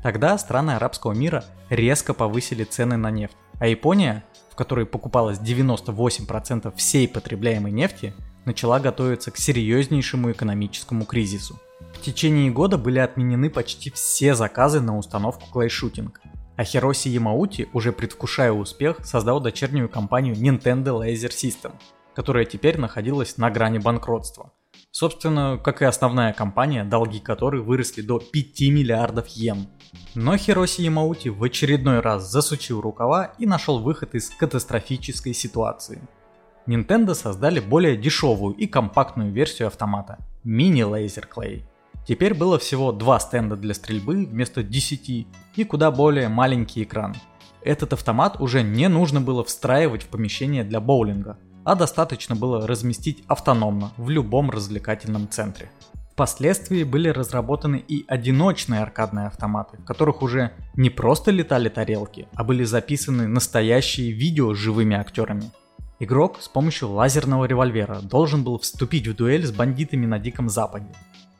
Тогда 0.03 0.37
страны 0.37 0.73
арабского 0.73 1.13
мира 1.13 1.45
резко 1.71 2.13
повысили 2.13 2.65
цены 2.65 2.97
на 2.97 3.13
нефть, 3.13 3.37
а 3.61 3.69
Япония, 3.69 4.25
в 4.51 4.57
которой 4.57 4.87
покупалось 4.87 5.39
98% 5.39 6.75
всей 6.75 7.07
потребляемой 7.07 7.71
нефти, 7.71 8.15
начала 8.47 8.81
готовиться 8.81 9.31
к 9.31 9.37
серьезнейшему 9.37 10.33
экономическому 10.33 11.05
кризису. 11.05 11.57
Течение 12.05 12.51
года 12.51 12.77
были 12.77 12.99
отменены 12.99 13.49
почти 13.49 13.89
все 13.89 14.35
заказы 14.35 14.83
на 14.83 14.99
установку 14.99 15.51
клейшутинг. 15.51 16.21
А 16.55 16.63
Хироси 16.63 17.09
Ямаути, 17.09 17.67
уже 17.73 17.93
предвкушая 17.93 18.53
успех, 18.53 19.07
создал 19.07 19.41
дочернюю 19.41 19.89
компанию 19.89 20.35
Nintendo 20.35 21.01
Laser 21.01 21.31
System, 21.31 21.73
которая 22.15 22.45
теперь 22.45 22.79
находилась 22.79 23.39
на 23.39 23.51
грани 23.51 23.79
банкротства. 23.79 24.53
Собственно, 24.91 25.59
как 25.65 25.81
и 25.81 25.87
основная 25.87 26.35
компания, 26.35 26.85
долги 26.85 27.21
которой 27.21 27.63
выросли 27.63 28.03
до 28.03 28.19
5 28.19 28.61
миллиардов 28.69 29.27
йен. 29.29 29.67
Но 30.15 30.37
Хироси 30.37 30.83
Ямаути 30.83 31.31
в 31.31 31.43
очередной 31.43 32.01
раз 32.01 32.31
засучил 32.31 32.83
рукава 32.83 33.33
и 33.39 33.47
нашел 33.47 33.79
выход 33.79 34.15
из 34.15 34.29
катастрофической 34.29 35.33
ситуации– 35.33 36.07
Nintendo 36.67 37.15
создали 37.15 37.61
более 37.61 37.95
дешевую 37.95 38.55
и 38.55 38.67
компактную 38.67 39.31
версию 39.31 39.69
автомата– 39.69 40.17
Mini 40.47 40.81
Laser 40.81 41.27
Clay. 41.29 41.63
Теперь 42.07 42.35
было 42.35 42.59
всего 42.59 42.93
два 42.93 43.19
стенда 43.19 43.57
для 43.57 43.73
стрельбы 43.73 44.27
вместо 44.27 44.63
10 44.63 45.27
и 45.57 45.65
куда 45.65 45.91
более 45.91 46.29
маленький 46.29 46.83
экран. 46.83 47.15
Этот 47.63 47.95
автомат 47.95 48.41
уже 48.41 48.63
не 48.63 48.89
нужно 48.89 49.23
было 49.23 49.43
встраивать 49.43 50.03
в 50.03 50.09
помещение 50.09 50.65
для 50.65 50.81
боулинга, 50.81 51.39
а 51.65 51.75
достаточно 51.75 52.37
было 52.37 52.67
разместить 52.67 53.25
автономно 53.27 53.93
в 53.97 54.11
любом 54.11 54.51
развлекательном 54.51 55.31
центре. 55.31 55.71
Впоследствии 56.13 56.85
были 56.85 57.09
разработаны 57.09 57.83
и 57.89 58.05
одиночные 58.07 58.83
аркадные 58.83 59.27
автоматы, 59.27 59.79
в 59.79 59.85
которых 59.85 60.23
уже 60.23 60.53
не 60.77 60.91
просто 60.91 61.31
летали 61.31 61.71
тарелки, 61.71 62.29
а 62.35 62.45
были 62.45 62.65
записаны 62.65 63.27
настоящие 63.27 64.13
видео 64.13 64.55
с 64.55 64.59
живыми 64.59 64.95
актерами– 64.95 65.51
Игрок 66.01 66.39
с 66.41 66.49
помощью 66.49 66.91
лазерного 66.91 67.45
револьвера 67.45 68.01
должен 68.01 68.43
был 68.43 68.59
вступить 68.59 69.07
в 69.07 69.15
дуэль 69.15 69.47
с 69.47 69.53
бандитами 69.53 70.07
на 70.07 70.19
Диком 70.19 70.49
Западе. 70.49 70.89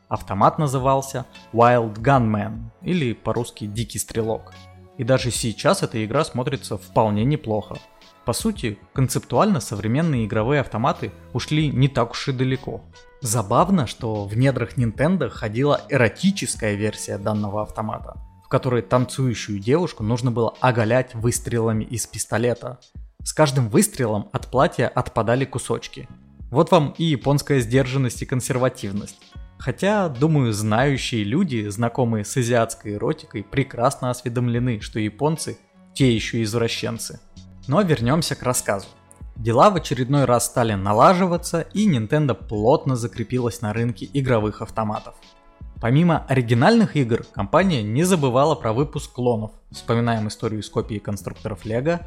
Автомат 0.07 0.59
назывался 0.59 1.25
Wild 1.51 1.95
Gunman 1.95 2.69
или 2.81 3.13
по-русски 3.13 3.65
Дикий 3.65 3.99
Стрелок. 3.99 4.53
И 4.97 5.03
даже 5.03 5.31
сейчас 5.31 5.83
эта 5.83 6.03
игра 6.05 6.23
смотрится 6.23 6.77
вполне 6.77 7.25
неплохо. 7.25 7.77
По 8.23 8.33
сути, 8.33 8.79
концептуально 8.93 9.59
современные 9.59 10.25
игровые 10.25 10.61
автоматы 10.61 11.11
ушли 11.33 11.69
не 11.69 11.87
так 11.87 12.11
уж 12.11 12.27
и 12.27 12.31
далеко. 12.31 12.81
Забавно, 13.21 13.87
что 13.87 14.25
в 14.25 14.37
недрах 14.37 14.77
Nintendo 14.77 15.29
ходила 15.29 15.81
эротическая 15.89 16.75
версия 16.75 17.17
данного 17.17 17.61
автомата, 17.63 18.17
в 18.43 18.47
которой 18.47 18.81
танцующую 18.81 19.59
девушку 19.59 20.03
нужно 20.03 20.31
было 20.31 20.53
оголять 20.59 21.13
выстрелами 21.13 21.83
из 21.83 22.07
пистолета, 22.07 22.79
с 23.23 23.33
каждым 23.33 23.69
выстрелом 23.69 24.29
от 24.33 24.51
платья 24.51 24.87
отпадали 24.87 25.45
кусочки. 25.45 26.07
Вот 26.51 26.69
вам 26.69 26.93
и 26.97 27.03
японская 27.03 27.59
сдержанность 27.59 28.21
и 28.21 28.25
консервативность. 28.25 29.17
Хотя, 29.57 30.09
думаю, 30.09 30.53
знающие 30.53 31.23
люди, 31.23 31.67
знакомые 31.67 32.25
с 32.25 32.35
азиатской 32.37 32.95
эротикой, 32.95 33.43
прекрасно 33.43 34.09
осведомлены, 34.09 34.81
что 34.81 34.99
японцы 34.99 35.57
те 35.93 36.13
еще 36.13 36.43
извращенцы. 36.43 37.19
Но 37.67 37.81
вернемся 37.81 38.35
к 38.35 38.43
рассказу. 38.43 38.87
Дела 39.35 39.69
в 39.69 39.75
очередной 39.75 40.25
раз 40.25 40.45
стали 40.45 40.73
налаживаться, 40.73 41.61
и 41.73 41.89
Nintendo 41.89 42.33
плотно 42.33 42.95
закрепилась 42.95 43.61
на 43.61 43.73
рынке 43.73 44.09
игровых 44.13 44.61
автоматов. 44.61 45.15
Помимо 45.81 46.25
оригинальных 46.27 46.95
игр, 46.95 47.25
компания 47.33 47.83
не 47.83 48.03
забывала 48.03 48.55
про 48.55 48.71
выпуск 48.71 49.11
клонов. 49.13 49.51
Вспоминаем 49.71 50.27
историю 50.27 50.63
с 50.63 50.69
копией 50.69 50.99
конструкторов 50.99 51.65
Lego 51.65 51.99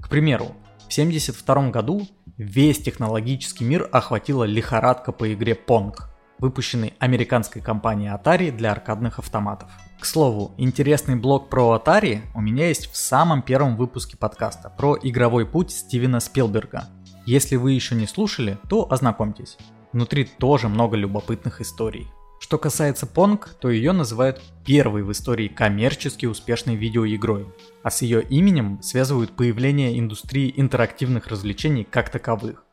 к 0.00 0.08
примеру, 0.08 0.54
в 0.78 0.92
1972 0.92 1.70
году 1.70 2.06
весь 2.36 2.78
технологический 2.78 3.64
мир 3.64 3.88
охватила 3.92 4.44
лихорадка 4.44 5.12
по 5.12 5.32
игре 5.32 5.58
Pong, 5.66 5.94
выпущенной 6.38 6.94
американской 6.98 7.62
компанией 7.62 8.10
Atari 8.10 8.50
для 8.50 8.72
аркадных 8.72 9.18
автоматов. 9.18 9.70
К 9.98 10.04
слову, 10.04 10.52
интересный 10.56 11.16
блог 11.16 11.48
про 11.48 11.76
Atari 11.76 12.20
у 12.34 12.40
меня 12.40 12.68
есть 12.68 12.90
в 12.90 12.96
самом 12.96 13.42
первом 13.42 13.76
выпуске 13.76 14.16
подкаста 14.16 14.70
про 14.70 14.96
игровой 15.02 15.46
путь 15.46 15.72
Стивена 15.72 16.20
Спилберга. 16.20 16.88
Если 17.26 17.56
вы 17.56 17.72
еще 17.72 17.94
не 17.94 18.06
слушали, 18.06 18.58
то 18.68 18.90
ознакомьтесь. 18.90 19.58
Внутри 19.92 20.24
тоже 20.24 20.68
много 20.68 20.96
любопытных 20.96 21.60
историй. 21.60 22.06
Что 22.40 22.56
касается 22.56 23.06
Pong, 23.06 23.44
то 23.60 23.68
ее 23.68 23.92
называют 23.92 24.40
первой 24.64 25.02
в 25.02 25.10
истории 25.10 25.48
коммерчески 25.48 26.26
успешной 26.26 26.76
видеоигрой, 26.76 27.46
а 27.82 27.90
с 27.90 28.02
ее 28.02 28.22
именем 28.22 28.80
связывают 28.80 29.32
появление 29.32 29.98
индустрии 29.98 30.54
интерактивных 30.56 31.26
развлечений 31.26 31.84
как 31.84 32.10
таковых. 32.10 32.64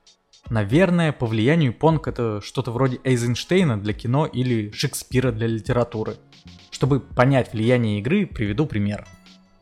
Наверное, 0.49 1.11
по 1.11 1.25
влиянию 1.25 1.73
Pong 1.73 2.01
это 2.05 2.39
что-то 2.41 2.71
вроде 2.71 2.99
Эйзенштейна 3.03 3.81
для 3.81 3.93
кино 3.93 4.25
или 4.25 4.71
Шекспира 4.71 5.31
для 5.31 5.47
литературы. 5.47 6.17
Чтобы 6.69 6.99
понять 6.99 7.53
влияние 7.53 7.99
игры, 7.99 8.27
приведу 8.27 8.65
пример. 8.65 9.07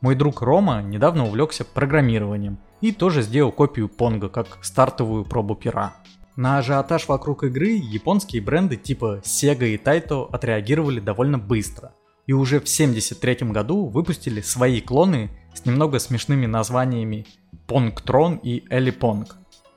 Мой 0.02 0.14
друг 0.14 0.42
Рома 0.42 0.82
недавно 0.82 1.24
увлекся 1.24 1.64
программированием 1.64 2.58
и 2.82 2.92
тоже 2.92 3.22
сделал 3.22 3.50
копию 3.50 3.88
Понга 3.88 4.28
как 4.28 4.58
стартовую 4.60 5.24
пробу 5.24 5.54
пера. 5.54 5.94
На 6.36 6.58
ажиотаж 6.58 7.08
вокруг 7.08 7.44
игры 7.44 7.68
японские 7.68 8.42
бренды 8.42 8.76
типа 8.76 9.22
Sega 9.24 9.66
и 9.66 9.78
Taito 9.78 10.28
отреагировали 10.30 11.00
довольно 11.00 11.38
быстро. 11.38 11.94
И 12.26 12.32
уже 12.32 12.58
в 12.58 12.64
1973 12.64 13.48
году 13.50 13.86
выпустили 13.86 14.42
свои 14.42 14.80
клоны 14.80 15.30
с 15.54 15.64
немного 15.64 15.98
смешными 15.98 16.46
названиями 16.46 17.26
Pongtron 17.66 18.40
и 18.42 18.66
Elipong. 18.68 19.26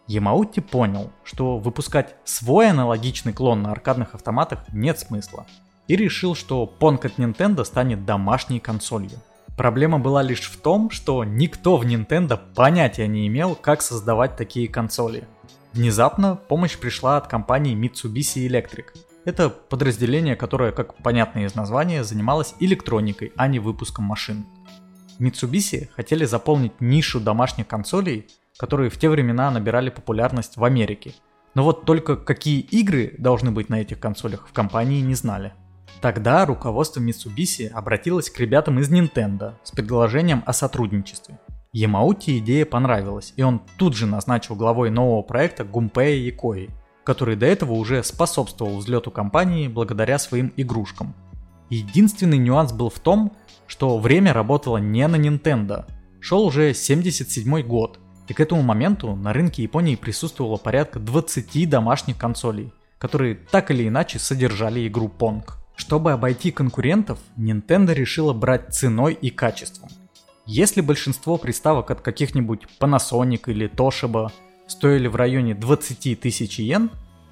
Ямаути 0.08 0.60
понял, 0.60 1.12
что 1.24 1.58
выпускать 1.58 2.16
свой 2.24 2.70
аналогичный 2.70 3.34
клон 3.34 3.62
на 3.62 3.72
аркадных 3.72 4.16
автоматах 4.16 4.60
нет 4.72 5.00
смысла. 5.00 5.46
И 5.88 5.96
решил, 5.96 6.36
что 6.36 6.72
Pong 6.80 7.06
от 7.06 7.18
Nintendo 7.18 7.64
станет 7.64 8.06
домашней 8.06 8.60
консолью. 8.60 9.20
Проблема 9.58 10.00
была 10.00 10.22
лишь 10.22 10.50
в 10.50 10.62
том, 10.62 10.90
что 10.92 11.24
никто 11.24 11.78
в 11.78 11.86
Nintendo 11.86 12.40
понятия 12.56 13.08
не 13.08 13.28
имел, 13.28 13.56
как 13.56 13.82
создавать 13.82 14.36
такие 14.36 14.68
консоли– 14.68 15.28
Внезапно 15.78 16.36
помощь 16.36 16.76
пришла 16.76 17.18
от 17.18 17.28
компании 17.28 17.78
Mitsubishi 17.78 18.48
Electric. 18.48 18.86
Это 19.26 19.52
подразделение, 19.52 20.36
которое, 20.36 20.72
как 20.72 20.96
понятно 21.04 21.46
из 21.46 21.54
названия, 21.54 22.04
занималось 22.04 22.56
электроникой, 22.60 23.32
а 23.36 23.48
не 23.48 23.60
выпуском 23.60 24.06
машин. 24.06 24.48
Mitsubishi 25.20 25.90
хотели 25.96 26.26
заполнить 26.26 26.82
нишу 26.82 27.20
домашних 27.20 27.68
консолей, 27.68 28.26
которые 28.58 28.90
в 28.90 28.98
те 28.98 29.10
времена 29.10 29.52
набирали 29.52 29.90
популярность 29.90 30.58
в 30.58 30.64
Америке. 30.64 31.14
Но 31.56 31.64
вот 31.64 31.86
только 31.86 32.18
какие 32.18 32.60
игры 32.60 33.16
должны 33.18 33.52
быть 33.52 33.70
на 33.70 33.82
этих 33.82 34.00
консолях 34.00 34.48
в 34.48 34.54
компании 34.54 35.02
не 35.02 35.16
знали. 35.16 35.54
Тогда 36.02 36.46
руководство 36.46 37.00
Mitsubishi 37.00 37.68
обратилось 37.68 38.30
к 38.30 38.40
ребятам 38.40 38.80
из 38.80 38.92
Nintendo 38.92 39.56
с 39.64 39.72
предложением 39.72 40.44
о 40.46 40.54
сотрудничестве. 40.54 41.40
Ямаути 41.74 42.38
идея 42.40 42.66
понравилась, 42.66 43.34
и 43.36 43.44
он 43.44 43.62
тут 43.78 43.96
же 43.96 44.06
назначил 44.06 44.56
главой 44.56 44.90
нового 44.90 45.22
проекта 45.22 45.64
Гумпея 45.64 46.16
Якои, 46.16 46.70
который 47.04 47.36
до 47.36 47.46
этого 47.46 47.74
уже 47.74 48.04
способствовал 48.04 48.78
взлету 48.78 49.12
компании 49.12 49.68
благодаря 49.68 50.20
своим 50.20 50.54
игрушкам. 50.58 51.16
Единственный 51.70 52.38
нюанс 52.38 52.72
был 52.72 52.90
в 52.90 53.00
том, 53.00 53.36
что 53.66 53.98
время 53.98 54.34
работало 54.34 54.78
не 54.78 55.08
на 55.08 55.18
Nintendo. 55.18 55.86
Шел 56.20 56.46
уже 56.46 56.74
77 56.74 57.62
год, 57.62 58.00
и 58.28 58.34
к 58.34 58.40
этому 58.40 58.62
моменту 58.62 59.16
на 59.16 59.34
рынке 59.34 59.64
Японии 59.64 59.96
присутствовало 59.96 60.58
порядка 60.58 61.00
20 61.00 61.70
домашних 61.70 62.18
консолей, 62.18 62.74
которые 62.98 63.36
так 63.36 63.72
или 63.72 63.88
иначе 63.88 64.20
содержали 64.20 64.88
игру 64.88 65.12
Pong. 65.18 65.44
Чтобы 65.76 66.12
обойти 66.12 66.52
конкурентов, 66.52 67.20
Nintendo 67.38 67.94
решила 67.94 68.34
брать 68.34 68.74
ценой 68.74 69.14
и 69.14 69.30
качеством. 69.30 69.90
Если 70.46 70.82
большинство 70.82 71.38
приставок 71.38 71.92
от 71.92 72.02
каких-нибудь 72.02 72.64
Panasonic 72.80 73.44
или 73.48 73.70
Toshiba 73.70 74.32
стоили 74.66 75.08
в 75.08 75.16
районе 75.16 75.54
20 75.54 76.20
тысяч 76.20 76.60
йен, 76.60 76.90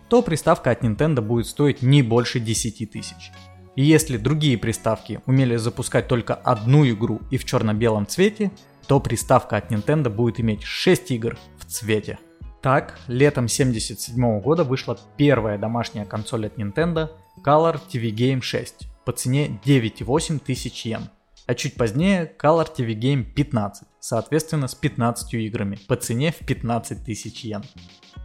то 0.09 0.21
приставка 0.21 0.71
от 0.71 0.83
Nintendo 0.83 1.21
будет 1.21 1.47
стоить 1.47 1.81
не 1.81 2.03
больше 2.03 2.39
10 2.39 2.91
тысяч. 2.91 3.31
И 3.75 3.83
если 3.83 4.17
другие 4.17 4.57
приставки 4.57 5.21
умели 5.25 5.57
запускать 5.57 6.07
только 6.07 6.33
одну 6.33 6.87
игру 6.87 7.19
и 7.31 7.37
в 7.37 7.45
черно-белом 7.45 8.07
цвете, 8.07 8.51
то 8.87 8.99
приставка 8.99 9.57
от 9.57 9.71
Nintendo 9.71 10.09
будет 10.09 10.39
иметь 10.39 10.63
6 10.63 11.11
игр 11.11 11.37
в 11.57 11.65
цвете. 11.65 12.19
Так, 12.61 12.97
летом 13.07 13.45
1977 13.45 14.41
года 14.41 14.63
вышла 14.63 14.97
первая 15.17 15.57
домашняя 15.57 16.05
консоль 16.05 16.47
от 16.47 16.57
Nintendo 16.57 17.11
Color 17.43 17.79
TV 17.91 18.11
Game 18.11 18.41
6 18.41 18.87
по 19.05 19.11
цене 19.11 19.59
9,8 19.63 20.39
тысяч 20.39 20.85
йен. 20.85 21.09
А 21.45 21.53
чуть 21.53 21.75
позднее 21.75 22.33
Color 22.41 22.67
TV 22.75 22.99
Game 22.99 23.23
15, 23.23 23.87
соответственно 23.99 24.67
с 24.67 24.73
15 24.73 25.33
играми 25.35 25.77
по 25.87 25.95
цене 25.95 26.31
в 26.31 26.43
15 26.45 27.05
тысяч 27.05 27.43
йен. 27.43 27.63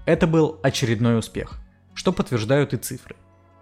Это 0.06 0.26
был 0.26 0.58
очередной 0.62 1.18
успех, 1.18 1.60
что 1.92 2.12
подтверждают 2.12 2.72
и 2.72 2.78
цифры. 2.78 3.16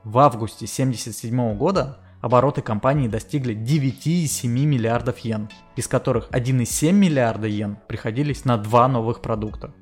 В 0.05 0.18
августе 0.18 0.66
1977 0.66 1.57
года 1.57 1.99
обороты 2.20 2.62
компании 2.62 3.08
достигли 3.08 3.54
9,7 3.54 4.48
миллиардов 4.48 5.18
йен, 5.18 5.48
из 5.76 5.88
которых 5.88 6.28
1,7 6.30 6.92
миллиарда 6.92 7.46
йен 7.46 7.78
приходились 7.88 8.44
на 8.44 8.56
два 8.56 8.88
новых 8.88 9.20
продукта. 9.20 9.72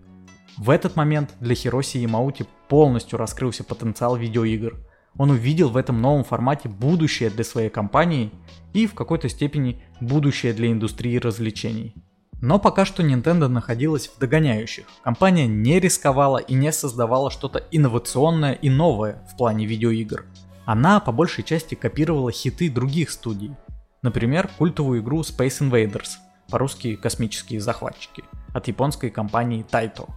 В 0.57 0.71
этот 0.71 0.97
момент 0.97 1.35
для 1.41 1.55
Хироси 1.55 1.99
Ямаути 1.99 2.47
полностью 2.69 3.19
раскрылся 3.19 3.65
потенциал 3.65 4.17
видеоигр– 4.17 4.75
он 5.19 5.31
увидел 5.31 5.71
в 5.71 5.77
этом 5.77 6.01
новом 6.01 6.25
формате 6.25 6.69
будущее 6.69 7.31
для 7.31 7.45
своей 7.45 7.71
компании 7.71 8.33
и 8.73 8.87
в 8.87 8.95
какой-то 8.95 9.29
степени 9.29 9.83
будущее 10.01 10.53
для 10.53 10.71
индустрии 10.71 11.17
развлечений. 11.19 11.95
Но 12.43 12.59
пока 12.59 12.85
что 12.85 13.03
Nintendo 13.03 13.49
находилась 13.49 14.09
в 14.09 14.19
догоняющих. 14.19 14.85
Компания 15.03 15.47
не 15.47 15.81
рисковала 15.81 16.37
и 16.37 16.53
не 16.53 16.71
создавала 16.71 17.31
что-то 17.31 17.65
инновационное 17.71 18.53
и 18.53 18.69
новое 18.69 19.27
в 19.33 19.39
плане 19.39 19.65
видеоигр. 19.65 20.27
Она 20.67 20.99
по 20.99 21.13
большей 21.13 21.45
части 21.45 21.77
копировала 21.77 22.33
хиты 22.33 22.69
других 22.69 23.11
студий. 23.11 23.55
Например, 24.03 24.51
культовую 24.59 25.01
игру 25.01 25.21
Space 25.21 25.61
Invaders, 25.61 26.17
по-русски 26.51 26.97
космические 26.97 27.61
захватчики, 27.61 28.25
от 28.53 28.67
японской 28.67 29.11
компании 29.11 29.65
Taito. 29.65 30.09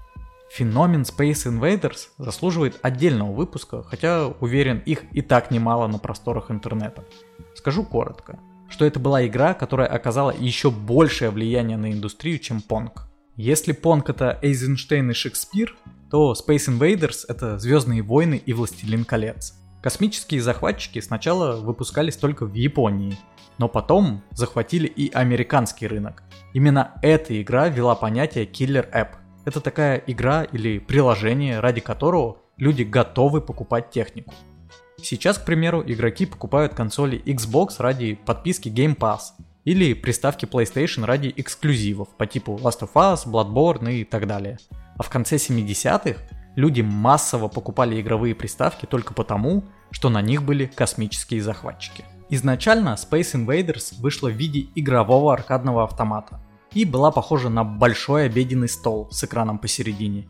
Феномен 0.52 1.04
Space 1.04 1.46
Invaders 1.46 2.08
заслуживает 2.18 2.80
отдельного 2.82 3.32
выпуска, 3.32 3.84
хотя 3.84 4.28
уверен 4.40 4.80
их 4.80 5.04
и 5.12 5.22
так 5.22 5.52
немало 5.52 5.86
на 5.86 6.00
просторах 6.00 6.50
интернета. 6.50 7.04
Скажу 7.56 7.84
коротко, 7.84 8.40
что 8.70 8.86
это 8.86 9.00
была 9.00 9.28
игра, 9.28 9.54
которая 9.54 9.88
оказала 9.88 10.32
еще 10.32 10.72
большее 10.72 11.30
влияние 11.30 11.78
на 11.78 11.92
индустрию, 11.92 12.40
чем 12.40 12.64
Pong. 12.68 12.90
Если 13.36 13.80
Pong 13.80 14.04
это 14.08 14.40
Эйзенштейн 14.42 15.12
и 15.12 15.14
Шекспир, 15.14 15.78
то 16.10 16.34
Space 16.34 16.76
Invaders 16.76 17.26
это 17.28 17.60
Звездные 17.60 18.02
войны 18.02 18.42
и 18.44 18.54
Властелин 18.54 19.06
колец. 19.06 19.59
Космические 19.82 20.42
захватчики 20.42 21.00
сначала 21.00 21.56
выпускались 21.56 22.18
только 22.18 22.46
в 22.46 22.54
Японии, 22.54 23.18
но 23.58 23.68
потом 23.68 24.22
захватили 24.32 24.88
и 24.88 25.12
американский 25.12 25.88
рынок. 25.88 26.24
Именно 26.54 26.94
эта 27.02 27.42
игра 27.42 27.70
ввела 27.70 27.96
понятие 27.96 28.46
Killer 28.46 28.92
App– 28.92 29.16
это 29.46 29.62
такая 29.62 29.98
игра 30.06 30.44
или 30.44 30.80
приложение, 30.80 31.60
ради 31.60 31.82
которого 31.82 32.38
люди 32.58 32.84
готовы 32.84 33.42
покупать 33.42 33.90
технику. 33.90 34.34
Сейчас, 35.02 35.38
к 35.38 35.46
примеру, 35.46 35.82
игроки 35.86 36.26
покупают 36.26 36.74
консоли 36.74 37.22
Xbox 37.26 37.76
ради 37.80 38.16
подписки 38.16 38.68
Game 38.70 38.98
Pass 38.98 39.20
или 39.64 39.94
приставки 39.94 40.46
PlayStation 40.46 41.06
ради 41.06 41.34
эксклюзивов 41.36 42.10
по 42.10 42.28
типу 42.28 42.60
Last 42.62 42.82
of 42.82 42.92
Us, 42.96 43.26
Bloodborne 43.26 43.94
и 43.94 44.04
так 44.04 44.28
далее. 44.28 44.58
А 44.98 45.04
в 45.04 45.10
конце 45.10 45.38
70-х 45.38 46.20
люди 46.60 46.82
массово 46.82 47.48
покупали 47.48 48.00
игровые 48.00 48.36
приставки 48.36 48.86
только 48.86 49.14
потому, 49.14 49.64
что 49.92 50.10
на 50.10 50.22
них 50.22 50.44
были 50.44 50.66
космические 50.66 51.42
захватчики. 51.42 52.06
Изначально 52.30 52.96
Space 52.96 53.34
Invaders 53.34 54.00
вышла 54.00 54.28
в 54.30 54.34
виде 54.34 54.68
игрового 54.76 55.34
аркадного 55.34 55.84
автомата– 55.84 56.40
и 56.74 56.86
была 56.86 57.12
похожа 57.12 57.50
на 57.50 57.64
большой 57.64 58.26
обеденный 58.26 58.70
стол 58.70 59.10
с 59.12 59.24
экраном 59.24 59.58
посередине. 59.58 60.28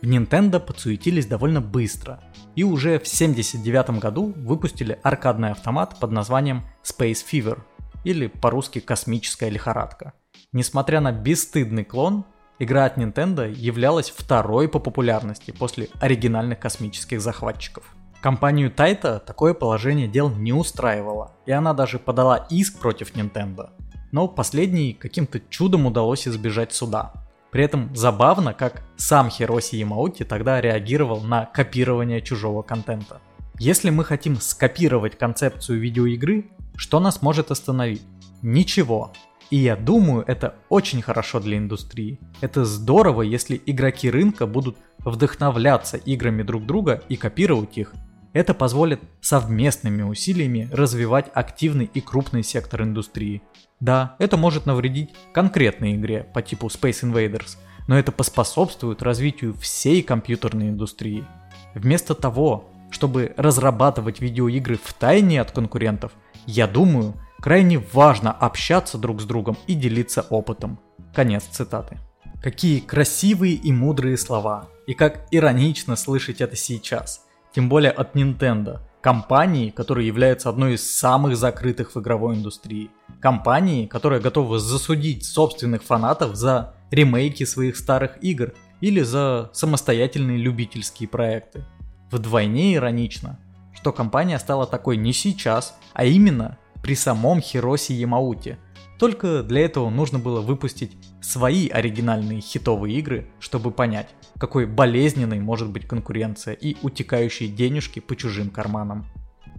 В 0.00 0.06
Nintendo 0.06 0.58
подсуетились 0.58 1.26
довольно 1.26 1.60
быстро 1.60 2.20
и 2.56 2.64
уже 2.64 2.98
в 2.98 3.02
1979 3.02 4.00
году 4.00 4.32
выпустили 4.36 4.98
аркадный 5.02 5.50
автомат 5.50 5.98
под 6.00 6.10
названием 6.10 6.64
Space 6.82 7.24
Fever 7.30 7.60
или 8.04 8.26
по-русски 8.26 8.80
космическая 8.80 9.48
лихорадка. 9.48 10.14
Несмотря 10.52 11.00
на 11.00 11.12
бесстыдный 11.12 11.84
клон, 11.84 12.24
игра 12.58 12.84
от 12.84 12.98
Nintendo 12.98 13.50
являлась 13.50 14.10
второй 14.10 14.68
по 14.68 14.78
популярности 14.78 15.50
после 15.50 15.88
оригинальных 16.00 16.58
космических 16.58 17.20
захватчиков. 17.20 17.84
Компанию 18.20 18.70
Taito 18.70 19.18
такое 19.18 19.54
положение 19.54 20.08
дел 20.08 20.30
не 20.30 20.52
устраивало, 20.52 21.32
и 21.46 21.52
она 21.52 21.74
даже 21.74 21.98
подала 21.98 22.46
иск 22.50 22.78
против 22.78 23.14
Nintendo– 23.14 23.70
но 24.12 24.28
последний 24.28 24.92
каким-то 24.92 25.40
чудом 25.48 25.86
удалось 25.86 26.28
избежать 26.28 26.72
суда. 26.72 27.12
При 27.50 27.64
этом 27.64 27.94
забавно, 27.96 28.54
как 28.54 28.82
сам 28.96 29.30
Хироси 29.30 29.76
Ямаути 29.76 30.22
тогда 30.22 30.60
реагировал 30.60 31.22
на 31.22 31.46
копирование 31.46 32.20
чужого 32.20 32.62
контента. 32.62 33.20
Если 33.58 33.90
мы 33.90 34.04
хотим 34.04 34.36
скопировать 34.36 35.18
концепцию 35.18 35.80
видеоигры, 35.80 36.50
что 36.76 37.00
нас 37.00 37.20
может 37.20 37.50
остановить? 37.50 38.02
Ничего. 38.42 39.12
И 39.52 39.56
я 39.56 39.76
думаю, 39.76 40.24
это 40.26 40.54
очень 40.70 41.02
хорошо 41.02 41.38
для 41.38 41.58
индустрии. 41.58 42.18
Это 42.40 42.64
здорово, 42.64 43.20
если 43.20 43.60
игроки 43.66 44.10
рынка 44.10 44.46
будут 44.46 44.78
вдохновляться 45.00 45.98
играми 45.98 46.42
друг 46.42 46.64
друга 46.64 47.02
и 47.10 47.16
копировать 47.16 47.76
их. 47.76 47.92
Это 48.32 48.54
позволит 48.54 49.00
совместными 49.20 50.00
усилиями 50.00 50.70
развивать 50.72 51.26
активный 51.34 51.90
и 51.92 52.00
крупный 52.00 52.42
сектор 52.42 52.82
индустрии. 52.82 53.42
Да, 53.78 54.16
это 54.18 54.38
может 54.38 54.64
навредить 54.64 55.10
конкретной 55.34 55.96
игре 55.96 56.26
по 56.32 56.40
типу 56.40 56.68
Space 56.68 57.02
Invaders, 57.02 57.58
но 57.88 57.98
это 57.98 58.10
поспособствует 58.10 59.02
развитию 59.02 59.52
всей 59.52 60.02
компьютерной 60.02 60.70
индустрии. 60.70 61.26
Вместо 61.74 62.14
того, 62.14 62.70
чтобы 62.90 63.34
разрабатывать 63.36 64.18
видеоигры 64.18 64.78
в 64.82 64.94
тайне 64.94 65.42
от 65.42 65.50
конкурентов, 65.50 66.12
я 66.46 66.66
думаю, 66.66 67.12
крайне 67.42 67.78
важно 67.92 68.30
общаться 68.30 68.96
друг 68.96 69.20
с 69.20 69.24
другом 69.24 69.58
и 69.66 69.74
делиться 69.74 70.24
опытом. 70.30 70.78
Конец 71.12 71.42
цитаты. 71.50 71.98
Какие 72.40 72.78
красивые 72.78 73.54
и 73.54 73.72
мудрые 73.72 74.16
слова. 74.16 74.68
И 74.86 74.94
как 74.94 75.26
иронично 75.32 75.96
слышать 75.96 76.40
это 76.40 76.56
сейчас. 76.56 77.26
Тем 77.52 77.68
более 77.68 77.90
от 77.90 78.16
Nintendo– 78.16 78.80
компании, 79.02 79.70
которая 79.70 80.04
является 80.04 80.48
одной 80.48 80.74
из 80.74 80.96
самых 80.96 81.36
закрытых 81.36 81.94
в 81.94 82.00
игровой 82.00 82.36
индустрии. 82.36 82.90
Компании, 83.20 83.86
которая 83.86 84.20
готова 84.20 84.60
засудить 84.60 85.24
собственных 85.24 85.82
фанатов 85.82 86.36
за 86.36 86.74
ремейки 86.92 87.44
своих 87.44 87.76
старых 87.76 88.22
игр 88.22 88.52
или 88.80 89.00
за 89.00 89.50
самостоятельные 89.52 90.38
любительские 90.38 91.08
проекты. 91.08 91.64
Вдвойне 92.10 92.76
иронично, 92.76 93.40
что 93.74 93.92
компания 93.92 94.38
стала 94.38 94.66
такой 94.66 94.96
не 94.96 95.12
сейчас, 95.12 95.76
а 95.92 96.04
именно 96.04 96.58
при 96.82 96.94
самом 96.94 97.40
Хироси 97.40 97.92
Ямауте– 97.92 98.58
только 99.02 99.42
для 99.42 99.62
этого 99.62 99.90
нужно 99.90 100.20
было 100.20 100.40
выпустить 100.40 100.96
свои 101.20 101.66
оригинальные 101.66 102.40
хитовые 102.40 102.96
игры, 103.00 103.26
чтобы 103.40 103.72
понять, 103.72 104.14
какой 104.38 104.64
болезненной 104.64 105.40
может 105.40 105.70
быть 105.70 105.88
конкуренция 105.88 106.54
и 106.54 106.76
утекающие 106.82 107.48
денежки 107.48 107.98
по 107.98 108.14
чужим 108.14 108.48
карманам. 108.48 109.06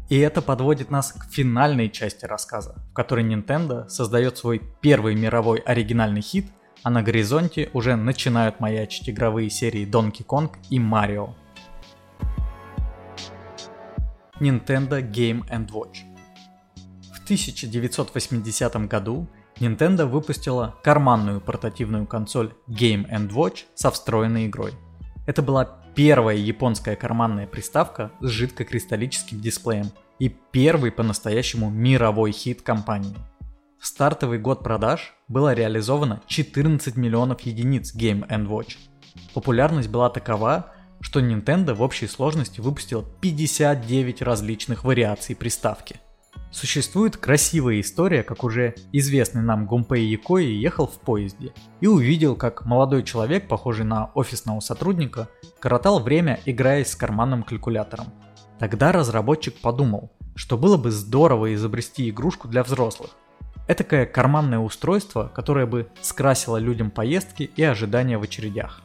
И 0.07 0.17
это 0.17 0.41
подводит 0.41 0.91
нас 0.91 1.11
к 1.11 1.29
финальной 1.29 1.89
части 1.89 2.23
рассказа, 2.23 2.81
в 2.91 2.93
которой 2.93 3.25
Nintendo 3.25 3.89
создает 3.89 4.37
свой 4.37 4.61
первый 4.79 5.13
мировой 5.13 5.59
оригинальный 5.59 6.21
хит, 6.21 6.47
а 6.81 6.89
на 6.89 7.03
горизонте 7.03 7.69
уже 7.73 7.97
начинают 7.97 8.61
маячить 8.61 9.09
игровые 9.09 9.49
серии 9.49 9.85
Donkey 9.85 10.25
Kong 10.25 10.51
и 10.69 10.79
Mario. 10.79 11.33
Nintendo 14.39 15.01
Game 15.01 15.45
Watch 15.69 16.12
1980 17.33 18.87
году 18.87 19.27
Nintendo 19.59 20.05
выпустила 20.05 20.75
карманную 20.83 21.41
портативную 21.41 22.05
консоль 22.05 22.53
Game 22.69 23.07
Watch 23.29 23.63
со 23.73 23.89
встроенной 23.89 24.45
игрой. 24.45 24.73
Это 25.25 25.41
была 25.41 25.65
первая 25.95 26.37
японская 26.37 26.95
карманная 26.95 27.47
приставка 27.47 28.11
с 28.19 28.27
жидкокристаллическим 28.27 29.41
дисплеем 29.41 29.89
и 30.19 30.29
первый 30.29 30.91
по-настоящему 30.91 31.71
мировой 31.71 32.33
хит 32.33 32.61
компании. 32.61 33.15
В 33.79 33.87
стартовый 33.87 34.37
год 34.37 34.63
продаж 34.63 35.15
было 35.27 35.53
реализовано 35.53 36.21
14 36.27 36.95
миллионов 36.97 37.41
единиц 37.41 37.95
Game 37.95 38.27
Watch. 38.29 38.77
Популярность 39.33 39.89
была 39.89 40.11
такова, 40.11 40.71
что 41.01 41.19
Nintendo 41.19 41.73
в 41.73 41.81
общей 41.81 42.07
сложности 42.07 42.61
выпустила 42.61 43.03
59 43.21 44.21
различных 44.21 44.83
вариаций 44.83 45.35
приставки. 45.35 45.99
Существует 46.53 47.17
красивая 47.17 47.81
история, 47.81 48.21
как 48.21 48.43
уже 48.43 48.75
известный 48.91 49.41
нам 49.41 49.65
Гумпей 49.65 50.05
Якои 50.05 50.51
ехал 50.51 50.85
в 50.85 50.99
поезде 50.99 51.51
и 51.81 51.87
увидел, 51.87 52.35
как 52.35 52.63
молодой 52.65 53.01
человек, 53.01 53.47
похожий 53.47 53.85
на 53.85 54.11
офисного 54.13 54.59
сотрудника, 54.59 55.29
коротал 55.59 55.99
время, 55.99 56.39
играя 56.45 56.85
с 56.85 56.95
карманным 56.95 57.41
калькулятором. 57.41 58.13
Тогда 58.59 58.91
разработчик 58.91 59.59
подумал, 59.61 60.11
что 60.35 60.55
было 60.55 60.77
бы 60.77 60.91
здорово 60.91 61.55
изобрести 61.55 62.07
игрушку 62.11 62.47
для 62.47 62.63
взрослых. 62.63 63.09
Этакое 63.67 64.05
карманное 64.05 64.59
устройство, 64.59 65.31
которое 65.33 65.65
бы 65.65 65.89
скрасило 66.01 66.57
людям 66.57 66.91
поездки 66.91 67.49
и 67.55 67.63
ожидания 67.63 68.19
в 68.19 68.21
очередях. 68.21 68.83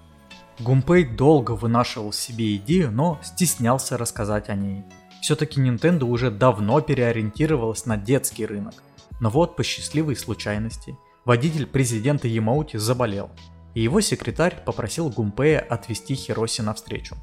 Гумпей 0.58 1.04
долго 1.04 1.52
вынашивал 1.52 2.14
себе 2.14 2.56
идею, 2.56 2.90
но 2.90 3.20
стеснялся 3.22 3.98
рассказать 3.98 4.48
о 4.48 4.54
ней– 4.54 4.84
все-таки 5.20 5.60
Nintendo 5.60 6.04
уже 6.04 6.30
давно 6.30 6.80
переориентировалась 6.80 7.86
на 7.86 7.96
детский 7.96 8.46
рынок. 8.46 8.74
Но 9.20 9.30
вот 9.30 9.56
по 9.56 9.62
счастливой 9.62 10.16
случайности 10.16 10.96
водитель 11.24 11.66
президента 11.66 12.28
Ямаути 12.28 12.76
заболел, 12.76 13.30
и 13.74 13.82
его 13.82 14.00
секретарь 14.00 14.62
попросил 14.64 15.10
Гумпея 15.10 15.60
отвезти 15.60 16.14
Хироси 16.14 16.62
навстречу. 16.62 17.16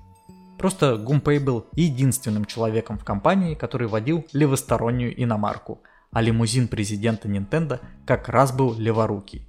Просто 0.57 0.97
Гумпей 0.97 1.39
был 1.39 1.67
единственным 1.73 2.45
человеком 2.45 2.97
в 2.97 3.03
компании, 3.03 3.55
который 3.55 3.87
водил 3.87 4.25
левостороннюю 4.33 5.21
иномарку, 5.21 5.81
а 6.11 6.21
лимузин 6.21 6.67
президента 6.67 7.27
Nintendo 7.27 7.79
как 8.05 8.29
раз 8.29 8.51
был 8.51 8.73
леворукий. 8.73 9.45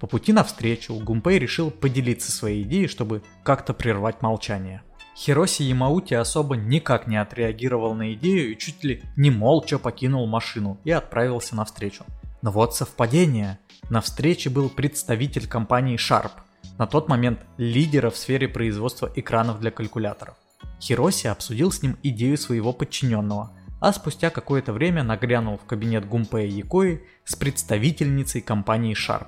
По 0.00 0.06
пути 0.06 0.32
навстречу 0.32 0.94
Гумпей 0.94 1.38
решил 1.38 1.70
поделиться 1.70 2.32
своей 2.32 2.62
идеей, 2.62 2.88
чтобы 2.88 3.22
как-то 3.42 3.74
прервать 3.74 4.22
молчание– 4.22 4.82
Хироси 5.20 5.64
Ямаути 5.64 6.14
особо 6.14 6.56
никак 6.56 7.06
не 7.06 7.18
отреагировал 7.18 7.94
на 7.94 8.14
идею 8.14 8.52
и 8.52 8.58
чуть 8.58 8.82
ли 8.82 9.02
не 9.16 9.30
молча 9.30 9.78
покинул 9.78 10.26
машину 10.26 10.80
и 10.82 10.90
отправился 10.90 11.54
навстречу. 11.54 12.04
Но 12.40 12.50
вот 12.50 12.74
совпадение. 12.74 13.58
На 13.90 14.00
встрече 14.00 14.48
был 14.48 14.70
представитель 14.70 15.46
компании 15.46 15.98
Sharp, 15.98 16.30
на 16.78 16.86
тот 16.86 17.08
момент 17.08 17.40
лидера 17.58 18.08
в 18.08 18.16
сфере 18.16 18.48
производства 18.48 19.12
экранов 19.14 19.60
для 19.60 19.70
калькуляторов. 19.70 20.36
Хироси 20.80 21.26
обсудил 21.26 21.70
с 21.70 21.82
ним 21.82 21.98
идею 22.02 22.38
своего 22.38 22.72
подчиненного, 22.72 23.50
а 23.78 23.92
спустя 23.92 24.30
какое-то 24.30 24.72
время 24.72 25.02
нагрянул 25.02 25.58
в 25.58 25.66
кабинет 25.66 26.08
Гумпея 26.08 26.46
Якои 26.46 27.02
с 27.24 27.36
представительницей 27.36 28.40
компании 28.40 28.96
Sharp. 28.96 29.26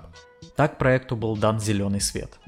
Так 0.56 0.78
проекту 0.78 1.16
был 1.16 1.36
дан 1.36 1.60
зеленый 1.60 2.00
свет. 2.00 2.38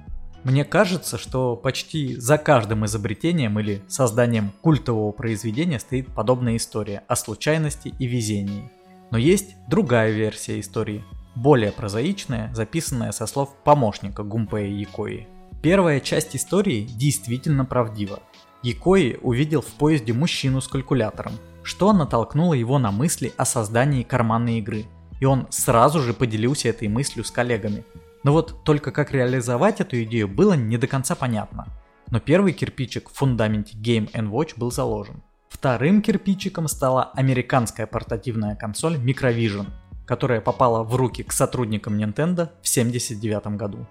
Мне 0.45 0.67
кажется, 0.67 1.17
что 1.17 1.57
почти 1.57 2.17
за 2.17 2.37
каждым 2.37 2.85
изобретением 2.85 3.59
или 3.59 3.83
созданием 3.89 4.53
культового 4.61 5.11
произведения 5.11 5.81
стоит 5.81 6.09
подобная 6.09 6.57
история 6.57 7.03
о 7.09 7.17
случайности 7.17 7.95
и 7.99 8.07
везении. 8.07 8.71
Но 9.11 9.17
есть 9.17 9.57
другая 9.69 10.11
версия 10.11 10.61
истории, 10.61 11.03
более 11.35 11.73
прозаичная, 11.73 12.53
записанная 12.55 13.13
со 13.13 13.27
слов 13.27 13.55
помощника 13.65 14.23
Гумпея 14.23 14.69
Якои. 14.69 15.27
Первая 15.63 15.99
часть 16.01 16.37
истории 16.37 16.87
действительно 16.95 17.65
правдива. 17.65 18.21
Якои 18.63 19.19
увидел 19.23 19.63
в 19.63 19.73
поезде 19.79 20.13
мужчину 20.13 20.61
с 20.61 20.69
калькулятором, 20.69 21.33
что 21.63 21.95
натолкнуло 21.95 22.53
его 22.53 22.79
на 22.79 22.91
мысли 22.91 23.33
о 23.39 23.47
создании 23.47 24.03
карманной 24.03 24.59
игры. 24.59 24.85
И 25.21 25.25
он 25.25 25.47
сразу 25.49 26.01
же 26.01 26.13
поделился 26.13 26.69
этой 26.69 26.89
мыслью 26.89 27.25
с 27.25 27.31
коллегами, 27.31 27.85
но 28.25 28.33
вот 28.33 28.65
только 28.65 28.91
как 28.91 29.13
реализовать 29.13 29.81
эту 29.81 30.03
идею 30.03 30.27
было 30.27 30.55
не 30.55 30.79
до 30.79 30.89
конца 30.89 31.15
понятно. 31.15 31.67
Но 32.11 32.21
первый 32.21 32.53
кирпичик 32.53 33.11
в 33.11 33.15
фундаменте 33.15 33.77
Game 33.77 34.11
Watch 34.13 34.55
был 34.57 34.73
заложен. 34.73 35.23
Вторым 35.49 36.03
кирпичиком 36.03 36.67
стала 36.67 37.11
американская 37.15 37.87
портативная 37.87 38.57
консоль 38.57 38.97
Microvision, 38.97 39.67
которая 40.07 40.41
попала 40.41 40.83
в 40.83 40.97
руки 40.97 41.23
к 41.23 41.33
сотрудникам 41.33 41.97
Nintendo 41.97 42.49
в 42.63 42.69
1979 42.69 43.59
году. 43.59 43.87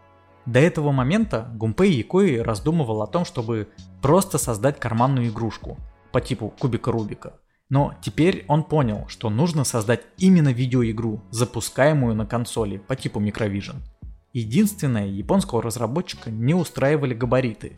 До 0.45 0.59
этого 0.59 0.91
момента 0.91 1.47
Гумпей 1.53 1.93
Якои 1.93 2.37
раздумывал 2.37 3.01
о 3.01 3.07
том, 3.07 3.23
чтобы 3.23 3.69
просто 4.01 4.37
создать 4.37 4.79
карманную 4.79 5.29
игрушку 5.29 5.77
по 6.11 6.19
типу 6.19 6.49
кубика 6.49 6.91
Рубика. 6.91 7.33
Но 7.69 7.93
теперь 8.01 8.45
он 8.47 8.63
понял, 8.63 9.05
что 9.07 9.29
нужно 9.29 9.63
создать 9.63 10.01
именно 10.17 10.49
видеоигру, 10.49 11.23
запускаемую 11.29 12.13
на 12.13 12.25
консоли 12.25 12.77
по 12.77 12.95
типу 12.95 13.21
Microvision– 13.21 13.77
Единственное, 14.33 15.05
японского 15.05 15.61
разработчика 15.61 16.31
не 16.31 16.55
устраивали 16.55 17.13
габариты. 17.13 17.73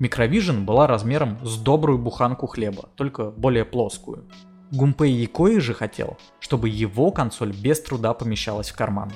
Microvision 0.00 0.64
была 0.64 0.86
размером 0.86 1.38
с 1.44 1.58
добрую 1.58 1.98
буханку 1.98 2.46
хлеба, 2.46 2.88
только 2.94 3.30
более 3.30 3.66
плоскую. 3.66 4.24
Гумпей 4.72 5.12
Якои 5.12 5.58
же 5.58 5.74
хотел, 5.74 6.16
чтобы 6.40 6.70
его 6.70 7.10
консоль 7.10 7.52
без 7.52 7.82
труда 7.82 8.14
помещалась 8.14 8.70
в 8.70 8.76
карман. 8.76 9.12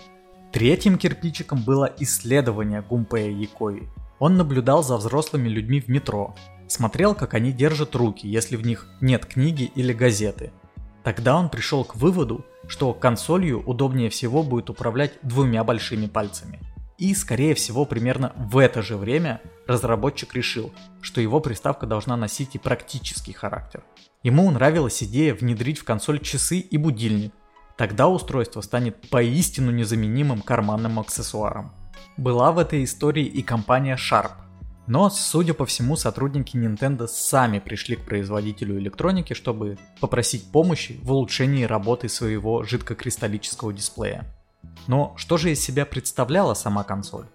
Третьим 0.52 0.98
кирпичиком 0.98 1.62
было 1.62 1.90
исследование 1.98 2.82
Гумпея 2.82 3.30
Якои. 3.30 3.88
Он 4.18 4.36
наблюдал 4.36 4.82
за 4.82 4.98
взрослыми 4.98 5.48
людьми 5.48 5.80
в 5.80 5.88
метро, 5.88 6.34
смотрел, 6.68 7.14
как 7.14 7.32
они 7.32 7.52
держат 7.52 7.94
руки, 7.94 8.28
если 8.28 8.56
в 8.56 8.66
них 8.66 8.86
нет 9.00 9.24
книги 9.24 9.64
или 9.74 9.94
газеты. 9.94 10.52
Тогда 11.04 11.38
он 11.38 11.48
пришел 11.48 11.84
к 11.84 11.96
выводу, 11.96 12.44
что 12.66 12.92
консолью 12.92 13.62
удобнее 13.62 14.10
всего 14.10 14.42
будет 14.42 14.68
управлять 14.68 15.14
двумя 15.22 15.64
большими 15.64 16.04
пальцами– 16.04 16.60
и, 17.02 17.16
скорее 17.16 17.56
всего, 17.56 17.84
примерно 17.84 18.32
в 18.36 18.56
это 18.58 18.80
же 18.80 18.96
время 18.96 19.40
разработчик 19.66 20.32
решил, 20.34 20.72
что 21.00 21.20
его 21.20 21.40
приставка 21.40 21.84
должна 21.84 22.16
носить 22.16 22.54
и 22.54 22.58
практический 22.58 23.32
характер. 23.32 23.82
Ему 24.22 24.48
нравилась 24.52 25.02
идея 25.02 25.34
внедрить 25.34 25.78
в 25.78 25.84
консоль 25.84 26.20
часы 26.20 26.58
и 26.58 26.76
будильник. 26.76 27.34
Тогда 27.76 28.06
устройство 28.06 28.60
станет 28.60 29.10
поистину 29.10 29.72
незаменимым 29.72 30.42
карманным 30.42 31.00
аксессуаром. 31.00 31.72
Была 32.16 32.52
в 32.52 32.60
этой 32.60 32.84
истории 32.84 33.24
и 33.26 33.42
компания 33.42 33.96
Sharp. 33.96 34.34
Но, 34.86 35.10
судя 35.10 35.54
по 35.54 35.66
всему, 35.66 35.96
сотрудники 35.96 36.56
Nintendo 36.56 37.08
сами 37.08 37.58
пришли 37.58 37.96
к 37.96 38.04
производителю 38.04 38.78
электроники, 38.78 39.32
чтобы 39.32 39.76
попросить 40.00 40.52
помощи 40.52 41.00
в 41.02 41.10
улучшении 41.10 41.64
работы 41.64 42.08
своего 42.08 42.62
жидкокристаллического 42.62 43.72
дисплея. 43.72 44.32
Но 44.86 45.14
что 45.16 45.36
же 45.36 45.52
из 45.52 45.60
себя 45.60 45.86
представляла 45.86 46.54
сама 46.54 46.82
консоль? 46.84 47.26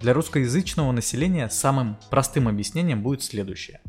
Для 0.00 0.12
русскоязычного 0.12 0.92
населения 0.92 1.48
самым 1.48 1.96
простым 2.10 2.48
объяснением 2.48 3.02
будет 3.02 3.22
следующее. 3.22 3.80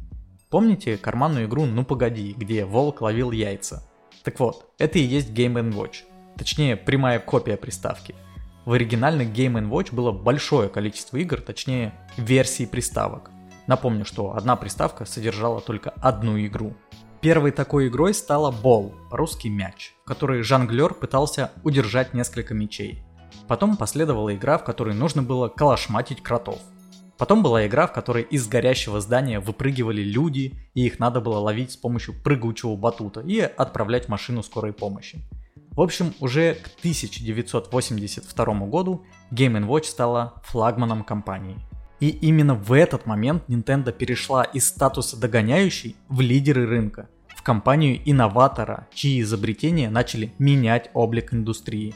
Помните 0.49 0.97
карманную 0.97 1.47
игру 1.47 1.65
«Ну 1.65 1.84
погоди», 1.84 2.34
где 2.38 2.65
волк 2.65 3.01
ловил 3.01 3.32
яйца? 3.32 3.88
Так 4.23 4.39
вот, 4.39 4.73
это 4.78 4.99
и 4.99 5.03
есть 5.03 5.32
Game 5.32 5.73
Watch, 5.73 6.03
точнее 6.38 6.75
прямая 6.78 7.19
копия 7.19 7.57
приставки. 7.57 8.15
В 8.65 8.73
оригинальных 8.73 9.30
Game 9.30 9.69
Watch 9.69 9.93
было 9.93 10.11
большое 10.11 10.69
количество 10.69 11.17
игр, 11.17 11.41
точнее 11.41 11.93
версий 12.17 12.65
приставок. 12.65 13.32
Напомню, 13.65 14.05
что 14.05 14.36
одна 14.36 14.55
приставка 14.55 15.05
содержала 15.05 15.61
только 15.61 15.89
одну 15.89 16.39
игру– 16.39 16.75
Первой 17.21 17.49
такой 17.51 17.88
игрой 17.88 18.13
стала 18.13 18.51
Бол, 18.51 18.93
русский 19.09 19.49
мяч, 19.49 19.95
которой 20.08 20.41
жонглер 20.41 20.93
пытался 20.93 21.51
удержать 21.64 22.14
несколько 22.14 22.53
мячей. 22.53 23.03
Потом 23.47 23.78
последовала 23.78 24.34
игра, 24.34 24.58
в 24.58 24.64
которой 24.64 24.95
нужно 24.95 25.22
было 25.22 25.49
калашматить 25.49 26.24
кротов. 26.24 26.60
Потом 27.18 27.43
была 27.43 27.66
игра, 27.68 27.88
в 27.88 27.93
которой 27.93 28.24
из 28.24 28.47
горящего 28.47 29.01
здания 29.01 29.39
выпрыгивали 29.39 30.01
люди, 30.01 30.53
и 30.76 30.86
их 30.86 30.99
надо 30.99 31.20
было 31.20 31.39
ловить 31.39 31.72
с 31.72 31.78
помощью 31.78 32.14
прыгучего 32.24 32.76
батута 32.76 33.22
и 33.22 33.39
отправлять 33.39 34.08
машину 34.08 34.43
скорой 34.43 34.72
помощи. 34.72 35.20
В 35.72 35.82
общем, 35.82 36.14
уже 36.20 36.55
к 36.55 36.68
1982 36.80 38.45
году 38.68 39.05
Game 39.32 39.68
Watch 39.68 39.86
стала 39.86 40.41
флагманом 40.45 41.03
компании. 41.03 41.58
И 41.99 42.10
именно 42.10 42.53
в 42.53 42.74
этот 42.74 43.05
момент 43.05 43.43
Nintendo 43.47 43.91
перешла 43.91 44.43
из 44.43 44.68
статуса 44.68 45.18
догоняющей 45.18 45.95
в 46.10 46.22
лидеры 46.22 46.68
рынка. 46.68 47.10
В 47.48 47.50
компанию-инноватора, 47.50 48.89
чьи 48.93 49.22
изобретения 49.22 49.89
начали 49.89 50.34
менять 50.38 50.89
облик 50.93 51.34
индустрии. 51.34 51.95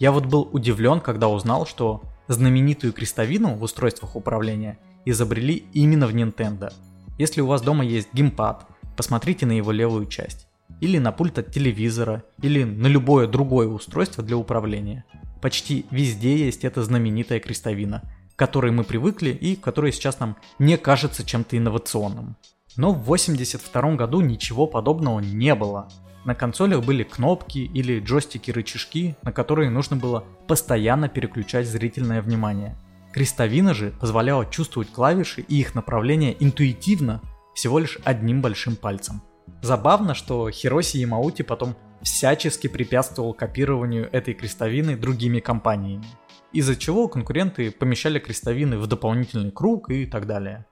Я 0.00 0.10
вот 0.10 0.26
был 0.26 0.48
удивлен, 0.50 0.98
когда 0.98 1.28
узнал, 1.28 1.66
что 1.66 2.02
знаменитую 2.26 2.92
крестовину 2.92 3.54
в 3.54 3.62
устройствах 3.62 4.16
управления 4.16 4.76
изобрели 5.04 5.66
именно 5.72 6.08
в 6.08 6.16
Nintendo. 6.16 6.72
Если 7.16 7.40
у 7.40 7.46
вас 7.46 7.62
дома 7.62 7.84
есть 7.84 8.12
геймпад, 8.12 8.66
посмотрите 8.96 9.46
на 9.46 9.52
его 9.52 9.70
левую 9.70 10.06
часть. 10.06 10.48
Или 10.80 10.98
на 10.98 11.12
пульт 11.12 11.38
от 11.38 11.52
телевизора, 11.52 12.24
или 12.42 12.64
на 12.64 12.88
любое 12.88 13.28
другое 13.28 13.68
устройство 13.68 14.24
для 14.24 14.36
управления. 14.36 15.04
Почти 15.40 15.86
везде 15.92 16.44
есть 16.44 16.64
эта 16.64 16.82
знаменитая 16.82 17.38
крестовина, 17.38 18.02
к 18.34 18.36
которой 18.36 18.72
мы 18.72 18.82
привыкли 18.82 19.30
и 19.30 19.54
которая 19.54 19.92
сейчас 19.92 20.18
нам 20.18 20.36
не 20.58 20.76
кажется 20.76 21.24
чем-то 21.24 21.56
инновационным. 21.56 22.36
Но 22.78 22.92
в 22.92 23.02
1982 23.02 23.96
году 23.96 24.20
ничего 24.20 24.68
подобного 24.68 25.18
не 25.18 25.54
было. 25.56 25.88
На 26.24 26.36
консолях 26.36 26.84
были 26.84 27.02
кнопки 27.02 27.58
или 27.58 27.98
джойстики-рычажки, 27.98 29.16
на 29.22 29.32
которые 29.32 29.68
нужно 29.68 29.96
было 29.96 30.24
постоянно 30.46 31.08
переключать 31.08 31.66
зрительное 31.66 32.22
внимание. 32.22 32.78
Крестовина 33.12 33.74
же 33.74 33.92
позволяла 33.98 34.46
чувствовать 34.46 34.92
клавиши 34.92 35.40
и 35.40 35.58
их 35.58 35.74
направление 35.74 36.36
интуитивно, 36.38 37.20
всего 37.52 37.80
лишь 37.80 37.98
одним 38.04 38.42
большим 38.42 38.76
пальцем. 38.76 39.22
Забавно, 39.60 40.14
что 40.14 40.48
Хироси 40.48 40.98
Ямаути 40.98 41.42
потом 41.42 41.74
всячески 42.02 42.68
препятствовал 42.68 43.34
копированию 43.34 44.08
этой 44.12 44.34
крестовины 44.34 44.96
другими 44.96 45.40
компаниями, 45.40 46.06
из-за 46.52 46.76
чего 46.76 47.08
конкуренты 47.08 47.72
помещали 47.72 48.20
крестовины 48.20 48.78
в 48.78 48.86
дополнительный 48.86 49.50
круг 49.50 49.90
и 49.90 50.06
так 50.06 50.28
далее. 50.28 50.64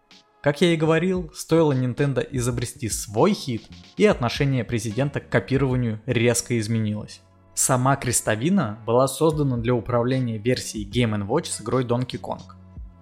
Как 0.46 0.60
я 0.60 0.72
и 0.72 0.76
говорил, 0.76 1.28
стоило 1.34 1.72
Nintendo 1.72 2.24
изобрести 2.30 2.88
свой 2.88 3.34
хит, 3.34 3.64
и 3.96 4.06
отношение 4.06 4.62
президента 4.62 5.18
к 5.18 5.28
копированию 5.28 6.00
резко 6.06 6.56
изменилось. 6.60 7.20
Сама 7.54 7.96
крестовина 7.96 8.78
была 8.86 9.08
создана 9.08 9.56
для 9.56 9.74
управления 9.74 10.38
версией 10.38 10.88
Game 10.88 11.26
Watch 11.26 11.46
с 11.46 11.60
игрой 11.60 11.84
Donkey 11.84 12.20
Kong. 12.20 12.42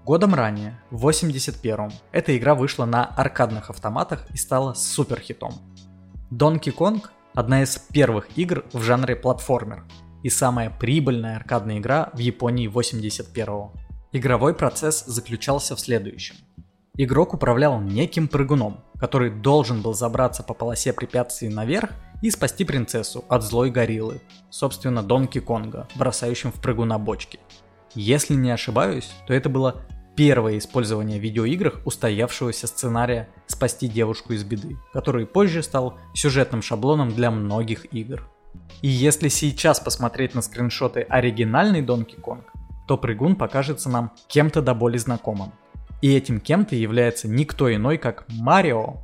Годом 0.07 0.32
ранее, 0.34 0.80
в 0.90 1.07
81-м, 1.07 1.92
эта 2.12 2.34
игра 2.34 2.55
вышла 2.55 2.86
на 2.86 3.05
аркадных 3.05 3.68
автоматах 3.68 4.26
и 4.32 4.38
стала 4.38 4.72
супер 4.72 5.20
хитом. 5.20 5.53
Donkey 6.30 6.74
Kong– 6.74 7.03
одна 7.34 7.62
из 7.62 7.76
первых 7.76 8.38
игр 8.38 8.64
в 8.72 8.80
жанре 8.80 9.16
платформер 9.16 9.84
и 10.22 10.30
самая 10.30 10.70
прибыльная 10.70 11.36
аркадная 11.36 11.76
игра 11.78 12.09
в 12.14 12.20
Японии 12.20 12.70
81-го. 12.70 13.74
Игровой 14.12 14.55
процесс 14.55 15.05
заключался 15.05 15.76
в 15.76 15.80
следующем– 15.80 16.36
Игрок 16.97 17.34
управлял 17.34 17.80
неким 17.80 18.28
прыгуном, 18.28 18.78
который 19.01 19.28
должен 19.30 19.82
был 19.82 19.95
забраться 19.95 20.45
по 20.45 20.55
полосе 20.55 20.92
препятствий 20.92 21.49
наверх 21.49 21.90
и 22.22 22.30
спасти 22.30 22.64
принцессу 22.64 23.24
от 23.28 23.42
злой 23.42 23.72
гориллы, 23.72 24.20
собственно 24.49 25.03
Донки 25.03 25.40
Конга, 25.40 25.88
бросающим 25.97 26.53
в 26.53 26.61
прыгуна 26.61 27.01
бочки. 27.01 27.40
Если 27.97 28.34
не 28.34 28.53
ошибаюсь, 28.53 29.11
то 29.26 29.34
это 29.34 29.49
было 29.49 29.82
первое 30.14 30.59
использование 30.59 31.18
в 31.18 31.22
видеоиграх 31.22 31.80
устоявшегося 31.84 32.68
сценария 32.68 33.28
«Спасти 33.49 33.88
девушку 33.88 34.32
из 34.32 34.45
беды», 34.45 34.76
который 34.92 35.26
позже 35.26 35.64
стал 35.64 35.99
сюжетным 36.14 36.62
шаблоном 36.62 37.12
для 37.12 37.32
многих 37.32 37.92
игр. 37.92 38.30
И 38.82 38.88
если 38.88 39.26
сейчас 39.26 39.80
посмотреть 39.80 40.36
на 40.36 40.42
скриншоты 40.42 41.01
оригинальный 41.01 41.82
Donkey 41.82 42.20
Kong, 42.22 42.45
то 42.86 42.97
прыгун 42.97 43.34
покажется 43.34 43.88
нам 43.88 44.12
кем-то 44.28 44.62
до 44.62 44.74
боли 44.74 44.99
знакомым. 44.99 45.53
И 46.05 46.14
этим 46.14 46.38
кем-то 46.38 46.76
является 46.76 47.28
никто 47.28 47.74
иной, 47.74 47.96
как 47.96 48.26
Марио. 48.28 48.96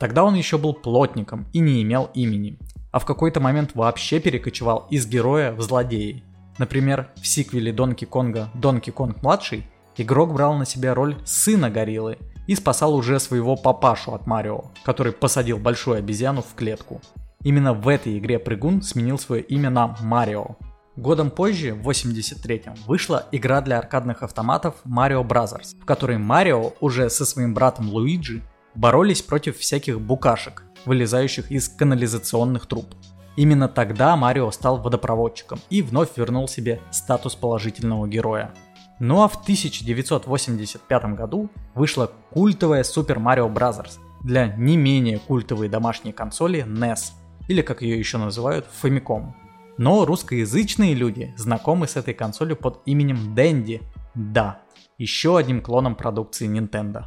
Тогда 0.00 0.24
он 0.24 0.34
еще 0.34 0.58
был 0.58 0.74
плотником 0.74 1.46
и 1.52 1.60
не 1.60 1.80
имел 1.80 2.10
имени, 2.12 2.58
а 2.90 2.98
в 2.98 3.04
какой-то 3.04 3.38
момент 3.38 3.76
вообще 3.76 4.18
перекочевал 4.18 4.88
из 4.90 5.06
героя 5.06 5.52
в 5.52 5.60
злодеи. 5.60 6.24
Например, 6.58 7.08
в 7.14 7.24
сиквеле 7.24 7.72
Донки 7.72 8.04
Конга 8.04 8.50
Донки 8.54 8.90
Конг 8.90 9.22
младший 9.22 9.64
игрок 9.96 10.32
брал 10.32 10.54
на 10.54 10.66
себя 10.66 10.92
роль 10.92 11.16
сына 11.24 11.70
гориллы 11.70 12.18
и 12.48 12.56
спасал 12.56 12.96
уже 12.96 13.20
своего 13.20 13.54
папашу 13.54 14.12
от 14.12 14.26
Марио, 14.26 14.72
который 14.82 15.12
посадил 15.12 15.58
большую 15.58 15.98
обезьяну 15.98 16.42
в 16.42 16.56
клетку. 16.56 17.00
Именно 17.44 17.74
в 17.74 17.86
этой 17.86 18.18
игре 18.18 18.40
прыгун 18.40 18.82
сменил 18.82 19.20
свое 19.20 19.40
имя 19.40 19.70
на 19.70 19.96
Марио. 20.00 20.56
Годом 21.00 21.30
позже, 21.30 21.72
в 21.72 21.88
83-м, 21.88 22.74
вышла 22.86 23.26
игра 23.32 23.62
для 23.62 23.78
аркадных 23.78 24.22
автоматов 24.22 24.74
Mario 24.84 25.26
Bros., 25.26 25.74
в 25.80 25.86
которой 25.86 26.18
Марио 26.18 26.74
уже 26.80 27.08
со 27.08 27.24
своим 27.24 27.54
братом 27.54 27.88
Луиджи 27.88 28.42
боролись 28.74 29.22
против 29.22 29.56
всяких 29.56 29.98
букашек, 29.98 30.62
вылезающих 30.84 31.50
из 31.50 31.70
канализационных 31.70 32.66
труб. 32.66 32.94
Именно 33.38 33.66
тогда 33.68 34.14
Марио 34.14 34.50
стал 34.50 34.76
водопроводчиком 34.76 35.58
и 35.70 35.80
вновь 35.80 36.10
вернул 36.16 36.46
себе 36.46 36.82
статус 36.90 37.34
положительного 37.34 38.06
героя. 38.06 38.52
Ну 38.98 39.22
а 39.22 39.28
в 39.28 39.40
1985 39.40 41.04
году 41.14 41.48
вышла 41.74 42.12
культовая 42.30 42.82
Super 42.82 43.16
Mario 43.16 43.50
Bros. 43.50 43.98
для 44.22 44.48
не 44.48 44.76
менее 44.76 45.18
культовой 45.18 45.70
домашней 45.70 46.12
консоли 46.12 46.62
NES, 46.68 47.12
или 47.48 47.62
как 47.62 47.80
ее 47.80 47.98
еще 47.98 48.18
называют, 48.18 48.66
Famicom. 48.82 49.32
Но 49.80 50.04
русскоязычные 50.04 50.92
люди 50.92 51.32
знакомы 51.38 51.88
с 51.88 51.96
этой 51.96 52.12
консолью 52.12 52.54
под 52.54 52.82
именем 52.84 53.34
Dendy. 53.34 53.80
Да, 54.14 54.60
еще 54.98 55.38
одним 55.38 55.62
клоном 55.62 55.94
продукции 55.94 56.46
Nintendo. 56.46 57.04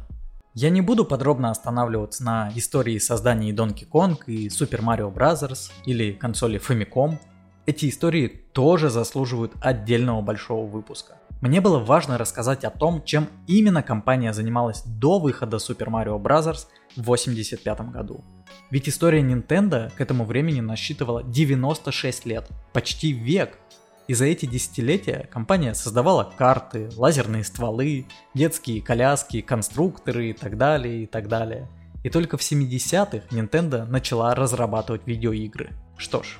Я 0.54 0.70
не 0.70 0.80
буду 0.80 1.04
подробно 1.04 1.52
останавливаться 1.52 2.24
на 2.24 2.50
истории 2.56 2.98
создания 2.98 3.52
Donkey 3.52 3.88
Kong 3.88 4.16
и 4.26 4.48
Super 4.48 4.80
Mario 4.80 5.14
Bros. 5.14 5.70
или 5.86 6.10
консоли 6.14 6.60
Famicom. 6.60 7.16
Эти 7.64 7.88
истории 7.88 8.26
тоже 8.26 8.90
заслуживают 8.90 9.52
отдельного 9.60 10.20
большого 10.20 10.66
выпуска. 10.66 11.18
Мне 11.40 11.60
было 11.60 11.78
важно 11.78 12.18
рассказать 12.18 12.64
о 12.64 12.70
том, 12.70 13.04
чем 13.04 13.28
именно 13.46 13.84
компания 13.84 14.32
занималась 14.32 14.82
до 14.84 15.20
выхода 15.20 15.58
Super 15.58 15.90
Mario 15.90 16.20
Bros. 16.20 16.66
В 16.96 17.00
1985 17.00 17.90
году. 17.90 18.24
Ведь 18.70 18.88
история 18.88 19.20
Nintendo 19.22 19.92
к 19.94 20.00
этому 20.00 20.24
времени 20.24 20.60
насчитывала 20.60 21.22
96 21.22 22.26
лет, 22.26 22.48
почти 22.72 23.12
век. 23.12 23.58
И 24.06 24.14
за 24.14 24.26
эти 24.26 24.44
десятилетия 24.44 25.28
компания 25.32 25.74
создавала 25.74 26.30
карты, 26.36 26.90
лазерные 26.96 27.42
стволы, 27.42 28.06
детские 28.34 28.82
коляски, 28.82 29.40
конструкторы 29.40 30.30
и 30.30 30.32
так 30.34 30.58
далее, 30.58 31.04
и 31.04 31.06
так 31.06 31.28
далее. 31.28 31.68
И 32.02 32.10
только 32.10 32.36
в 32.36 32.42
70-х 32.42 33.34
Nintendo 33.34 33.86
начала 33.86 34.34
разрабатывать 34.34 35.06
видеоигры. 35.06 35.70
Что 35.96 36.22
ж, 36.22 36.38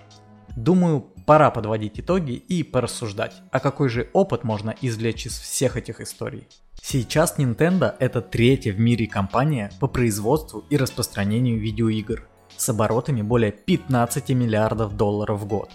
думаю, 0.57 1.01
пора 1.25 1.51
подводить 1.51 1.99
итоги 1.99 2.33
и 2.33 2.63
порассуждать, 2.63 3.35
а 3.51 3.61
какой 3.61 3.89
же 3.89 4.11
опыт 4.13 4.45
можно 4.45 4.75
извлечь 4.83 5.25
из 5.27 5.39
всех 5.39 5.77
этих 5.79 6.01
историй. 6.01 6.49
Сейчас 6.87 7.39
Nintendo 7.39 7.95
это 7.99 8.21
третья 8.21 8.71
в 8.71 8.79
мире 8.79 9.07
компания 9.07 9.73
по 9.81 9.89
производству 9.89 10.65
и 10.69 10.77
распространению 10.77 11.59
видеоигр 11.59 12.29
с 12.59 12.69
оборотами 12.69 13.23
более 13.23 13.53
15 13.53 14.29
миллиардов 14.29 14.95
долларов 14.95 15.41
в 15.41 15.47
год. 15.47 15.71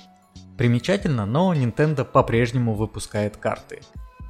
Примечательно, 0.55 1.25
но 1.25 1.51
Nintendo 1.55 2.05
по-прежнему 2.05 2.75
выпускает 2.75 3.37
карты. 3.37 3.81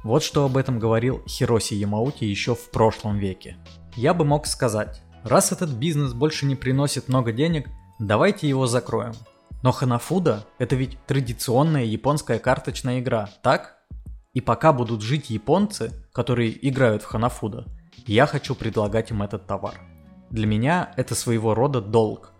Вот 0.04 0.22
что 0.22 0.46
об 0.46 0.56
этом 0.56 0.78
говорил 0.78 1.22
Хироси 1.28 1.74
Ямаути 1.74 2.24
еще 2.24 2.54
в 2.54 2.70
прошлом 2.70 3.18
веке. 3.18 3.58
Я 3.94 4.14
бы 4.14 4.24
мог 4.24 4.46
сказать, 4.46 5.02
раз 5.22 5.52
этот 5.52 5.68
бизнес 5.72 6.14
больше 6.14 6.46
не 6.46 6.56
приносит 6.56 7.08
много 7.08 7.30
денег, 7.30 7.68
давайте 7.98 8.48
его 8.48 8.66
закроем. 8.66 9.12
Но 9.62 9.72
Ханафуда 9.72 10.46
это 10.58 10.76
ведь 10.76 10.96
традиционная 11.06 11.84
японская 11.84 12.38
карточная 12.38 13.00
игра, 13.00 13.28
так? 13.42 13.79
И 14.32 14.40
пока 14.40 14.72
будут 14.72 15.02
жить 15.02 15.30
японцы, 15.30 15.92
которые 16.12 16.68
играют 16.68 17.02
в 17.02 17.06
Ханафуда, 17.06 17.66
я 18.06 18.26
хочу 18.26 18.54
предлагать 18.54 19.10
им 19.10 19.22
этот 19.22 19.46
товар. 19.46 19.80
Для 20.30 20.46
меня 20.46 20.92
это 20.96 21.16
своего 21.16 21.54
рода 21.54 21.80
долг. 21.80 22.32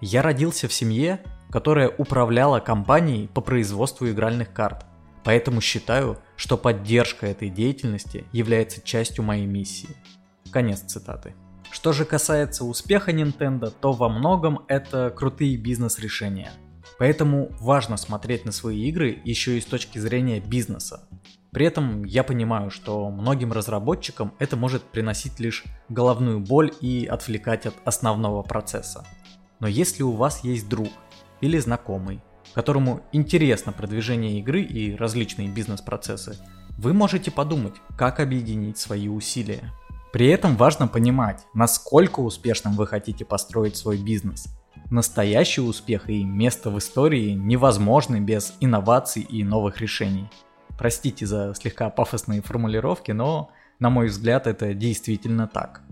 Я 0.00 0.22
родился 0.22 0.68
в 0.68 0.72
семье, 0.72 1.20
которая 1.50 1.88
управляла 1.88 2.60
компанией 2.60 3.28
по 3.28 3.40
производству 3.40 4.08
игральных 4.08 4.52
карт, 4.52 4.84
поэтому 5.24 5.62
считаю, 5.62 6.18
что 6.36 6.58
поддержка 6.58 7.26
этой 7.26 7.48
деятельности 7.48 8.26
является 8.32 8.82
частью 8.82 9.24
моей 9.24 9.46
миссии. 9.46 9.96
Конец 10.52 10.80
цитаты. 10.80 11.34
Что 11.70 11.92
же 11.92 12.04
касается 12.04 12.64
успеха 12.64 13.10
Nintendo, 13.10 13.72
то 13.80 13.92
во 13.92 14.10
многом 14.10 14.60
это 14.68 15.10
крутые 15.10 15.56
бизнес-решения. 15.56 16.52
Поэтому 16.98 17.50
важно 17.60 17.96
смотреть 17.96 18.44
на 18.44 18.52
свои 18.52 18.88
игры 18.88 19.20
еще 19.24 19.56
и 19.56 19.60
с 19.60 19.66
точки 19.66 19.98
зрения 19.98 20.40
бизнеса. 20.40 21.08
При 21.50 21.66
этом 21.66 22.04
я 22.04 22.24
понимаю, 22.24 22.70
что 22.70 23.10
многим 23.10 23.52
разработчикам 23.52 24.34
это 24.38 24.56
может 24.56 24.82
приносить 24.82 25.40
лишь 25.40 25.64
головную 25.88 26.40
боль 26.40 26.72
и 26.80 27.06
отвлекать 27.06 27.66
от 27.66 27.74
основного 27.84 28.42
процесса. 28.42 29.06
Но 29.60 29.66
если 29.66 30.02
у 30.02 30.12
вас 30.12 30.44
есть 30.44 30.68
друг 30.68 30.88
или 31.40 31.58
знакомый, 31.58 32.20
которому 32.54 33.00
интересно 33.12 33.72
продвижение 33.72 34.38
игры 34.38 34.62
и 34.62 34.94
различные 34.94 35.48
бизнес-процессы, 35.48 36.38
вы 36.76 36.92
можете 36.92 37.30
подумать, 37.30 37.74
как 37.96 38.20
объединить 38.20 38.78
свои 38.78 39.08
усилия. 39.08 39.72
При 40.12 40.28
этом 40.28 40.56
важно 40.56 40.86
понимать, 40.86 41.46
насколько 41.54 42.20
успешным 42.20 42.74
вы 42.74 42.86
хотите 42.86 43.24
построить 43.24 43.76
свой 43.76 43.98
бизнес. 43.98 44.46
настоящий 44.90 45.60
успех 45.60 46.08
и 46.08 46.24
место 46.24 46.70
в 46.70 46.78
истории 46.78 47.32
невозможны 47.32 48.20
без 48.20 48.54
инноваций 48.60 49.22
и 49.22 49.44
новых 49.44 49.80
решений. 49.80 50.30
Простите 50.78 51.26
за 51.26 51.52
слегка 51.54 51.90
пафосные 51.90 52.40
формулировки, 52.40 53.10
но, 53.10 53.50
на 53.80 53.90
мой 53.90 54.06
взгляд, 54.06 54.46
это 54.46 54.74
действительно 54.74 55.48
так. 55.48 55.82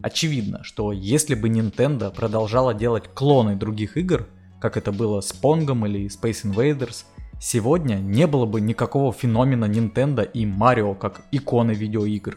Очевидно, 0.00 0.62
что 0.62 0.92
если 0.92 1.34
бы 1.34 1.48
Nintendo 1.48 2.14
продолжала 2.14 2.72
делать 2.72 3.08
клоны 3.12 3.56
других 3.56 3.96
игр, 3.96 4.28
как 4.60 4.76
это 4.76 4.92
было 4.92 5.20
с 5.20 5.34
Pong 5.34 5.64
или 5.86 6.06
Space 6.06 6.44
Invaders, 6.44 7.04
сегодня 7.40 7.96
не 7.96 8.28
было 8.28 8.46
бы 8.46 8.60
никакого 8.60 9.12
феномена 9.12 9.64
Nintendo 9.64 10.24
и 10.24 10.46
Mario 10.46 10.94
как 10.94 11.22
иконы 11.32 11.72
видеоигр. 11.72 12.36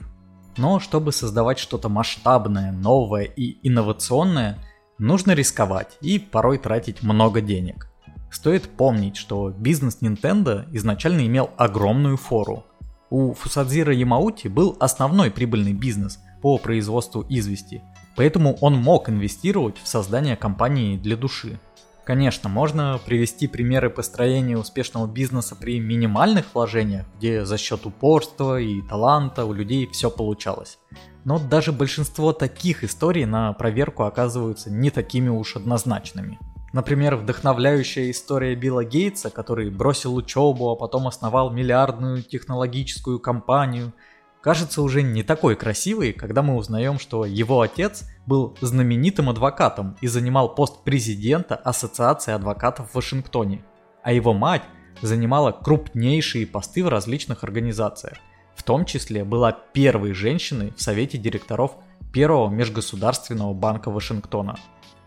Но 0.58 0.80
чтобы 0.80 1.12
создавать 1.12 1.60
что-то 1.60 1.90
масштабное, 1.90 2.72
новое 2.72 3.24
и 3.24 3.58
инновационное, 3.62 4.58
нужно 4.98 5.34
рисковать 5.34 5.98
и 6.02 6.18
порой 6.18 6.58
тратить 6.58 7.04
много 7.04 7.40
денег. 7.40 7.88
Стоит 8.32 8.70
помнить, 8.70 9.18
что 9.18 9.50
бизнес 9.50 10.00
Nintendo 10.02 10.66
изначально 10.72 11.26
имел 11.26 11.50
огромную 11.58 12.18
фору. 12.18 12.66
У 13.10 13.34
Фусадзира 13.34 13.94
Ямаути 13.94 14.48
был 14.48 14.78
основной 14.80 15.32
прибыльный 15.32 15.74
бизнес– 15.74 16.20
по 16.42 16.58
производству 16.58 17.26
извести, 17.30 17.82
поэтому 18.16 18.56
он 18.62 18.76
мог 18.76 19.10
инвестировать 19.10 19.78
в 19.82 19.88
создание 19.88 20.36
компании 20.36 20.98
для 20.98 21.16
души. 21.16 21.60
Конечно, 22.06 22.50
можно 22.50 23.00
привести 23.06 23.48
примеры 23.48 23.92
построения 23.92 24.58
успешного 24.58 25.06
бизнеса 25.06 25.56
при 25.56 25.80
минимальных 25.80 26.56
вложениях, 26.56 27.06
где 27.18 27.46
за 27.46 27.58
счет 27.60 27.86
упорства 27.86 28.60
и 28.60 28.82
таланта 28.82 29.46
у 29.46 29.54
людей 29.54 29.88
все 29.92 30.10
получалось. 30.10 30.80
Но 31.24 31.38
даже 31.38 31.72
большинство 31.72 32.34
таких 32.34 32.84
историй 32.84 33.26
на 33.26 33.54
проверку 33.54 34.04
оказываются 34.04 34.72
не 34.72 34.90
такими 34.90 35.30
уж 35.30 35.56
однозначными. 35.56 36.40
Например, 36.72 37.16
вдохновляющая 37.16 38.12
история 38.12 38.56
Билла 38.56 38.86
Гейтса, 38.86 39.30
который 39.30 39.70
бросил 39.70 40.16
учебу, 40.16 40.70
а 40.70 40.76
потом 40.76 41.08
основал 41.08 41.52
миллиардную 41.52 42.24
технологическую 42.24 43.20
компанию– 43.20 43.94
кажется 44.42 44.82
уже 44.82 45.02
не 45.02 45.24
такой 45.24 45.56
красивой, 45.56 46.14
когда 46.14 46.42
мы 46.42 46.56
узнаем, 46.56 47.00
что 47.00 47.26
его 47.26 47.62
отец 47.62 48.06
был 48.26 48.58
знаменитым 48.62 49.30
адвокатом 49.30 49.98
и 50.02 50.08
занимал 50.08 50.56
пост 50.56 50.84
президента 50.84 51.56
Ассоциации 51.56 52.34
адвокатов 52.34 52.92
в 52.92 52.96
Вашингтоне, 52.96 53.64
а 54.04 54.12
его 54.12 54.34
мать 54.34 54.64
занимала 55.02 55.52
крупнейшие 55.52 56.46
посты 56.48 56.84
в 56.84 56.90
различных 56.90 57.44
организациях. 57.44 58.18
В 58.56 58.64
том 58.64 58.86
числе 58.86 59.24
была 59.24 59.52
первой 59.52 60.14
женщиной 60.14 60.74
в 60.76 60.82
совете 60.82 61.18
директоров 61.18 61.72
Первого 62.12 62.50
межгосударственного 62.50 63.54
банка 63.54 63.92
Вашингтона. 63.92 64.58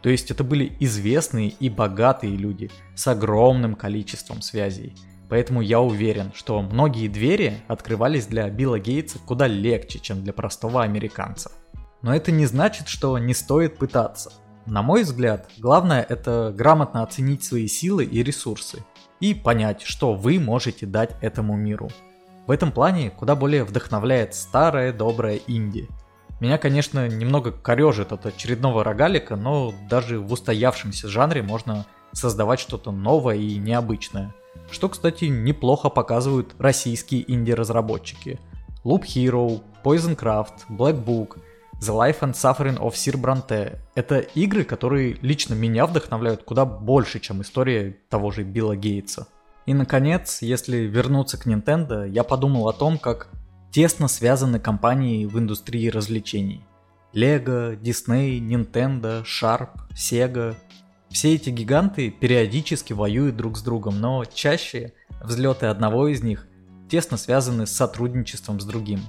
То 0.03 0.09
есть 0.09 0.30
это 0.30 0.44
были 0.44 0.76
известные 0.80 1.48
и 1.48 1.68
богатые 1.68 2.36
люди 2.36 2.70
с 2.94 3.07
огромным 3.07 3.74
количеством 3.74 4.42
связей– 4.42 4.94
Поэтому 5.32 5.62
я 5.62 5.80
уверен, 5.80 6.30
что 6.34 6.61
многие 6.61 7.09
двери 7.09 7.55
открывались 7.66 8.26
для 8.26 8.50
Билла 8.50 8.78
Гейтса 8.78 9.18
куда 9.18 9.46
легче, 9.46 9.98
чем 9.98 10.22
для 10.22 10.34
простого 10.34 10.82
американца. 10.82 11.50
Но 12.03 12.14
это 12.14 12.30
не 12.30 12.44
значит, 12.44 12.86
что 12.86 13.16
не 13.16 13.32
стоит 13.32 13.78
пытаться. 13.78 14.30
На 14.66 14.82
мой 14.82 15.05
взгляд, 15.05 15.48
главное 15.57 16.03
это 16.07 16.53
грамотно 16.55 17.03
оценить 17.03 17.42
свои 17.42 17.66
силы 17.66 18.05
и 18.05 18.22
ресурсы 18.22 18.84
и 19.20 19.32
понять, 19.32 19.80
что 19.80 20.12
вы 20.12 20.38
можете 20.38 20.84
дать 20.84 21.16
этому 21.22 21.57
миру. 21.57 21.88
В 22.46 22.50
этом 22.50 22.70
плане 22.70 23.09
куда 23.09 23.34
более 23.34 23.64
вдохновляет 23.64 24.34
старая 24.34 24.92
добрая 24.92 25.40
инди. 25.46 25.88
Меня, 26.43 26.59
конечно, 26.59 27.09
немного 27.09 27.53
корежит 27.53 28.12
от 28.12 28.26
очередного 28.26 28.82
рогалика, 28.82 29.36
но 29.36 29.72
даже 29.88 30.18
в 30.18 30.32
устоявшемся 30.32 31.09
жанре 31.09 31.40
можно 31.40 31.86
создавать 32.12 32.61
что-то 32.61 32.90
новое 32.90 33.36
и 33.36 33.57
необычное– 33.59 34.34
что, 34.70 34.88
кстати, 34.88 35.26
неплохо 35.26 35.88
показывают 35.88 36.57
российские 36.59 37.30
инди-разработчики. 37.30 38.40
Loop 38.84 39.05
Hero, 39.05 39.62
Poison 39.84 40.16
Craft, 40.16 40.66
Black 40.68 41.05
Book, 41.05 41.38
The 41.74 41.95
Life 41.95 42.20
and 42.20 42.32
Suffering 42.32 42.78
of 42.78 42.95
Sir 42.95 43.14
Bronte— 43.14 43.78
это 43.95 44.18
игры, 44.18 44.64
которые 44.64 45.18
лично 45.22 45.55
меня 45.55 45.86
вдохновляют 45.86 46.43
куда 46.43 46.64
больше, 46.64 47.20
чем 47.20 47.43
история 47.43 47.97
того 48.09 48.32
же 48.32 48.43
Билла 48.43 48.74
Гейтса. 48.74 49.28
И, 49.64 49.74
наконец, 49.74 50.43
если 50.43 50.78
вернуться 50.78 51.38
к 51.38 51.47
Nintendo, 51.47 52.09
я 52.09 52.24
подумал 52.24 52.68
о 52.68 52.72
том, 52.72 52.99
как 52.99 53.28
тесно 53.73 54.07
связаны 54.07 54.61
компании 54.61 55.25
в 55.25 55.39
индустрии 55.39 55.89
развлечений. 55.89 56.64
Lego, 57.14 57.79
Disney, 57.81 58.39
Nintendo, 58.39 59.25
Sharp, 59.25 59.70
Sega 59.95 60.55
все 61.09 61.35
эти 61.35 61.51
гиганты 61.51 62.11
периодически 62.11 62.95
воюют 62.95 63.37
друг 63.37 63.59
с 63.59 63.62
другом, 63.62 64.01
но 64.01 64.25
чаще 64.25 64.95
взлеты 65.23 65.66
одного 65.66 66.09
из 66.09 66.23
них 66.23 66.47
тесно 66.89 67.18
связаны 67.18 67.66
с 67.66 67.73
сотрудничеством 67.73 68.61
с 68.61 68.64
другим. 68.64 69.01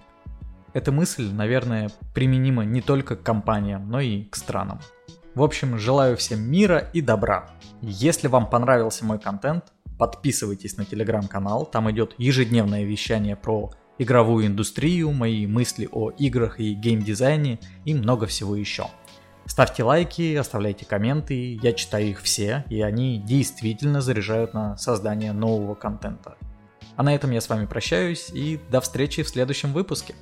Эта 0.74 0.92
мысль, 0.92 1.32
наверное, 1.32 1.92
применима 2.14 2.66
не 2.66 2.82
только 2.82 3.16
к 3.16 3.24
компаниям, 3.24 3.90
но 3.90 4.02
и 4.02 4.24
к 4.24 4.36
странам. 4.36 4.80
В 5.34 5.44
общем, 5.44 5.78
желаю 5.78 6.18
всем 6.18 6.42
мира 6.42 6.90
и 6.94 7.00
добра. 7.00 7.50
Если 7.82 8.28
вам 8.28 8.50
понравился 8.50 9.06
мой 9.06 9.20
контент, 9.20 9.66
подписывайтесь 9.98 10.76
на 10.76 10.84
телеграм-канал, 10.84 11.66
там 11.66 11.90
идет 11.90 12.16
ежедневное 12.18 12.84
вещание 12.84 13.38
про 13.38 13.72
игровую 14.04 14.48
индустрию, 14.48 15.12
мои 15.12 15.48
мысли 15.48 15.90
о 15.92 16.12
играх 16.12 16.60
и 16.60 16.74
геймдизайне 16.74 17.60
и 17.86 17.94
много 17.94 18.28
всего 18.28 18.56
еще. 18.56 18.88
Ставьте 19.46 19.84
лайки, 19.84 20.36
оставляйте 20.36 20.86
комменты, 20.86 21.60
я 21.62 21.74
читаю 21.74 22.10
их 22.10 22.22
все, 22.22 22.64
и 22.70 22.82
они 22.82 23.20
действительно 23.20 24.00
заряжают 24.02 24.54
на 24.54 24.78
создание 24.78 25.34
нового 25.34 25.76
контента. 25.76 26.38
А 26.96 27.04
на 27.04 27.14
этом 27.14 27.32
я 27.32 27.42
с 27.42 27.50
вами 27.50 27.66
прощаюсь 27.66 28.30
и 28.30 28.60
до 28.70 28.80
встречи 28.80 29.24
в 29.24 29.28
следующем 29.28 29.74
выпуске. 29.74 30.16